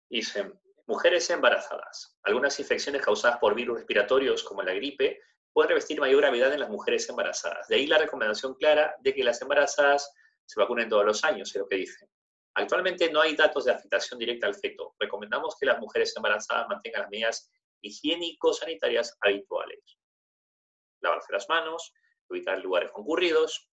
Dice, 0.08 0.52
mujeres 0.86 1.28
embarazadas. 1.30 2.16
Algunas 2.22 2.58
infecciones 2.58 3.02
causadas 3.02 3.38
por 3.38 3.54
virus 3.54 3.78
respiratorios 3.78 4.42
como 4.44 4.62
la 4.62 4.72
gripe 4.72 5.20
pueden 5.54 5.68
revestir 5.68 6.00
mayor 6.00 6.20
gravedad 6.20 6.52
en 6.52 6.60
las 6.60 6.68
mujeres 6.68 7.08
embarazadas. 7.08 7.68
De 7.68 7.76
ahí 7.76 7.86
la 7.86 7.96
recomendación 7.96 8.54
clara 8.54 8.96
de 9.00 9.14
que 9.14 9.22
las 9.22 9.40
embarazadas 9.40 10.12
se 10.44 10.60
vacunen 10.60 10.88
todos 10.88 11.06
los 11.06 11.24
años, 11.24 11.48
es 11.54 11.60
lo 11.60 11.68
que 11.68 11.76
dicen. 11.76 12.08
Actualmente 12.54 13.10
no 13.10 13.20
hay 13.20 13.36
datos 13.36 13.64
de 13.64 13.72
afectación 13.72 14.18
directa 14.18 14.48
al 14.48 14.56
feto. 14.56 14.94
Recomendamos 14.98 15.56
que 15.58 15.66
las 15.66 15.78
mujeres 15.78 16.12
embarazadas 16.16 16.68
mantengan 16.68 17.02
las 17.02 17.10
medidas 17.10 17.50
higiénico-sanitarias 17.82 19.16
habituales. 19.20 19.96
Lavarse 21.00 21.32
las 21.32 21.48
manos, 21.48 21.94
evitar 22.28 22.58
lugares 22.58 22.90
concurridos, 22.90 23.70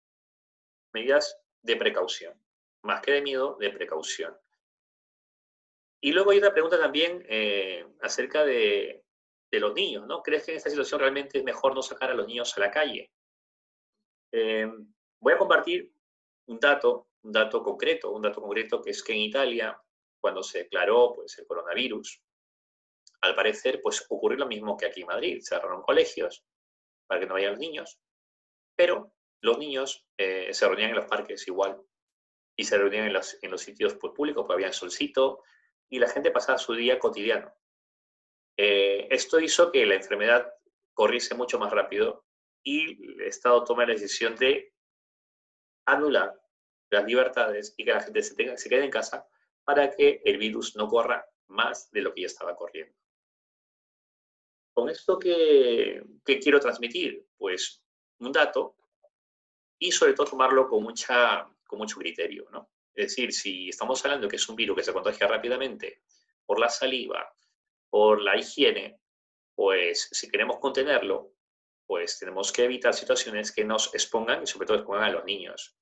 medidas 0.93 1.37
de 1.61 1.77
precaución. 1.77 2.33
Más 2.83 3.01
que 3.01 3.13
de 3.13 3.21
miedo, 3.21 3.55
de 3.57 3.69
precaución. 3.69 4.37
Y 6.01 6.11
luego 6.11 6.31
hay 6.31 6.39
una 6.39 6.53
pregunta 6.53 6.77
también 6.77 7.25
eh, 7.29 7.85
acerca 8.01 8.43
de, 8.43 9.05
los 9.57 9.73
niños, 9.73 10.05
¿no? 10.05 10.21
¿Crees 10.21 10.45
que 10.45 10.51
en 10.51 10.57
esta 10.57 10.69
situación 10.69 10.99
realmente 10.99 11.39
es 11.39 11.43
mejor 11.43 11.73
no 11.73 11.81
sacar 11.81 12.11
a 12.11 12.13
los 12.13 12.27
niños 12.27 12.55
a 12.57 12.59
la 12.59 12.69
calle? 12.69 13.11
Eh, 14.31 14.67
voy 15.19 15.33
a 15.33 15.37
compartir 15.37 15.91
un 16.47 16.59
dato, 16.59 17.07
un 17.23 17.31
dato 17.31 17.63
concreto, 17.63 18.11
un 18.11 18.21
dato 18.21 18.41
concreto 18.41 18.81
que 18.81 18.91
es 18.91 19.03
que 19.03 19.13
en 19.13 19.19
Italia, 19.19 19.81
cuando 20.19 20.43
se 20.43 20.59
declaró 20.59 21.13
pues, 21.15 21.37
el 21.39 21.47
coronavirus, 21.47 22.21
al 23.21 23.35
parecer, 23.35 23.81
pues 23.81 24.05
ocurrió 24.09 24.37
lo 24.37 24.47
mismo 24.47 24.77
que 24.77 24.85
aquí 24.85 25.01
en 25.01 25.07
Madrid. 25.07 25.41
Cerraron 25.41 25.81
colegios 25.81 26.45
para 27.07 27.19
que 27.19 27.27
no 27.27 27.33
vayan 27.33 27.51
los 27.51 27.59
niños, 27.59 27.99
pero 28.75 29.13
los 29.41 29.57
niños 29.57 30.05
eh, 30.17 30.53
se 30.53 30.67
reunían 30.67 30.91
en 30.91 30.97
los 30.97 31.05
parques 31.05 31.47
igual 31.47 31.81
y 32.55 32.65
se 32.65 32.77
reunían 32.77 33.05
en 33.05 33.13
los, 33.13 33.37
en 33.41 33.51
los 33.51 33.61
sitios 33.61 33.95
pues, 33.95 34.13
públicos, 34.13 34.43
porque 34.45 34.63
había 34.63 34.73
solcito 34.73 35.43
y 35.89 35.99
la 35.99 36.09
gente 36.09 36.31
pasaba 36.31 36.57
su 36.57 36.73
día 36.73 36.99
cotidiano. 36.99 37.53
Eh, 38.61 39.07
esto 39.09 39.39
hizo 39.39 39.71
que 39.71 39.85
la 39.85 39.95
enfermedad 39.95 40.53
corriese 40.93 41.33
mucho 41.33 41.57
más 41.57 41.71
rápido 41.71 42.25
y 42.61 43.09
el 43.13 43.21
Estado 43.21 43.63
toma 43.63 43.85
la 43.85 43.93
decisión 43.93 44.35
de 44.35 44.73
anular 45.85 46.37
las 46.89 47.05
libertades 47.05 47.73
y 47.77 47.85
que 47.85 47.93
la 47.93 48.01
gente 48.01 48.21
se, 48.21 48.35
tenga, 48.35 48.57
se 48.57 48.67
quede 48.67 48.83
en 48.83 48.91
casa 48.91 49.25
para 49.63 49.89
que 49.89 50.21
el 50.25 50.37
virus 50.37 50.75
no 50.75 50.89
corra 50.89 51.25
más 51.47 51.89
de 51.91 52.01
lo 52.01 52.13
que 52.13 52.19
ya 52.19 52.27
estaba 52.27 52.53
corriendo. 52.53 52.93
¿Con 54.73 54.89
esto 54.89 55.17
qué, 55.17 56.03
quiero 56.25 56.59
transmitir? 56.59 57.29
Pues 57.37 57.81
un 58.17 58.33
dato 58.33 58.75
y 59.79 59.89
sobre 59.93 60.11
todo 60.11 60.31
tomarlo 60.31 60.67
con, 60.67 60.83
mucha, 60.83 61.49
con 61.65 61.79
mucho 61.79 61.95
criterio. 61.95 62.49
¿no? 62.51 62.69
Es 62.93 63.07
decir, 63.07 63.31
si 63.31 63.69
estamos 63.69 64.03
hablando 64.03 64.27
que 64.27 64.35
es 64.35 64.49
un 64.49 64.57
virus 64.57 64.75
que 64.75 64.83
se 64.83 64.91
contagia 64.91 65.27
rápidamente 65.27 66.01
por 66.45 66.59
la 66.59 66.67
saliva, 66.67 67.33
por 67.89 68.21
la 68.21 68.37
higiene, 68.37 68.99
pues 69.55 70.09
si 70.11 70.29
queremos 70.29 70.57
contenerlo, 70.59 71.33
pues 71.85 72.19
tenemos 72.19 72.51
que 72.51 72.65
evitar 72.65 72.93
situaciones 72.93 73.51
que 73.51 73.65
nos 73.65 73.93
expongan 73.93 74.43
y 74.43 74.47
sobre 74.47 74.67
todo 74.67 74.77
expongan 74.77 75.05
a 75.05 75.11
los 75.11 75.25
niños. 75.25 75.75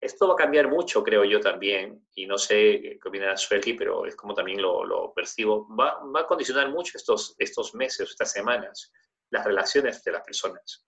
Esto 0.00 0.28
va 0.28 0.34
a 0.34 0.36
cambiar 0.36 0.68
mucho, 0.68 1.02
creo 1.02 1.24
yo 1.24 1.40
también, 1.40 2.06
y 2.14 2.26
no 2.26 2.38
sé 2.38 2.80
qué 2.80 3.08
opina 3.08 3.36
Suelgi, 3.36 3.74
pero 3.74 4.06
es 4.06 4.16
como 4.16 4.32
también 4.32 4.62
lo, 4.62 5.12
percibo, 5.14 5.68
va, 5.76 6.00
a 6.18 6.26
condicionar 6.26 6.70
mucho 6.70 6.96
estos, 6.96 7.34
estos 7.38 7.74
meses, 7.74 8.08
estas 8.08 8.32
semanas, 8.32 8.92
las 9.30 9.44
relaciones 9.44 10.02
de 10.04 10.12
las 10.12 10.22
personas, 10.22 10.86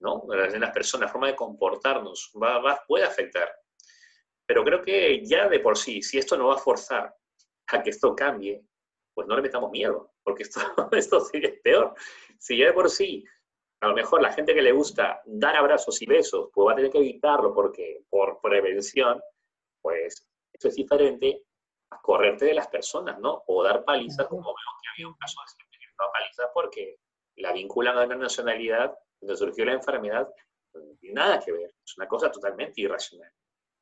¿no? 0.00 0.24
De 0.28 0.58
las 0.58 0.72
personas, 0.72 1.08
la 1.08 1.12
forma 1.12 1.28
de 1.28 1.36
comportarnos, 1.36 2.32
va, 2.42 2.82
puede 2.88 3.04
afectar. 3.04 3.54
Pero 4.46 4.64
creo 4.64 4.82
que 4.82 5.24
ya 5.24 5.48
de 5.48 5.60
por 5.60 5.76
sí, 5.76 6.02
si 6.02 6.18
esto 6.18 6.36
no 6.36 6.48
va 6.48 6.54
a 6.54 6.58
forzar 6.58 7.14
a 7.68 7.82
que 7.82 7.90
esto 7.90 8.16
cambie, 8.16 8.64
pues 9.14 9.28
no 9.28 9.36
le 9.36 9.42
metamos 9.42 9.70
miedo, 9.70 10.12
porque 10.22 10.42
esto, 10.44 10.60
esto 10.92 11.20
sigue 11.20 11.60
peor. 11.62 11.94
Si 12.38 12.56
ya 12.56 12.66
de 12.66 12.72
por 12.72 12.90
sí 12.90 13.24
a 13.82 13.88
lo 13.88 13.94
mejor 13.94 14.22
la 14.22 14.32
gente 14.32 14.54
que 14.54 14.62
le 14.62 14.70
gusta 14.70 15.20
dar 15.26 15.56
abrazos 15.56 16.00
y 16.00 16.06
besos, 16.06 16.50
pues 16.54 16.68
va 16.68 16.72
a 16.72 16.76
tener 16.76 16.90
que 16.90 16.98
evitarlo 16.98 17.52
porque 17.52 18.04
por 18.08 18.40
prevención, 18.40 19.20
pues 19.80 20.24
eso 20.52 20.68
es 20.68 20.76
diferente 20.76 21.42
a 21.90 22.00
correrte 22.00 22.44
de 22.44 22.54
las 22.54 22.68
personas, 22.68 23.18
¿no? 23.18 23.42
O 23.48 23.64
dar 23.64 23.84
palizas, 23.84 24.28
como 24.28 24.44
veo 24.44 24.54
que 24.54 24.88
había 24.94 25.08
un 25.08 25.18
caso 25.18 25.40
de 25.40 25.62
gente 25.64 25.78
que 25.80 25.94
daba 25.98 26.12
palizas 26.12 26.46
porque 26.54 27.00
la 27.38 27.52
vinculan 27.52 27.98
a 27.98 28.04
una 28.04 28.14
nacionalidad 28.14 28.96
donde 29.20 29.36
surgió 29.36 29.64
la 29.64 29.72
enfermedad, 29.72 30.32
no 30.74 30.96
tiene 31.00 31.14
nada 31.14 31.40
que 31.40 31.50
ver, 31.50 31.74
es 31.84 31.98
una 31.98 32.06
cosa 32.06 32.30
totalmente 32.30 32.80
irracional. 32.82 33.32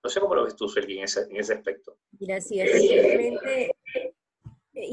No 0.03 0.09
sé 0.09 0.19
cómo 0.19 0.35
lo 0.35 0.45
ves 0.45 0.57
tú, 0.57 0.67
Sergi, 0.67 0.97
en 0.97 1.05
ese, 1.05 1.25
en 1.25 1.37
ese 1.37 1.53
aspecto. 1.53 1.99
Mira, 2.19 2.41
sí, 2.41 2.59
efectivamente 2.59 3.71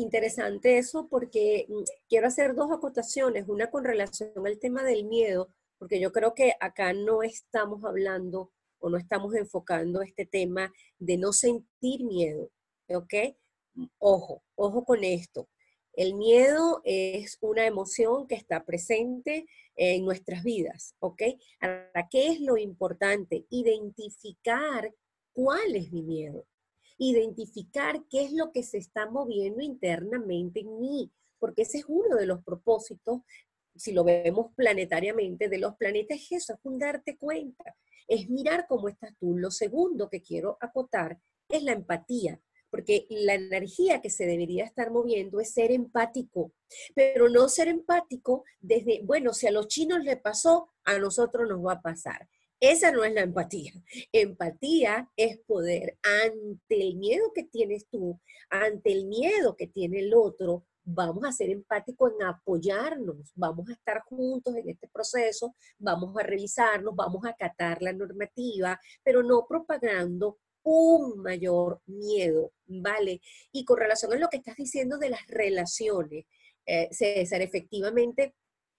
interesante 0.07 0.77
eso 0.77 1.07
porque 1.09 1.65
mm, 1.67 1.83
quiero 2.07 2.27
hacer 2.27 2.55
dos 2.55 2.71
acotaciones, 2.71 3.45
una 3.47 3.69
con 3.69 3.83
relación 3.83 4.31
al 4.45 4.57
tema 4.57 4.83
del 4.83 5.05
miedo, 5.05 5.49
porque 5.77 5.99
yo 5.99 6.11
creo 6.13 6.33
que 6.33 6.53
acá 6.61 6.93
no 6.93 7.23
estamos 7.23 7.83
hablando 7.83 8.51
o 8.79 8.89
no 8.89 8.97
estamos 8.97 9.35
enfocando 9.35 10.01
este 10.01 10.25
tema 10.25 10.71
de 10.97 11.17
no 11.17 11.33
sentir 11.33 12.05
miedo, 12.05 12.49
¿ok? 12.87 13.13
Ojo, 13.99 14.43
ojo 14.55 14.85
con 14.85 15.03
esto. 15.03 15.49
El 15.93 16.13
miedo 16.15 16.81
es 16.85 17.37
una 17.41 17.65
emoción 17.65 18.27
que 18.27 18.35
está 18.35 18.63
presente 18.63 19.45
en 19.75 20.05
nuestras 20.05 20.43
vidas, 20.43 20.95
¿ok? 20.99 21.21
Ahora, 21.59 22.07
¿qué 22.09 22.27
es 22.27 22.39
lo 22.39 22.57
importante? 22.57 23.45
Identificar 23.49 24.93
cuál 25.33 25.75
es 25.75 25.91
mi 25.91 26.03
miedo 26.03 26.45
identificar 26.97 28.03
qué 28.09 28.23
es 28.25 28.31
lo 28.31 28.51
que 28.51 28.63
se 28.63 28.77
está 28.77 29.09
moviendo 29.09 29.61
internamente 29.61 30.61
en 30.61 30.79
mí, 30.79 31.11
porque 31.39 31.63
ese 31.63 31.79
es 31.79 31.85
uno 31.87 32.15
de 32.15 32.25
los 32.25 32.43
propósitos, 32.43 33.21
si 33.75 33.91
lo 33.91 34.03
vemos 34.03 34.53
planetariamente, 34.55 35.49
de 35.49 35.59
los 35.59 35.75
planetas, 35.75 36.17
es 36.17 36.31
eso, 36.31 36.53
es 36.53 36.59
darte 36.79 37.17
cuenta, 37.17 37.75
es 38.07 38.29
mirar 38.29 38.65
cómo 38.67 38.89
estás 38.89 39.13
tú. 39.19 39.37
Lo 39.37 39.51
segundo 39.51 40.09
que 40.09 40.21
quiero 40.21 40.57
acotar 40.59 41.19
es 41.49 41.63
la 41.63 41.73
empatía, 41.73 42.41
porque 42.69 43.05
la 43.09 43.35
energía 43.35 44.01
que 44.01 44.09
se 44.09 44.25
debería 44.25 44.65
estar 44.65 44.91
moviendo 44.91 45.39
es 45.39 45.53
ser 45.53 45.71
empático, 45.71 46.53
pero 46.95 47.29
no 47.29 47.47
ser 47.49 47.67
empático 47.67 48.43
desde, 48.59 49.01
bueno, 49.03 49.33
si 49.33 49.47
a 49.47 49.51
los 49.51 49.67
chinos 49.67 50.03
le 50.03 50.17
pasó, 50.17 50.71
a 50.83 50.97
nosotros 50.97 51.47
nos 51.47 51.65
va 51.65 51.73
a 51.73 51.81
pasar. 51.81 52.27
Esa 52.59 52.91
no 52.91 53.03
es 53.03 53.13
la 53.13 53.21
empatía. 53.21 53.71
Empatía 54.11 55.09
es 55.15 55.39
poder 55.39 55.97
ante 56.01 56.81
el 56.81 56.95
miedo 56.95 57.31
que 57.33 57.43
tienes 57.43 57.87
tú, 57.89 58.19
ante 58.49 58.91
el 58.91 59.05
miedo 59.05 59.55
que 59.55 59.67
tiene 59.67 59.99
el 59.99 60.13
otro, 60.15 60.65
vamos 60.83 61.25
a 61.25 61.31
ser 61.31 61.49
empáticos 61.49 62.13
en 62.13 62.25
apoyarnos, 62.25 63.31
vamos 63.35 63.69
a 63.69 63.73
estar 63.73 64.01
juntos 64.03 64.55
en 64.55 64.69
este 64.69 64.87
proceso, 64.87 65.55
vamos 65.77 66.15
a 66.17 66.23
revisarnos, 66.23 66.95
vamos 66.95 67.25
a 67.25 67.29
acatar 67.29 67.81
la 67.81 67.91
normativa, 67.91 68.79
pero 69.03 69.21
no 69.21 69.45
propagando 69.47 70.39
un 70.63 71.21
mayor 71.21 71.81
miedo, 71.85 72.53
¿vale? 72.65 73.21
Y 73.51 73.65
con 73.65 73.77
relación 73.77 74.13
a 74.13 74.17
lo 74.17 74.29
que 74.29 74.37
estás 74.37 74.55
diciendo 74.55 74.97
de 74.97 75.09
las 75.09 75.27
relaciones, 75.27 76.25
eh, 76.65 76.87
César, 76.91 77.41
efectivamente, 77.41 78.33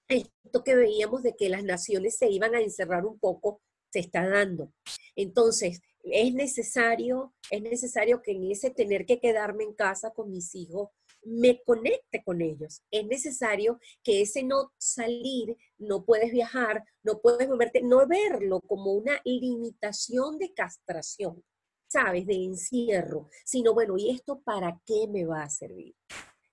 esto 0.09 0.64
que 0.64 0.76
veíamos 0.76 1.22
de 1.22 1.36
que 1.36 1.48
las 1.48 1.64
naciones 1.64 2.16
se 2.16 2.30
iban 2.30 2.54
a 2.54 2.61
encerrar 2.61 3.04
un 3.06 3.18
poco, 3.18 3.61
se 3.90 4.00
está 4.00 4.28
dando. 4.28 4.72
Entonces, 5.16 5.80
es 6.02 6.34
necesario, 6.34 7.34
es 7.50 7.62
necesario 7.62 8.22
que 8.22 8.32
en 8.32 8.50
ese 8.50 8.70
tener 8.70 9.06
que 9.06 9.20
quedarme 9.20 9.64
en 9.64 9.74
casa 9.74 10.11
con 10.11 10.30
mis 10.30 10.54
hijos, 10.54 10.88
me 11.22 11.62
conecte 11.64 12.22
con 12.24 12.40
ellos. 12.40 12.82
Es 12.90 13.06
necesario 13.06 13.78
que 14.02 14.22
ese 14.22 14.42
no 14.42 14.72
salir, 14.78 15.56
no 15.76 16.04
puedes 16.04 16.30
viajar, 16.30 16.84
no 17.02 17.20
puedes 17.20 17.48
moverte, 17.48 17.82
no 17.82 18.06
verlo 18.06 18.61
como 18.61 18.92
una 18.92 19.20
limitación 19.24 20.38
de 20.38 20.54
castración, 20.54 21.44
¿sabes? 21.88 22.26
De 22.26 22.34
encierro, 22.34 23.28
sino 23.44 23.74
bueno, 23.74 23.98
¿y 23.98 24.11
esto 24.11 24.40
para 24.40 24.80
qué 24.86 25.06
me 25.09 25.26
va 25.26 25.42
a 25.42 25.50
servir? 25.50 25.94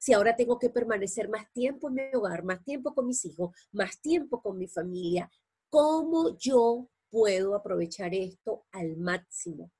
Si 0.05 0.13
ahora 0.13 0.35
tengo 0.35 0.59
que 0.59 0.69
permanecer 0.69 1.29
más 1.29 1.51
tiempo 1.51 1.87
en 1.87 1.95
mi 1.95 2.01
hogar, 2.13 2.43
más 2.43 2.63
tiempo 2.63 2.93
con 2.93 3.07
mis 3.07 3.25
hijos, 3.25 3.55
más 3.71 3.99
tiempo 3.99 4.39
con 4.39 4.55
mi 4.55 4.67
familia, 4.67 5.27
¿cómo 5.69 6.37
yo 6.37 6.89
puedo 7.15 7.55
aprovechar 7.55 8.13
esto 8.13 8.65
al 8.73 8.97
máximo. 8.97 9.71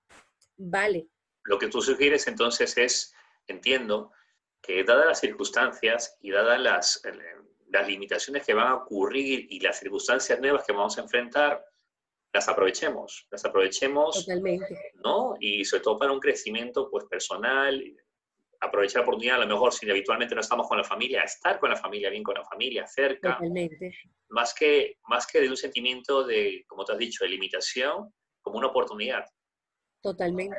Vale. 0.56 1.10
Lo 1.44 1.60
que 1.60 1.68
tú 1.68 1.82
sugieres 1.82 2.28
entonces 2.28 2.78
es, 2.78 3.14
entiendo, 3.46 4.14
que 4.62 4.86
dadas 4.86 5.06
las 5.06 5.20
circunstancias 5.20 6.18
y 6.22 6.32
dadas 6.32 6.62
las, 6.62 7.02
las 7.68 7.88
limitaciones 7.90 8.46
que 8.46 8.54
van 8.54 8.68
a 8.68 8.76
ocurrir 8.76 9.48
y 9.50 9.60
las 9.60 9.80
circunstancias 9.80 10.40
nuevas 10.40 10.64
que 10.66 10.72
vamos 10.72 10.98
a 10.98 11.02
enfrentar, 11.02 11.62
las 12.34 12.48
aprovechemos, 12.48 13.28
las 13.32 13.44
aprovechemos, 13.44 14.26
Totalmente. 14.26 14.94
¿no? 15.04 15.36
Y 15.42 15.66
sobre 15.66 15.84
todo 15.84 16.00
para 16.00 16.14
un 16.14 16.22
crecimiento 16.22 16.90
pues 16.90 17.04
personal, 17.04 17.84
aprovechar 18.66 19.02
la 19.02 19.08
oportunidad, 19.08 19.38
a 19.38 19.46
lo 19.46 19.48
mejor 19.48 19.74
si 19.74 19.90
habitualmente 19.90 20.36
no 20.36 20.42
estamos 20.42 20.68
con 20.68 20.78
la 20.78 20.84
familia, 20.84 21.24
estar 21.24 21.60
con 21.60 21.70
la 21.70 21.76
familia, 21.76 22.10
bien 22.10 22.24
con 22.24 22.36
la 22.36 22.44
familia, 22.44 22.86
cerca. 22.88 23.34
Totalmente. 23.34 23.94
Más 24.30 24.54
que, 24.54 24.98
más 25.08 25.28
que 25.28 25.42
de 25.42 25.50
un 25.50 25.58
sentimiento 25.58 26.26
de, 26.26 26.64
como 26.68 26.86
te 26.86 26.94
has 26.94 26.98
dicho, 26.98 27.24
de 27.24 27.30
limitación, 27.30 28.14
como 28.42 28.58
una 28.58 28.68
oportunidad. 28.68 29.26
Totalmente. 30.02 30.56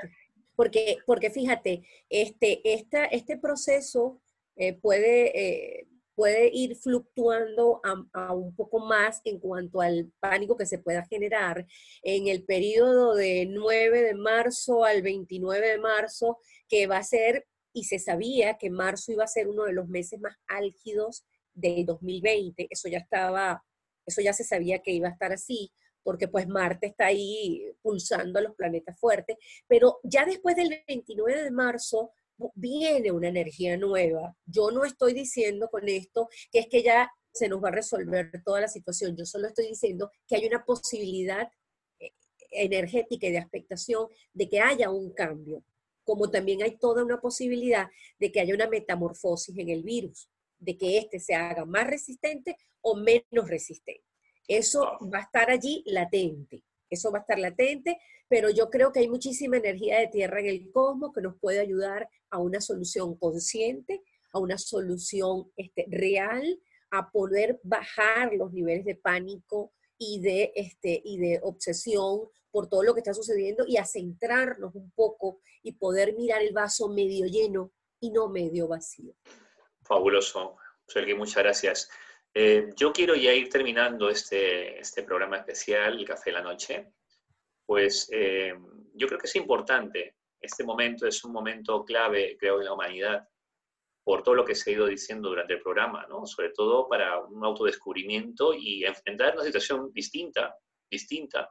Porque, 0.57 0.99
porque 1.07 1.31
fíjate, 1.31 1.83
este, 2.09 2.61
esta, 2.65 3.05
este 3.05 3.39
proceso 3.39 4.23
eh, 4.57 4.73
puede, 4.73 5.39
eh, 5.39 5.87
puede 6.15 6.51
ir 6.53 6.77
fluctuando 6.77 7.81
a, 7.85 8.33
un 8.33 8.57
poco 8.57 8.81
más 8.81 9.21
en 9.25 9.39
cuanto 9.39 9.83
al 9.83 10.11
pánico 10.19 10.57
que 10.57 10.65
se 10.65 10.79
pueda 10.79 11.05
generar 11.05 11.67
en 12.03 12.27
el 12.27 12.45
periodo 12.45 13.15
de 13.15 13.47
9 13.51 14.03
de 14.03 14.15
marzo 14.15 14.85
al 14.85 15.03
29 15.03 15.69
de 15.69 15.79
marzo, 15.79 16.39
que 16.69 16.87
va 16.87 16.97
a 16.97 17.05
ser, 17.05 17.47
y 17.77 17.85
se 17.85 17.99
sabía 17.99 18.57
que 18.57 18.71
marzo 18.71 19.13
iba 19.13 19.25
a 19.25 19.29
ser 19.29 19.49
uno 19.49 19.65
de 19.65 19.75
los 19.75 19.87
meses 19.87 20.19
más 20.19 20.35
álgidos 20.47 21.27
del 21.53 21.85
2020, 21.85 22.69
eso 22.71 22.89
ya 22.89 22.97
estaba, 22.97 23.63
eso 24.07 24.23
ya 24.23 24.33
se 24.33 24.45
sabía 24.45 24.79
que 24.79 24.93
iba 24.93 25.09
a 25.09 25.11
estar 25.13 25.31
así, 25.31 25.71
porque 26.03 26.27
pues 26.27 26.49
Marte 26.49 26.87
está 26.87 27.09
ahí 27.09 27.71
pulsando 27.83 28.39
a 28.39 28.43
los 28.43 28.55
planetas 28.55 28.99
fuertes, 28.99 29.37
pero 29.69 30.01
ya 30.05 30.25
después 30.25 30.57
del 30.57 30.71
29 30.89 31.43
de 31.43 31.51
marzo 31.51 32.13
viene 32.55 33.13
una 33.13 33.29
energía 33.29 33.77
nueva. 33.77 34.35
Yo 34.47 34.71
no 34.71 34.87
estoy 34.87 35.13
diciendo 35.13 35.69
con 35.69 35.87
esto 35.87 36.31
que 36.51 36.61
es 36.61 36.69
que 36.69 36.83
ya 36.83 37.11
se 37.31 37.47
nos 37.47 37.63
va 37.63 37.69
a 37.69 37.73
resolver 37.73 38.31
toda 38.43 38.63
la 38.63 38.69
situación, 38.69 39.15
yo 39.19 39.27
solo 39.27 39.49
estoy 39.49 39.67
diciendo 39.69 40.11
que 40.27 40.37
hay 40.37 40.47
una 40.47 40.65
posibilidad 40.65 41.47
eh, 41.99 42.13
energética 42.53 43.27
y 43.27 43.33
de 43.33 43.39
expectación 43.39 44.09
de 44.33 44.49
que 44.49 44.61
haya 44.61 44.89
un 44.89 45.13
cambio, 45.13 45.63
como 46.07 46.31
también 46.31 46.63
hay 46.63 46.79
toda 46.79 47.05
una 47.05 47.21
posibilidad 47.21 47.89
de 48.19 48.31
que 48.31 48.41
haya 48.41 48.55
una 48.55 48.69
metamorfosis 48.69 49.59
en 49.59 49.69
el 49.69 49.83
virus, 49.83 50.31
de 50.59 50.79
que 50.79 50.99
éste 50.99 51.19
se 51.19 51.35
haga 51.35 51.65
más 51.65 51.87
resistente 51.89 52.57
o 52.81 52.95
menos 52.95 53.49
resistente. 53.49 54.05
Eso 54.47 54.99
va 55.13 55.19
a 55.19 55.23
estar 55.23 55.51
allí 55.51 55.83
latente, 55.85 56.63
eso 56.89 57.11
va 57.11 57.19
a 57.19 57.21
estar 57.23 57.41
latente, 57.41 57.99
pero 58.29 58.51
yo 58.51 58.71
creo 58.71 58.93
que 58.93 59.01
hay 59.01 59.09
muchísima 59.09 59.57
energía 59.57 59.99
de 59.99 60.07
tierra 60.07 60.39
en 60.39 60.47
el 60.47 60.71
cosmos 60.71 61.13
que 61.13 61.21
nos 61.21 61.37
puede 61.41 61.59
ayudar 61.59 62.09
a 62.31 62.39
una 62.39 62.61
solución 62.61 63.17
consciente, 63.17 64.01
a 64.33 64.39
una 64.39 64.59
solución 64.59 65.51
este, 65.57 65.87
real, 65.89 66.61
a 66.93 67.11
poder 67.11 67.59
bajar 67.65 68.33
los 68.33 68.53
niveles 68.53 68.85
de 68.85 68.95
pánico 68.95 69.73
y 69.99 70.21
de, 70.21 70.53
este, 70.55 71.03
y 71.05 71.19
de 71.19 71.41
obsesión 71.43 72.29
por 72.57 72.71
todo 72.71 72.83
lo 72.83 72.95
que 72.95 73.01
está 73.01 73.13
sucediendo 73.13 73.67
y 73.69 73.77
a 73.77 73.85
centrarnos 73.85 74.75
un 74.75 74.91
poco 74.93 75.41
y 75.63 75.73
poder 75.73 76.15
mirar 76.15 76.41
el 76.41 76.55
vaso 76.55 76.89
medio 76.89 77.27
lleno 77.27 77.71
y 78.01 78.11
no 78.11 78.31
medio 78.31 78.67
vacío. 78.67 79.13
Fabuloso, 79.83 80.57
Sergio, 80.89 81.19
muchas 81.19 81.43
gracias. 81.43 81.91
Eh, 82.33 82.71
yo 82.75 82.95
quiero 82.95 83.15
ya 83.15 83.35
ir 83.35 83.51
terminando 83.51 84.09
este, 84.09 84.81
este 84.81 85.03
programa 85.03 85.37
especial, 85.37 85.99
el 85.99 86.07
Café 86.07 86.31
de 86.31 86.33
la 86.33 86.41
Noche. 86.41 86.95
Pues 87.67 88.09
eh, 88.11 88.55
yo 88.95 89.07
creo 89.07 89.19
que 89.19 89.27
es 89.27 89.37
importante. 89.37 90.17
Este 90.41 90.65
momento 90.65 91.07
es 91.07 91.23
un 91.25 91.33
momento 91.33 91.85
clave, 91.85 92.39
creo, 92.41 92.61
en 92.61 92.65
la 92.65 92.73
humanidad, 92.73 93.29
por 94.03 94.23
todo 94.23 94.35
lo 94.35 94.47
que 94.47 94.55
se 94.55 94.71
ha 94.71 94.73
ido 94.73 94.87
diciendo 94.87 95.29
durante 95.29 95.53
el 95.53 95.61
programa, 95.61 96.07
¿no? 96.09 96.25
Sobre 96.25 96.53
todo 96.55 96.89
para 96.89 97.19
un 97.19 97.45
autodescubrimiento 97.45 98.55
y 98.55 98.83
enfrentar 98.87 99.35
una 99.35 99.45
situación 99.45 99.93
distinta, 99.93 100.57
distinta. 100.91 101.51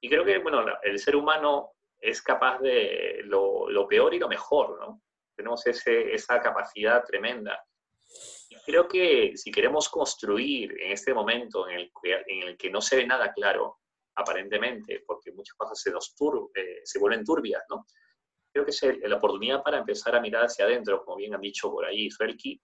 Y 0.00 0.08
creo 0.08 0.24
que, 0.24 0.38
bueno, 0.38 0.64
el 0.82 0.98
ser 0.98 1.16
humano 1.16 1.72
es 1.98 2.22
capaz 2.22 2.58
de 2.60 3.20
lo, 3.24 3.68
lo 3.70 3.88
peor 3.88 4.14
y 4.14 4.18
lo 4.18 4.28
mejor, 4.28 4.78
¿no? 4.80 5.02
Tenemos 5.34 5.66
ese, 5.66 6.14
esa 6.14 6.40
capacidad 6.40 7.04
tremenda 7.04 7.58
creo 8.64 8.88
que 8.88 9.36
si 9.36 9.50
queremos 9.50 9.88
construir 9.88 10.72
en 10.80 10.92
este 10.92 11.14
momento 11.14 11.68
en 11.68 11.80
el, 11.80 11.92
en 12.26 12.48
el 12.48 12.56
que 12.56 12.70
no 12.70 12.80
se 12.80 12.96
ve 12.96 13.06
nada 13.06 13.32
claro, 13.32 13.78
aparentemente, 14.16 15.04
porque 15.06 15.32
muchas 15.32 15.54
cosas 15.56 15.80
se, 15.80 15.90
nos 15.90 16.14
eh, 16.54 16.80
se 16.82 16.98
vuelven 16.98 17.24
turbias, 17.24 17.62
¿no? 17.70 17.86
Creo 18.52 18.64
que 18.64 18.70
es 18.70 18.82
la 19.02 19.16
oportunidad 19.16 19.62
para 19.62 19.78
empezar 19.78 20.16
a 20.16 20.20
mirar 20.20 20.44
hacia 20.44 20.64
adentro, 20.64 21.04
como 21.04 21.16
bien 21.16 21.34
han 21.34 21.40
dicho 21.40 21.70
por 21.70 21.84
ahí 21.84 22.10
Suelki, 22.10 22.60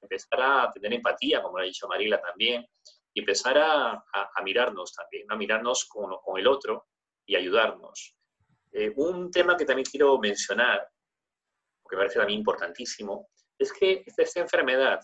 empezar 0.00 0.40
a 0.40 0.72
tener 0.72 0.94
empatía, 0.94 1.42
como 1.42 1.58
lo 1.58 1.64
ha 1.64 1.66
dicho 1.66 1.86
Marila 1.86 2.20
también, 2.20 2.66
y 3.14 3.20
empezar 3.20 3.56
a, 3.58 3.92
a, 3.92 4.42
mirarnos 4.42 4.92
también, 4.92 5.30
a 5.30 5.36
mirarnos 5.36 5.84
con, 5.84 6.16
con, 6.22 6.38
el 6.38 6.48
otro 6.48 6.88
y 7.24 7.36
ayudarnos. 7.36 8.16
Eh, 8.72 8.92
un 8.96 9.30
tema 9.30 9.56
que 9.56 9.64
también 9.64 9.86
quiero 9.88 10.18
mencionar, 10.18 10.86
porque 11.80 11.96
me 11.96 12.00
parece 12.00 12.18
también 12.18 12.40
importantísimo, 12.40 13.28
es 13.56 13.72
que 13.72 14.04
esta, 14.04 14.40
enfermedad 14.40 15.00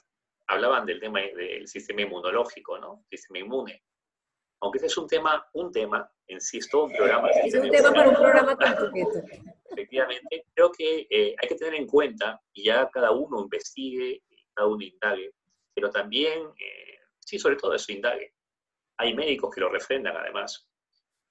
hablaban 0.49 0.85
del 0.85 0.99
tema 0.99 1.21
del 1.21 1.69
sistema 1.69 2.03
inmunológico, 2.03 2.79
¿no? 2.79 3.05
Sistema 3.09 3.39
inmune. 3.39 3.85
Aunque 4.61 4.79
ese 4.79 4.89
es 4.89 4.99
un 4.99 5.07
tema, 5.07 5.47
un 5.55 5.71
tema, 5.71 6.11
insisto, 6.27 6.85
un 6.85 6.93
programa. 6.93 7.31
Es 7.31 7.55
un 7.55 7.71
tema 7.71 7.93
para 7.93 8.09
un 8.09 8.17
programa 8.17 8.57
completo. 8.57 9.23
Efectivamente, 9.71 10.47
creo 10.53 10.73
que 10.73 11.07
eh, 11.09 11.37
hay 11.41 11.49
que 11.49 11.55
tener 11.55 11.77
en 11.77 11.87
cuenta, 11.87 12.43
y 12.53 12.65
ya 12.65 12.91
cada 12.91 13.13
uno 13.13 13.41
investigue, 13.41 14.25
cada 14.53 14.67
uno 14.67 14.85
indague, 14.85 15.33
pero 15.73 15.91
también, 15.91 16.51
eh, 16.59 16.90
sí, 17.31 17.39
sobre 17.39 17.57
todo 17.57 17.75
eso, 17.75 17.93
indague. 17.93 18.35
Hay 18.99 19.15
médicos 19.15 19.55
que 19.55 19.61
lo 19.61 19.69
refrendan 19.69 20.17
además, 20.17 20.69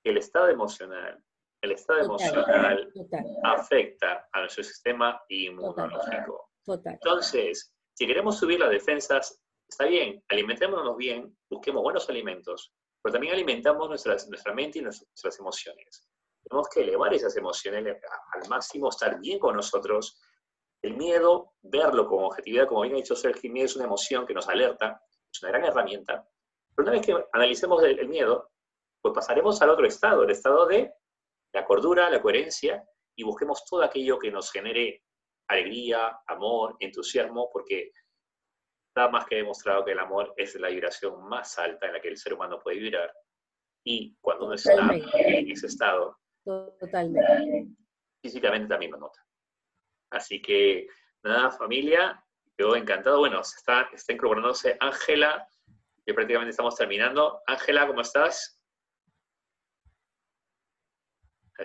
el 0.06 0.18
estado 0.18 0.48
emocional, 0.48 1.22
el 1.62 1.72
estado 1.74 2.00
emocional 2.00 2.90
afecta 3.44 4.30
a 4.32 4.40
nuestro 4.40 4.64
sistema 4.64 5.22
inmunológico. 5.28 6.52
Total. 6.66 6.94
Entonces, 6.94 7.74
si 7.94 8.08
queremos 8.08 8.38
subir 8.38 8.62
las 8.62 8.70
defensas, 8.70 9.42
está 9.68 9.86
bien, 9.86 10.24
alimentémonos 10.30 10.96
bien, 10.96 11.38
busquemos 11.50 11.84
buenos 11.84 12.10
alimentos, 12.10 12.74
pero 13.04 13.14
también 13.14 13.34
alimentamos 13.34 13.90
nuestras, 13.90 14.30
nuestra 14.30 14.54
mente 14.54 14.80
y 14.80 14.82
nuestras 14.82 15.38
emociones. 15.38 16.08
Tenemos 16.44 16.70
que 16.70 16.82
elevar 16.82 17.14
esas 17.14 17.36
emociones 17.36 17.98
al 18.34 18.50
máximo, 18.50 18.88
estar 18.88 19.20
bien 19.20 19.38
con 19.38 19.58
nosotros. 19.58 20.18
El 20.82 20.96
miedo, 20.96 21.56
verlo 21.62 22.08
con 22.08 22.24
objetividad, 22.24 22.68
como 22.68 22.82
bien 22.82 22.94
ha 22.94 22.98
dicho 22.98 23.18
Sergio, 23.18 23.50
el 23.50 23.54
miedo 23.54 23.66
es 23.66 23.76
una 23.76 23.86
emoción 23.86 24.26
que 24.26 24.34
nos 24.34 24.48
alerta, 24.48 25.04
es 25.32 25.44
una 25.44 25.52
gran 25.52 25.66
herramienta. 25.66 26.28
Pero 26.76 26.90
una 26.90 26.92
vez 26.98 27.06
que 27.06 27.16
analicemos 27.34 27.84
el, 27.84 28.00
el 28.00 28.08
miedo, 28.08 28.52
pues 29.02 29.14
pasaremos 29.14 29.62
al 29.62 29.70
otro 29.70 29.86
estado, 29.86 30.24
el 30.24 30.32
estado 30.32 30.66
de 30.66 30.94
la 31.54 31.66
cordura, 31.66 32.10
la 32.10 32.22
coherencia, 32.22 32.84
y 33.16 33.24
busquemos 33.24 33.66
todo 33.66 33.84
aquello 33.84 34.18
que 34.20 34.32
nos 34.32 34.52
genere 34.52 35.04
alegría, 35.50 36.22
amor, 36.28 36.78
entusiasmo, 36.80 37.50
porque 37.52 37.92
está 38.88 39.10
más 39.10 39.26
que 39.26 39.36
demostrado 39.36 39.84
que 39.84 39.92
el 39.92 40.00
amor 40.00 40.34
es 40.38 40.56
la 40.56 40.70
vibración 40.70 41.28
más 41.28 41.58
alta 41.58 41.88
en 41.88 41.94
la 41.94 42.02
que 42.02 42.10
el 42.10 42.18
ser 42.18 42.34
humano 42.34 42.60
puede 42.60 42.80
vibrar. 42.80 43.14
Y 43.84 44.16
cuando 44.22 44.46
uno 44.46 44.56
está 44.56 44.74
en 44.74 45.52
ese 45.52 45.68
estado, 45.68 46.18
Totalmente. 46.44 47.68
físicamente 48.22 48.68
también 48.68 48.92
lo 48.92 48.98
nota. 48.98 49.26
Así 50.12 50.42
que, 50.42 50.88
nada, 51.24 51.52
familia, 51.52 52.24
yo 52.60 52.76
encantado. 52.76 53.20
Bueno, 53.20 53.40
está, 53.40 53.90
está 53.94 54.14
incorporándose 54.14 54.78
Ángela, 54.80 55.48
que 56.06 56.14
prácticamente 56.14 56.52
estamos 56.52 56.76
terminando. 56.76 57.42
Ángela, 57.48 57.88
¿cómo 57.88 58.02
estás? 58.02 58.58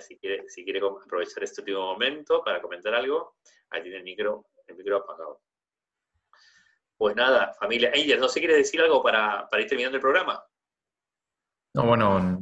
si 0.01 0.16
quiere, 0.18 0.49
si 0.49 0.64
quiere 0.64 0.80
aprovechar 0.80 1.45
este 1.45 1.61
último 1.61 1.80
momento 1.80 2.42
para 2.42 2.61
comentar 2.61 2.95
algo, 2.95 3.36
ahí 3.70 3.82
tiene 3.82 3.99
el 3.99 4.03
micro, 4.03 4.47
el 4.66 4.76
micro 4.76 4.97
apagado. 4.97 5.40
Pues 6.97 7.14
nada, 7.14 7.55
familia 7.55 7.92
Angels, 7.95 8.20
¿no 8.20 8.28
se 8.28 8.40
quiere 8.40 8.57
decir 8.57 8.80
algo 8.80 9.03
para, 9.03 9.49
para 9.49 9.62
ir 9.62 9.68
terminando 9.68 9.97
el 9.97 10.03
programa? 10.03 10.45
No, 11.74 11.86
bueno, 11.86 12.40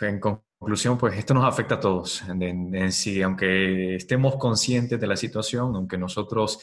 en 0.00 0.20
conclusión, 0.64 0.96
pues 0.96 1.18
esto 1.18 1.34
nos 1.34 1.44
afecta 1.44 1.74
a 1.74 1.80
todos 1.80 2.22
en, 2.26 2.90
sí, 2.90 3.20
aunque 3.20 3.96
estemos 3.96 4.36
conscientes 4.36 4.98
de 4.98 5.06
la 5.06 5.14
situación, 5.14 5.76
aunque 5.76 5.98
nosotros 5.98 6.58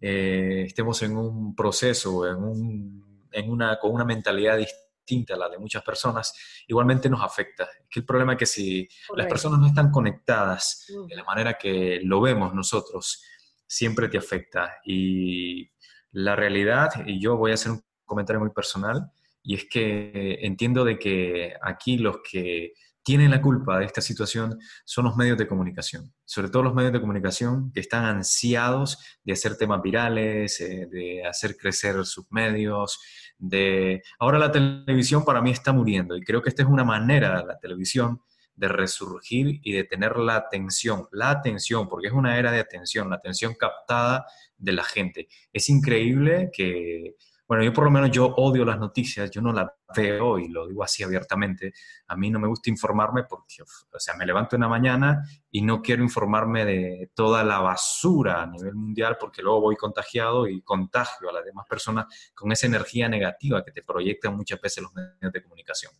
eh, 0.00 0.64
estemos 0.66 1.00
en 1.02 1.16
un 1.16 1.54
proceso, 1.54 2.28
en, 2.28 2.34
un, 2.34 3.28
en 3.30 3.48
una, 3.48 3.78
con 3.78 3.92
una 3.92 4.04
mentalidad 4.04 4.58
distinta, 4.58 5.34
a 5.34 5.36
la 5.36 5.48
de 5.48 5.58
muchas 5.58 5.84
personas, 5.84 6.34
igualmente 6.66 7.08
nos 7.08 7.22
afecta. 7.22 7.68
Que 7.88 8.00
el 8.00 8.06
problema 8.06 8.32
es 8.32 8.38
que 8.40 8.46
si 8.46 8.88
las 9.14 9.28
personas 9.28 9.60
no 9.60 9.68
están 9.68 9.92
conectadas 9.92 10.86
de 11.08 11.14
la 11.14 11.22
manera 11.22 11.54
que 11.54 12.00
lo 12.02 12.20
vemos 12.20 12.54
nosotros, 12.54 13.22
siempre 13.68 14.08
te 14.08 14.18
afecta. 14.18 14.78
Y 14.84 15.70
la 16.10 16.34
realidad, 16.34 17.06
y 17.06 17.20
yo 17.20 17.36
voy 17.36 17.52
a 17.52 17.54
hacer 17.54 17.70
un 17.70 17.84
comentario 18.04 18.40
muy 18.40 18.50
personal, 18.50 19.12
y 19.44 19.54
es 19.54 19.66
que 19.70 20.40
entiendo 20.40 20.84
de 20.84 20.98
que 20.98 21.54
aquí 21.62 21.98
los 21.98 22.16
que 22.28 22.72
tienen 23.04 23.30
la 23.30 23.42
culpa 23.42 23.78
de 23.78 23.84
esta 23.84 24.00
situación 24.00 24.58
son 24.84 25.04
los 25.04 25.16
medios 25.16 25.38
de 25.38 25.46
comunicación, 25.46 26.12
sobre 26.24 26.48
todo 26.48 26.62
los 26.62 26.74
medios 26.74 26.92
de 26.92 27.00
comunicación 27.00 27.70
que 27.72 27.80
están 27.80 28.04
ansiados 28.04 28.98
de 29.22 29.34
hacer 29.34 29.56
temas 29.56 29.82
virales, 29.82 30.60
eh, 30.60 30.88
de 30.90 31.24
hacer 31.24 31.56
crecer 31.56 32.04
sus 32.06 32.24
medios, 32.30 32.98
de... 33.38 34.02
Ahora 34.18 34.38
la 34.38 34.50
televisión 34.50 35.24
para 35.24 35.42
mí 35.42 35.50
está 35.50 35.72
muriendo 35.72 36.16
y 36.16 36.22
creo 36.22 36.42
que 36.42 36.48
esta 36.48 36.62
es 36.62 36.68
una 36.68 36.84
manera, 36.84 37.44
la 37.44 37.58
televisión, 37.58 38.20
de 38.56 38.68
resurgir 38.68 39.60
y 39.62 39.72
de 39.72 39.84
tener 39.84 40.16
la 40.16 40.36
atención, 40.36 41.06
la 41.12 41.30
atención, 41.30 41.88
porque 41.88 42.06
es 42.08 42.12
una 42.12 42.38
era 42.38 42.52
de 42.52 42.60
atención, 42.60 43.10
la 43.10 43.16
atención 43.16 43.54
captada 43.54 44.26
de 44.56 44.72
la 44.72 44.84
gente. 44.84 45.28
Es 45.52 45.68
increíble 45.68 46.50
que 46.52 47.16
bueno, 47.46 47.62
yo 47.62 47.72
por 47.72 47.84
lo 47.84 47.90
menos 47.90 48.10
yo 48.10 48.26
odio 48.26 48.64
las 48.64 48.78
noticias, 48.78 49.30
yo 49.30 49.42
no 49.42 49.52
las 49.52 49.68
veo 49.94 50.38
y 50.38 50.48
lo 50.48 50.66
digo 50.66 50.82
así 50.82 51.02
abiertamente. 51.02 51.74
A 52.08 52.16
mí 52.16 52.30
no 52.30 52.38
me 52.38 52.48
gusta 52.48 52.70
informarme 52.70 53.24
porque, 53.24 53.62
o 53.62 54.00
sea, 54.00 54.14
me 54.16 54.24
levanto 54.24 54.56
en 54.56 54.62
la 54.62 54.68
mañana 54.68 55.22
y 55.50 55.60
no 55.60 55.82
quiero 55.82 56.02
informarme 56.02 56.64
de 56.64 57.10
toda 57.14 57.44
la 57.44 57.60
basura 57.60 58.42
a 58.42 58.46
nivel 58.46 58.74
mundial 58.74 59.16
porque 59.20 59.42
luego 59.42 59.60
voy 59.60 59.76
contagiado 59.76 60.48
y 60.48 60.62
contagio 60.62 61.28
a 61.28 61.32
las 61.32 61.44
demás 61.44 61.66
personas 61.68 62.06
con 62.34 62.50
esa 62.50 62.66
energía 62.66 63.08
negativa 63.08 63.62
que 63.62 63.72
te 63.72 63.82
proyectan 63.82 64.36
muchas 64.36 64.60
veces 64.60 64.82
los 64.82 64.94
medios 64.94 65.32
de 65.32 65.42
comunicación. 65.42 65.92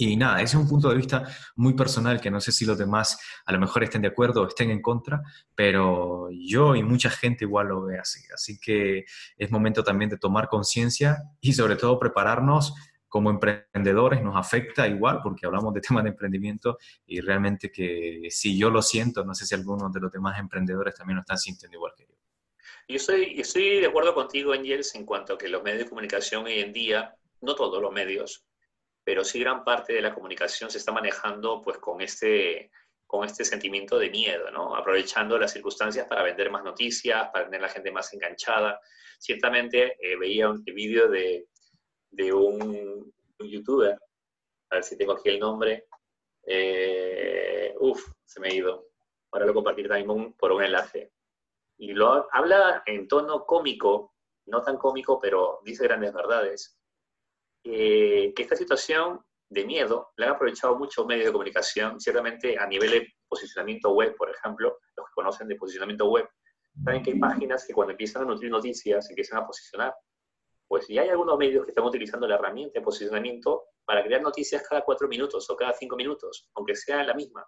Y 0.00 0.16
nada, 0.16 0.40
ese 0.40 0.56
es 0.56 0.62
un 0.62 0.68
punto 0.68 0.88
de 0.90 0.96
vista 0.96 1.24
muy 1.56 1.74
personal 1.74 2.20
que 2.20 2.30
no 2.30 2.40
sé 2.40 2.52
si 2.52 2.64
los 2.64 2.78
demás 2.78 3.18
a 3.44 3.52
lo 3.52 3.58
mejor 3.58 3.82
estén 3.82 4.00
de 4.00 4.06
acuerdo 4.06 4.42
o 4.42 4.46
estén 4.46 4.70
en 4.70 4.80
contra, 4.80 5.20
pero 5.56 6.28
yo 6.30 6.76
y 6.76 6.84
mucha 6.84 7.10
gente 7.10 7.44
igual 7.44 7.66
lo 7.66 7.82
ve 7.82 7.98
así. 7.98 8.20
Así 8.32 8.60
que 8.60 9.04
es 9.36 9.50
momento 9.50 9.82
también 9.82 10.08
de 10.08 10.16
tomar 10.16 10.48
conciencia 10.48 11.24
y 11.40 11.52
sobre 11.52 11.74
todo 11.74 11.98
prepararnos 11.98 12.74
como 13.08 13.30
emprendedores 13.30 14.22
nos 14.22 14.36
afecta 14.36 14.86
igual, 14.86 15.18
porque 15.20 15.46
hablamos 15.46 15.74
de 15.74 15.80
temas 15.88 16.04
de 16.04 16.10
emprendimiento 16.10 16.78
y 17.04 17.20
realmente 17.20 17.72
que 17.72 18.28
si 18.30 18.56
yo 18.56 18.70
lo 18.70 18.82
siento, 18.82 19.24
no 19.24 19.34
sé 19.34 19.46
si 19.46 19.56
algunos 19.56 19.92
de 19.92 19.98
los 19.98 20.12
demás 20.12 20.38
emprendedores 20.38 20.94
también 20.94 21.16
lo 21.16 21.22
están 21.22 21.38
sintiendo 21.38 21.76
igual 21.76 21.94
que 21.96 22.06
yo. 22.06 22.14
Yo 22.86 22.96
estoy, 22.96 23.40
estoy 23.40 23.80
de 23.80 23.86
acuerdo 23.86 24.14
contigo, 24.14 24.52
Angels, 24.52 24.94
en 24.94 25.04
cuanto 25.04 25.34
a 25.34 25.38
que 25.38 25.48
los 25.48 25.64
medios 25.64 25.80
de 25.80 25.88
comunicación 25.88 26.44
hoy 26.44 26.60
en 26.60 26.72
día, 26.72 27.16
no 27.40 27.56
todos 27.56 27.82
los 27.82 27.92
medios, 27.92 28.47
pero 29.08 29.24
sí 29.24 29.40
gran 29.40 29.64
parte 29.64 29.94
de 29.94 30.02
la 30.02 30.12
comunicación 30.12 30.70
se 30.70 30.76
está 30.76 30.92
manejando 30.92 31.62
pues 31.62 31.78
con 31.78 32.02
este, 32.02 32.70
con 33.06 33.24
este 33.24 33.42
sentimiento 33.42 33.98
de 33.98 34.10
miedo, 34.10 34.50
¿no? 34.50 34.76
Aprovechando 34.76 35.38
las 35.38 35.50
circunstancias 35.50 36.06
para 36.06 36.22
vender 36.22 36.50
más 36.50 36.62
noticias, 36.62 37.30
para 37.32 37.46
tener 37.46 37.60
a 37.60 37.68
la 37.68 37.72
gente 37.72 37.90
más 37.90 38.12
enganchada. 38.12 38.78
Ciertamente 39.18 39.96
eh, 39.98 40.14
veía 40.18 40.50
un 40.50 40.62
vídeo 40.62 41.08
de, 41.08 41.48
de 42.10 42.34
un, 42.34 43.10
youtuber, 43.38 43.98
a 44.68 44.74
ver 44.74 44.84
si 44.84 44.98
tengo 44.98 45.12
aquí 45.12 45.30
el 45.30 45.40
nombre, 45.40 45.86
eh, 46.44 47.74
uf, 47.80 48.12
se 48.26 48.40
me 48.40 48.48
ha 48.48 48.54
ido. 48.54 48.90
Ahora 49.32 49.46
lo 49.46 49.54
compartir 49.54 49.88
también 49.88 50.34
por 50.34 50.52
un 50.52 50.64
enlace. 50.64 51.12
Y 51.78 51.94
lo 51.94 52.28
habla 52.30 52.82
en 52.84 53.08
tono 53.08 53.46
cómico, 53.46 54.12
no 54.48 54.60
tan 54.60 54.76
cómico, 54.76 55.18
pero 55.18 55.60
dice 55.64 55.84
grandes 55.84 56.12
verdades 56.12 56.77
que 57.62 58.34
esta 58.36 58.56
situación 58.56 59.20
de 59.50 59.64
miedo 59.64 60.12
la 60.16 60.26
han 60.26 60.32
aprovechado 60.32 60.78
muchos 60.78 61.06
medios 61.06 61.26
de 61.26 61.32
comunicación, 61.32 62.00
ciertamente 62.00 62.58
a 62.58 62.66
nivel 62.66 62.90
de 62.90 63.14
posicionamiento 63.28 63.90
web, 63.92 64.14
por 64.16 64.30
ejemplo, 64.30 64.78
los 64.96 65.06
que 65.06 65.12
conocen 65.14 65.48
de 65.48 65.56
posicionamiento 65.56 66.08
web, 66.08 66.28
saben 66.84 67.02
que 67.02 67.12
hay 67.12 67.18
páginas 67.18 67.66
que 67.66 67.72
cuando 67.72 67.92
empiezan 67.92 68.22
a 68.22 68.24
nutrir 68.26 68.50
noticias 68.50 69.08
empiezan 69.10 69.42
a 69.42 69.46
posicionar. 69.46 69.94
Pues 70.66 70.86
ya 70.86 71.02
hay 71.02 71.08
algunos 71.08 71.38
medios 71.38 71.64
que 71.64 71.70
están 71.70 71.84
utilizando 71.84 72.28
la 72.28 72.34
herramienta 72.34 72.78
de 72.78 72.84
posicionamiento 72.84 73.64
para 73.86 74.04
crear 74.04 74.20
noticias 74.20 74.62
cada 74.68 74.82
cuatro 74.82 75.08
minutos 75.08 75.48
o 75.48 75.56
cada 75.56 75.72
cinco 75.72 75.96
minutos, 75.96 76.50
aunque 76.54 76.76
sea 76.76 77.02
la 77.04 77.14
misma. 77.14 77.46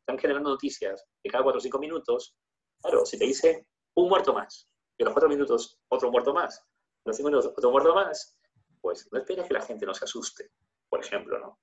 Están 0.00 0.18
generando 0.18 0.48
noticias 0.48 1.06
de 1.22 1.30
cada 1.30 1.44
cuatro 1.44 1.58
o 1.58 1.60
cinco 1.60 1.78
minutos. 1.78 2.34
Claro, 2.80 3.04
si 3.04 3.18
te 3.18 3.26
dice 3.26 3.66
un 3.94 4.08
muerto 4.08 4.32
más, 4.32 4.68
y 4.98 5.02
a 5.02 5.04
los 5.04 5.12
cuatro 5.12 5.28
minutos 5.28 5.78
otro 5.88 6.10
muerto 6.10 6.32
más, 6.32 6.58
a 6.60 7.10
los 7.10 7.16
cinco 7.16 7.28
minutos 7.28 7.52
otro 7.54 7.70
muerto 7.70 7.94
más, 7.94 8.38
pues 8.82 9.08
no 9.12 9.18
esperes 9.18 9.46
que 9.46 9.54
la 9.54 9.62
gente 9.62 9.86
no 9.86 9.94
se 9.94 10.04
asuste, 10.04 10.50
por 10.88 11.00
ejemplo, 11.00 11.38
¿no? 11.38 11.60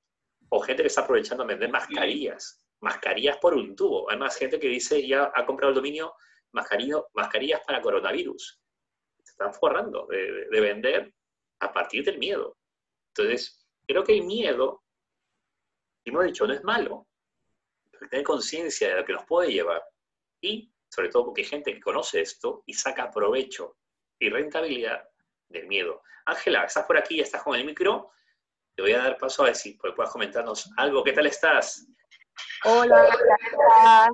O 0.50 0.62
gente 0.62 0.82
que 0.82 0.88
está 0.88 1.02
aprovechando 1.02 1.44
a 1.44 1.48
vender 1.48 1.70
mascarillas, 1.70 2.66
mascarillas 2.80 3.38
por 3.38 3.54
un 3.54 3.76
tubo. 3.76 4.10
Hay 4.10 4.18
más 4.18 4.36
gente 4.38 4.58
que 4.60 4.70
dice, 4.70 5.06
ya 5.06 5.32
ha 5.36 5.46
comprado 5.46 5.70
el 5.70 5.76
dominio 5.76 6.16
mascarillas 6.54 7.62
para 7.68 7.82
coronavirus. 7.82 8.60
Se 9.24 9.32
están 9.32 9.54
forrando 9.54 10.08
de, 10.08 10.48
vender 10.50 11.14
a 11.60 11.72
partir 11.72 12.04
del 12.06 12.18
miedo. 12.18 12.58
Entonces, 13.14 13.68
creo 13.86 14.04
que 14.04 14.14
el 14.14 14.24
miedo, 14.24 14.84
hemos 16.06 16.26
dicho, 16.26 16.48
no 16.48 16.54
es 16.54 16.64
malo. 16.64 17.06
Tener 18.10 18.24
conciencia 18.24 18.90
de 18.90 18.96
lo 18.96 19.06
que 19.06 19.14
nos 19.14 19.26
puede 19.26 19.52
llevar. 19.52 19.84
Y, 20.42 20.74
sobre 20.90 21.10
todo, 21.10 21.26
porque 21.26 21.42
hay 21.42 21.48
gente 21.48 21.74
que 21.74 21.82
conoce 21.82 22.22
esto 22.22 22.64
y 22.66 22.74
saca 22.74 23.12
provecho 23.12 23.78
y 24.18 24.30
rentabilidad 24.30 25.09
del 25.50 25.68
miedo. 25.68 26.02
Ángela, 26.26 26.64
estás 26.64 26.86
por 26.86 26.98
aquí, 26.98 27.20
estás 27.20 27.44
con 27.44 27.56
el 27.56 27.66
micro. 27.66 28.12
Te 28.76 28.84
voy 28.84 28.94
a 28.94 29.00
dar 29.00 29.18
paso 29.18 29.44
a 29.44 29.48
ver 29.48 29.56
si 29.56 29.74
puedes 29.74 30.12
comentarnos 30.12 30.72
algo. 30.78 31.04
¿Qué 31.04 31.12
tal 31.12 31.26
estás? 31.26 31.86
Hola, 32.64 33.08
estás? 33.08 34.10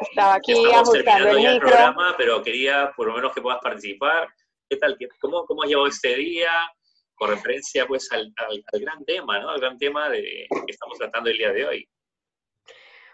Estaba 0.00 0.34
aquí 0.34 0.52
Estamos 0.52 0.88
ajustando 0.88 1.30
el, 1.30 1.46
el 1.46 1.60
programa, 1.60 2.14
pero 2.16 2.42
quería 2.42 2.92
por 2.96 3.08
lo 3.08 3.14
menos 3.14 3.34
que 3.34 3.42
puedas 3.42 3.60
participar. 3.60 4.28
¿Qué 4.68 4.76
tal? 4.76 4.96
¿Cómo, 5.20 5.44
cómo 5.44 5.62
has 5.62 5.68
llevado 5.68 5.88
este 5.88 6.14
día? 6.16 6.50
Con 7.14 7.30
referencia 7.30 7.86
pues 7.86 8.10
al, 8.12 8.32
gran 8.72 9.04
tema, 9.04 9.40
¿no? 9.40 9.50
Al 9.50 9.60
gran 9.60 9.76
tema 9.76 10.08
de, 10.08 10.46
que 10.48 10.72
estamos 10.72 10.96
tratando 10.96 11.30
el 11.30 11.38
día 11.38 11.52
de 11.52 11.66
hoy. 11.66 11.88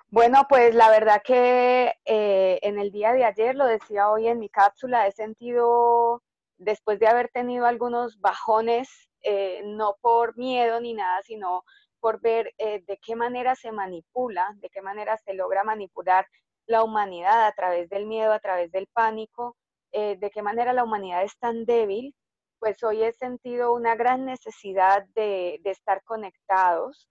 Bueno, 0.09 0.47
pues 0.49 0.75
la 0.75 0.91
verdad 0.91 1.23
que 1.25 1.93
eh, 2.05 2.59
en 2.63 2.79
el 2.79 2.93
día 2.93 3.13
de 3.13 3.25
ayer, 3.25 3.57
lo 3.57 3.67
decía 3.67 4.11
hoy 4.11 4.29
en 4.29 4.39
mi 4.39 4.49
cápsula, 4.49 5.07
he 5.09 5.13
sentido 5.13 6.23
después 6.59 6.99
de 6.99 7.07
haber 7.09 7.29
tenido 7.31 7.67
algunos 7.67 8.21
bajones, 8.21 8.89
eh, 9.23 9.63
no 9.65 9.97
por 10.01 10.37
miedo 10.37 10.81
ni 10.81 10.95
nada, 10.95 11.23
sino 11.23 11.65
por 12.01 12.21
ver 12.21 12.53
eh, 12.59 12.83
de 12.87 12.99
qué 12.99 13.17
manera 13.17 13.55
se 13.55 13.73
manipula, 13.73 14.53
de 14.57 14.69
qué 14.69 14.83
manera 14.83 15.17
se 15.17 15.35
logra 15.35 15.65
manipular 15.65 16.27
la 16.67 16.83
humanidad 16.83 17.47
a 17.47 17.53
través 17.53 17.89
del 17.89 18.07
miedo, 18.07 18.33
a 18.33 18.39
través 18.41 18.71
del 18.73 18.87
pánico, 18.89 19.57
eh, 19.93 20.17
de 20.19 20.31
qué 20.31 20.43
manera 20.43 20.73
la 20.73 20.85
humanidad 20.85 21.23
es 21.23 21.39
tan 21.39 21.65
débil, 21.65 22.15
pues 22.59 22.83
hoy 22.83 23.03
he 23.03 23.13
sentido 23.13 23.73
una 23.75 23.95
gran 23.95 24.25
necesidad 24.25 25.05
de, 25.15 25.61
estar 25.65 26.03
conectados 26.05 27.09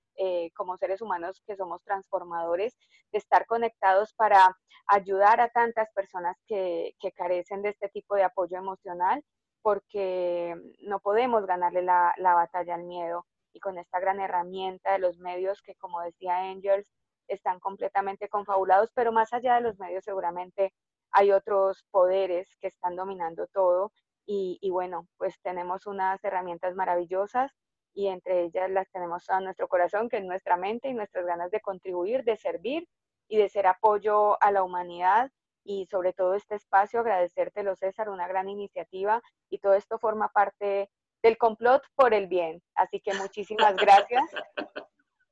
como 0.56 0.78
seres 0.78 1.02
humanos 1.02 1.42
que 1.48 1.56
somos 1.56 1.84
transformadores, 1.84 2.78
de 3.12 3.18
estar 3.18 3.46
conectados 3.46 4.14
para 4.14 4.56
ayudar 4.88 5.40
a 5.42 5.50
tantas 5.50 5.90
personas 5.94 6.38
que, 6.48 6.96
carecen 7.16 7.62
de 7.62 7.70
este 7.70 7.90
tipo 7.90 8.16
de 8.16 8.24
apoyo 8.24 8.58
emocional 8.58 9.24
porque 9.62 10.56
no 10.82 11.00
podemos 11.00 11.46
ganarle 11.46 11.82
la, 11.84 12.14
batalla 12.18 12.76
al 12.76 12.84
miedo. 12.84 13.26
Y 13.54 13.60
con 13.60 13.78
esta 13.78 14.00
gran 14.00 14.20
herramienta 14.20 14.94
de 14.94 15.00
los 15.00 15.20
medios 15.20 15.62
que, 15.62 15.76
como 15.76 16.02
decía 16.02 16.38
Angels, 16.38 16.88
están 17.28 17.60
completamente 17.60 18.28
confabulados, 18.28 18.92
pero 18.94 19.12
más 19.12 19.32
allá 19.32 19.56
de 19.56 19.62
los 19.62 19.80
medios 19.80 20.04
seguramente 20.04 20.74
hay 21.12 21.32
otros 21.32 21.86
poderes 21.92 22.50
que 22.60 22.68
están 22.68 22.96
dominando 22.96 23.48
todo. 23.54 23.94
Y, 24.26 24.58
y, 24.62 24.70
bueno, 24.70 25.08
pues 25.18 25.40
tenemos 25.42 25.86
unas 25.86 26.24
herramientas 26.24 26.76
maravillosas 26.76 27.52
y 27.94 28.08
entre 28.08 28.44
ellas 28.44 28.70
las 28.72 28.90
tenemos 28.92 29.30
a 29.30 29.40
nuestro 29.40 29.68
corazón, 29.68 30.10
que 30.10 30.18
es 30.18 30.24
nuestra 30.24 30.58
mente 30.58 30.90
y 30.90 30.94
nuestras 30.94 31.26
ganas 31.26 31.52
de 31.52 31.62
contribuir, 31.62 32.24
de 32.24 32.38
servir 32.38 32.88
y 33.28 33.38
de 33.38 33.50
ser 33.50 33.68
apoyo 33.68 34.42
a 34.42 34.52
la 34.52 34.64
humanidad 34.64 35.32
y 35.64 35.88
sobre 35.90 36.14
todo 36.14 36.34
este 36.34 36.56
espacio, 36.56 37.00
agradecértelo 37.00 37.76
César, 37.76 38.10
una 38.10 38.28
gran 38.28 38.50
iniciativa 38.50 39.22
y 39.50 39.60
todo 39.60 39.74
esto 39.74 39.98
forma 39.98 40.30
parte 40.30 40.90
del 41.22 41.38
complot 41.38 41.84
por 41.96 42.14
el 42.14 42.28
bien. 42.28 42.62
Así 42.76 43.00
que 43.00 43.14
muchísimas 43.14 43.76
gracias. 43.76 44.24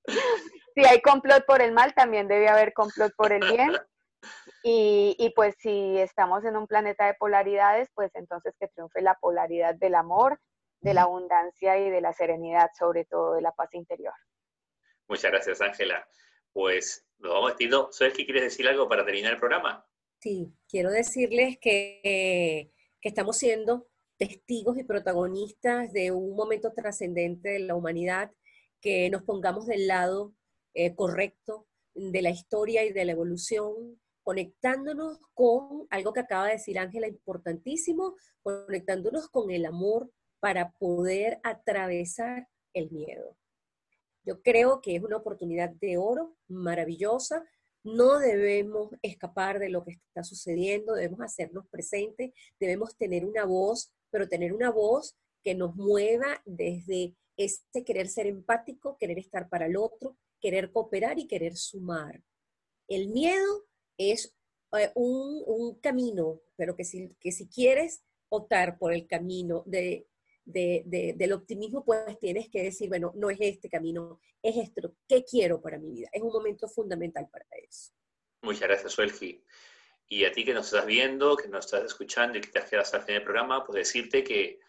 si 0.75 0.85
hay 0.85 1.01
complot 1.01 1.45
por 1.45 1.61
el 1.61 1.73
mal, 1.73 1.93
también 1.93 2.27
debe 2.27 2.47
haber 2.47 2.73
complot 2.73 3.13
por 3.15 3.33
el 3.33 3.41
bien. 3.51 3.77
Y, 4.63 5.15
y, 5.17 5.32
pues 5.32 5.55
si 5.59 5.97
estamos 5.97 6.45
en 6.45 6.55
un 6.55 6.67
planeta 6.67 7.07
de 7.07 7.15
polaridades, 7.15 7.89
pues 7.95 8.11
entonces 8.13 8.53
que 8.59 8.67
triunfe 8.67 9.01
la 9.01 9.17
polaridad 9.19 9.76
del 9.76 9.95
amor, 9.95 10.39
de 10.82 10.93
la 10.93 11.03
abundancia 11.03 11.78
y 11.80 11.89
de 11.89 12.01
la 12.01 12.13
serenidad, 12.13 12.69
sobre 12.78 13.05
todo 13.05 13.34
de 13.34 13.41
la 13.41 13.51
paz 13.51 13.69
interior. 13.74 14.13
Muchas 15.07 15.32
gracias, 15.32 15.61
Ángela. 15.61 16.07
Pues 16.53 17.05
nos 17.19 17.34
vamos 17.34 17.49
despidiendo. 17.49 17.91
¿Sabes 17.91 18.13
que 18.13 18.26
quieres 18.26 18.43
decir 18.43 18.67
algo 18.67 18.88
para 18.88 19.05
terminar 19.05 19.34
el 19.34 19.39
programa? 19.39 19.86
Sí, 20.19 20.53
quiero 20.67 20.91
decirles 20.91 21.57
que, 21.59 22.72
estamos 23.01 23.38
siendo 23.38 23.89
testigos 24.17 24.78
y 24.78 24.84
protagonistas 24.84 25.91
de 25.91 26.11
un 26.11 26.36
momento 26.36 26.72
trascendente 26.74 27.49
de 27.49 27.59
la 27.59 27.76
humanidad, 27.76 28.32
que 28.80 29.09
nos 29.09 29.24
pongamos 29.24 29.65
del 29.65 29.88
lado 29.88 30.36
eh, 30.76 30.95
correcto 30.95 31.67
de 31.95 32.22
la 32.22 32.30
historia 32.30 32.86
y 32.86 32.93
de 32.93 33.05
la 33.05 33.13
evolución, 33.13 33.99
conectándonos 34.24 35.19
con 35.34 35.88
algo 35.89 36.13
que 36.13 36.19
acaba 36.22 36.47
de 36.47 36.53
decir 36.53 36.80
Ángela, 36.80 37.07
importantísimo, 37.07 38.15
conectándonos 38.43 39.28
con 39.30 39.51
el 39.51 39.65
amor 39.65 40.11
para 40.39 40.72
poder 40.72 41.39
atravesar 41.43 42.47
el 42.74 42.91
miedo. 42.91 43.38
Yo 44.24 44.41
creo 44.41 44.82
que 44.82 44.95
es 44.95 45.03
una 45.03 45.17
oportunidad 45.17 45.69
de 45.69 45.97
oro 45.97 46.36
maravillosa 46.47 47.43
no 47.84 48.19
debemos 48.19 48.91
escapar 49.01 49.57
de 49.57 49.69
lo 49.69 49.84
que 49.84 49.91
está 49.91 50.24
sucediendo, 50.24 50.93
debemos 50.93 51.22
hacernos 51.22 51.67
presentes, 51.67 52.32
debemos 52.59 52.95
tener 52.95 53.26
una 53.26 53.45
voz, 53.45 53.91
pero 54.11 54.30
tener 54.30 54.53
una 54.53 54.69
voz 54.69 55.15
que 55.43 55.55
nos 55.55 55.76
mueva 55.76 56.41
desde 56.45 57.15
ese 57.38 57.84
querer 57.84 58.07
ser 58.07 58.28
empático, 58.28 58.97
querer 58.99 59.17
estar 59.17 59.49
para 59.49 59.65
el 59.65 59.78
otro, 59.78 60.15
querer 60.39 60.72
cooperar 60.72 61.17
y 61.17 61.28
querer 61.28 61.55
sumar. 61.55 62.22
El 62.88 63.07
miedo 63.07 63.65
es 64.09 64.33
eh, 64.77 64.91
un, 64.95 65.79
camino, 65.81 66.41
pero 66.55 66.75
que 66.75 66.83
si, 66.83 67.13
que 67.19 67.31
si 67.31 67.47
quieres 67.47 68.03
optar 68.29 68.77
por 68.77 68.93
el 68.93 69.07
camino 69.07 69.63
de, 69.65 70.07
del 70.45 71.33
optimismo, 71.33 71.83
pues 71.83 72.17
tienes 72.19 72.49
que 72.49 72.63
decir, 72.63 72.89
bueno, 72.89 73.11
no 73.15 73.29
es 73.29 73.37
este 73.41 73.69
camino, 73.69 74.19
es 74.41 74.57
esto, 74.57 74.95
¿qué 75.07 75.23
quiero 75.23 75.61
para 75.61 75.77
mi 75.77 75.91
vida? 75.91 76.09
Es 76.11 76.21
un 76.21 76.31
momento 76.31 76.67
fundamental 76.67 77.27
para 77.31 77.45
eso. 77.67 77.91
Muchas 78.41 78.67
gracias, 78.67 78.93
Suelgi. 78.93 79.43
Y 80.07 80.25
a 80.25 80.31
ti 80.31 80.43
que 80.43 80.53
nos 80.53 80.65
estás 80.65 80.85
viendo, 80.85 81.37
que 81.37 81.47
nos 81.47 81.65
estás 81.65 81.85
escuchando 81.85 82.37
y 82.37 82.41
que 82.41 82.49
te 82.49 82.59
has 82.59 82.69
quedado 82.69 82.83
hasta 82.83 82.97
el 82.97 83.03
final 83.03 83.19
del 83.19 83.25
programa, 83.25 83.65
pues 83.65 83.75
decirte 83.75 84.23
que 84.23 84.59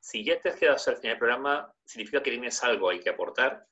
si 0.00 0.24
ya 0.24 0.40
te 0.40 0.50
has 0.50 0.56
quedado 0.56 0.76
hasta 0.76 0.90
el 0.90 0.96
final 0.98 1.12
del 1.12 1.18
programa, 1.18 1.74
significa 1.84 2.22
que 2.22 2.30
tienes 2.30 2.62
algo 2.62 2.90
hay 2.90 3.00
que 3.00 3.10
aportar, 3.10 3.66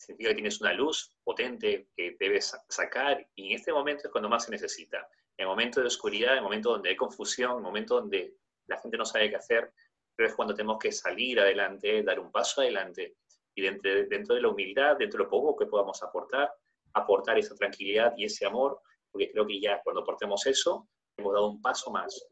significa 0.00 0.30
que 0.30 0.36
tienes 0.36 0.60
una 0.60 0.72
luz 0.72 1.14
potente 1.22 1.88
que 1.94 2.16
debes 2.18 2.56
sacar 2.68 3.26
y 3.34 3.48
en 3.48 3.58
este 3.58 3.72
momento 3.72 4.04
es 4.06 4.10
cuando 4.10 4.30
más 4.30 4.44
se 4.44 4.50
necesita. 4.50 4.98
En 5.36 5.44
el 5.44 5.48
momento 5.48 5.80
de 5.80 5.86
oscuridad, 5.86 6.32
en 6.32 6.38
el 6.38 6.44
momento 6.44 6.70
donde 6.70 6.88
hay 6.88 6.96
confusión, 6.96 7.52
en 7.52 7.56
el 7.58 7.62
momento 7.62 8.00
donde 8.00 8.34
la 8.66 8.78
gente 8.78 8.96
no 8.96 9.04
sabe 9.04 9.28
qué 9.28 9.36
hacer, 9.36 9.72
pero 10.16 10.28
es 10.28 10.34
cuando 10.34 10.54
tenemos 10.54 10.78
que 10.78 10.90
salir 10.90 11.38
adelante, 11.38 12.02
dar 12.02 12.18
un 12.18 12.32
paso 12.32 12.62
adelante 12.62 13.16
y 13.54 13.62
dentro, 13.62 13.90
dentro 14.08 14.34
de 14.34 14.40
la 14.40 14.48
humildad, 14.48 14.96
dentro 14.96 15.18
de 15.18 15.24
lo 15.24 15.30
poco 15.30 15.56
que 15.56 15.66
podamos 15.66 16.02
aportar, 16.02 16.50
aportar 16.94 17.38
esa 17.38 17.54
tranquilidad 17.54 18.14
y 18.16 18.24
ese 18.24 18.46
amor, 18.46 18.80
porque 19.10 19.30
creo 19.30 19.46
que 19.46 19.60
ya 19.60 19.82
cuando 19.82 20.00
aportemos 20.00 20.46
eso, 20.46 20.88
hemos 21.18 21.34
dado 21.34 21.50
un 21.50 21.60
paso 21.60 21.90
más, 21.90 22.26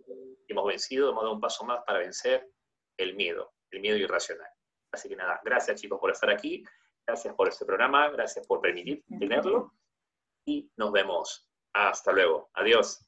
hemos 0.46 0.66
vencido, 0.66 1.10
hemos 1.10 1.22
dado 1.22 1.34
un 1.34 1.40
paso 1.40 1.64
más 1.64 1.80
para 1.86 1.98
vencer 1.98 2.48
el 2.96 3.14
miedo, 3.14 3.52
el 3.70 3.80
miedo 3.80 3.96
irracional. 3.98 4.48
Así 4.90 5.08
que 5.08 5.16
nada, 5.16 5.38
gracias 5.44 5.80
chicos 5.80 5.98
por 6.00 6.10
estar 6.10 6.30
aquí, 6.30 6.64
gracias 7.08 7.34
por 7.34 7.48
este 7.48 7.64
programa, 7.64 8.10
gracias 8.10 8.46
por 8.46 8.60
permitir 8.60 9.02
tenerlo 9.18 9.72
y 10.44 10.70
nos 10.76 10.92
vemos. 10.92 11.48
Hasta 11.72 12.12
luego. 12.12 12.50
Adiós. 12.52 13.07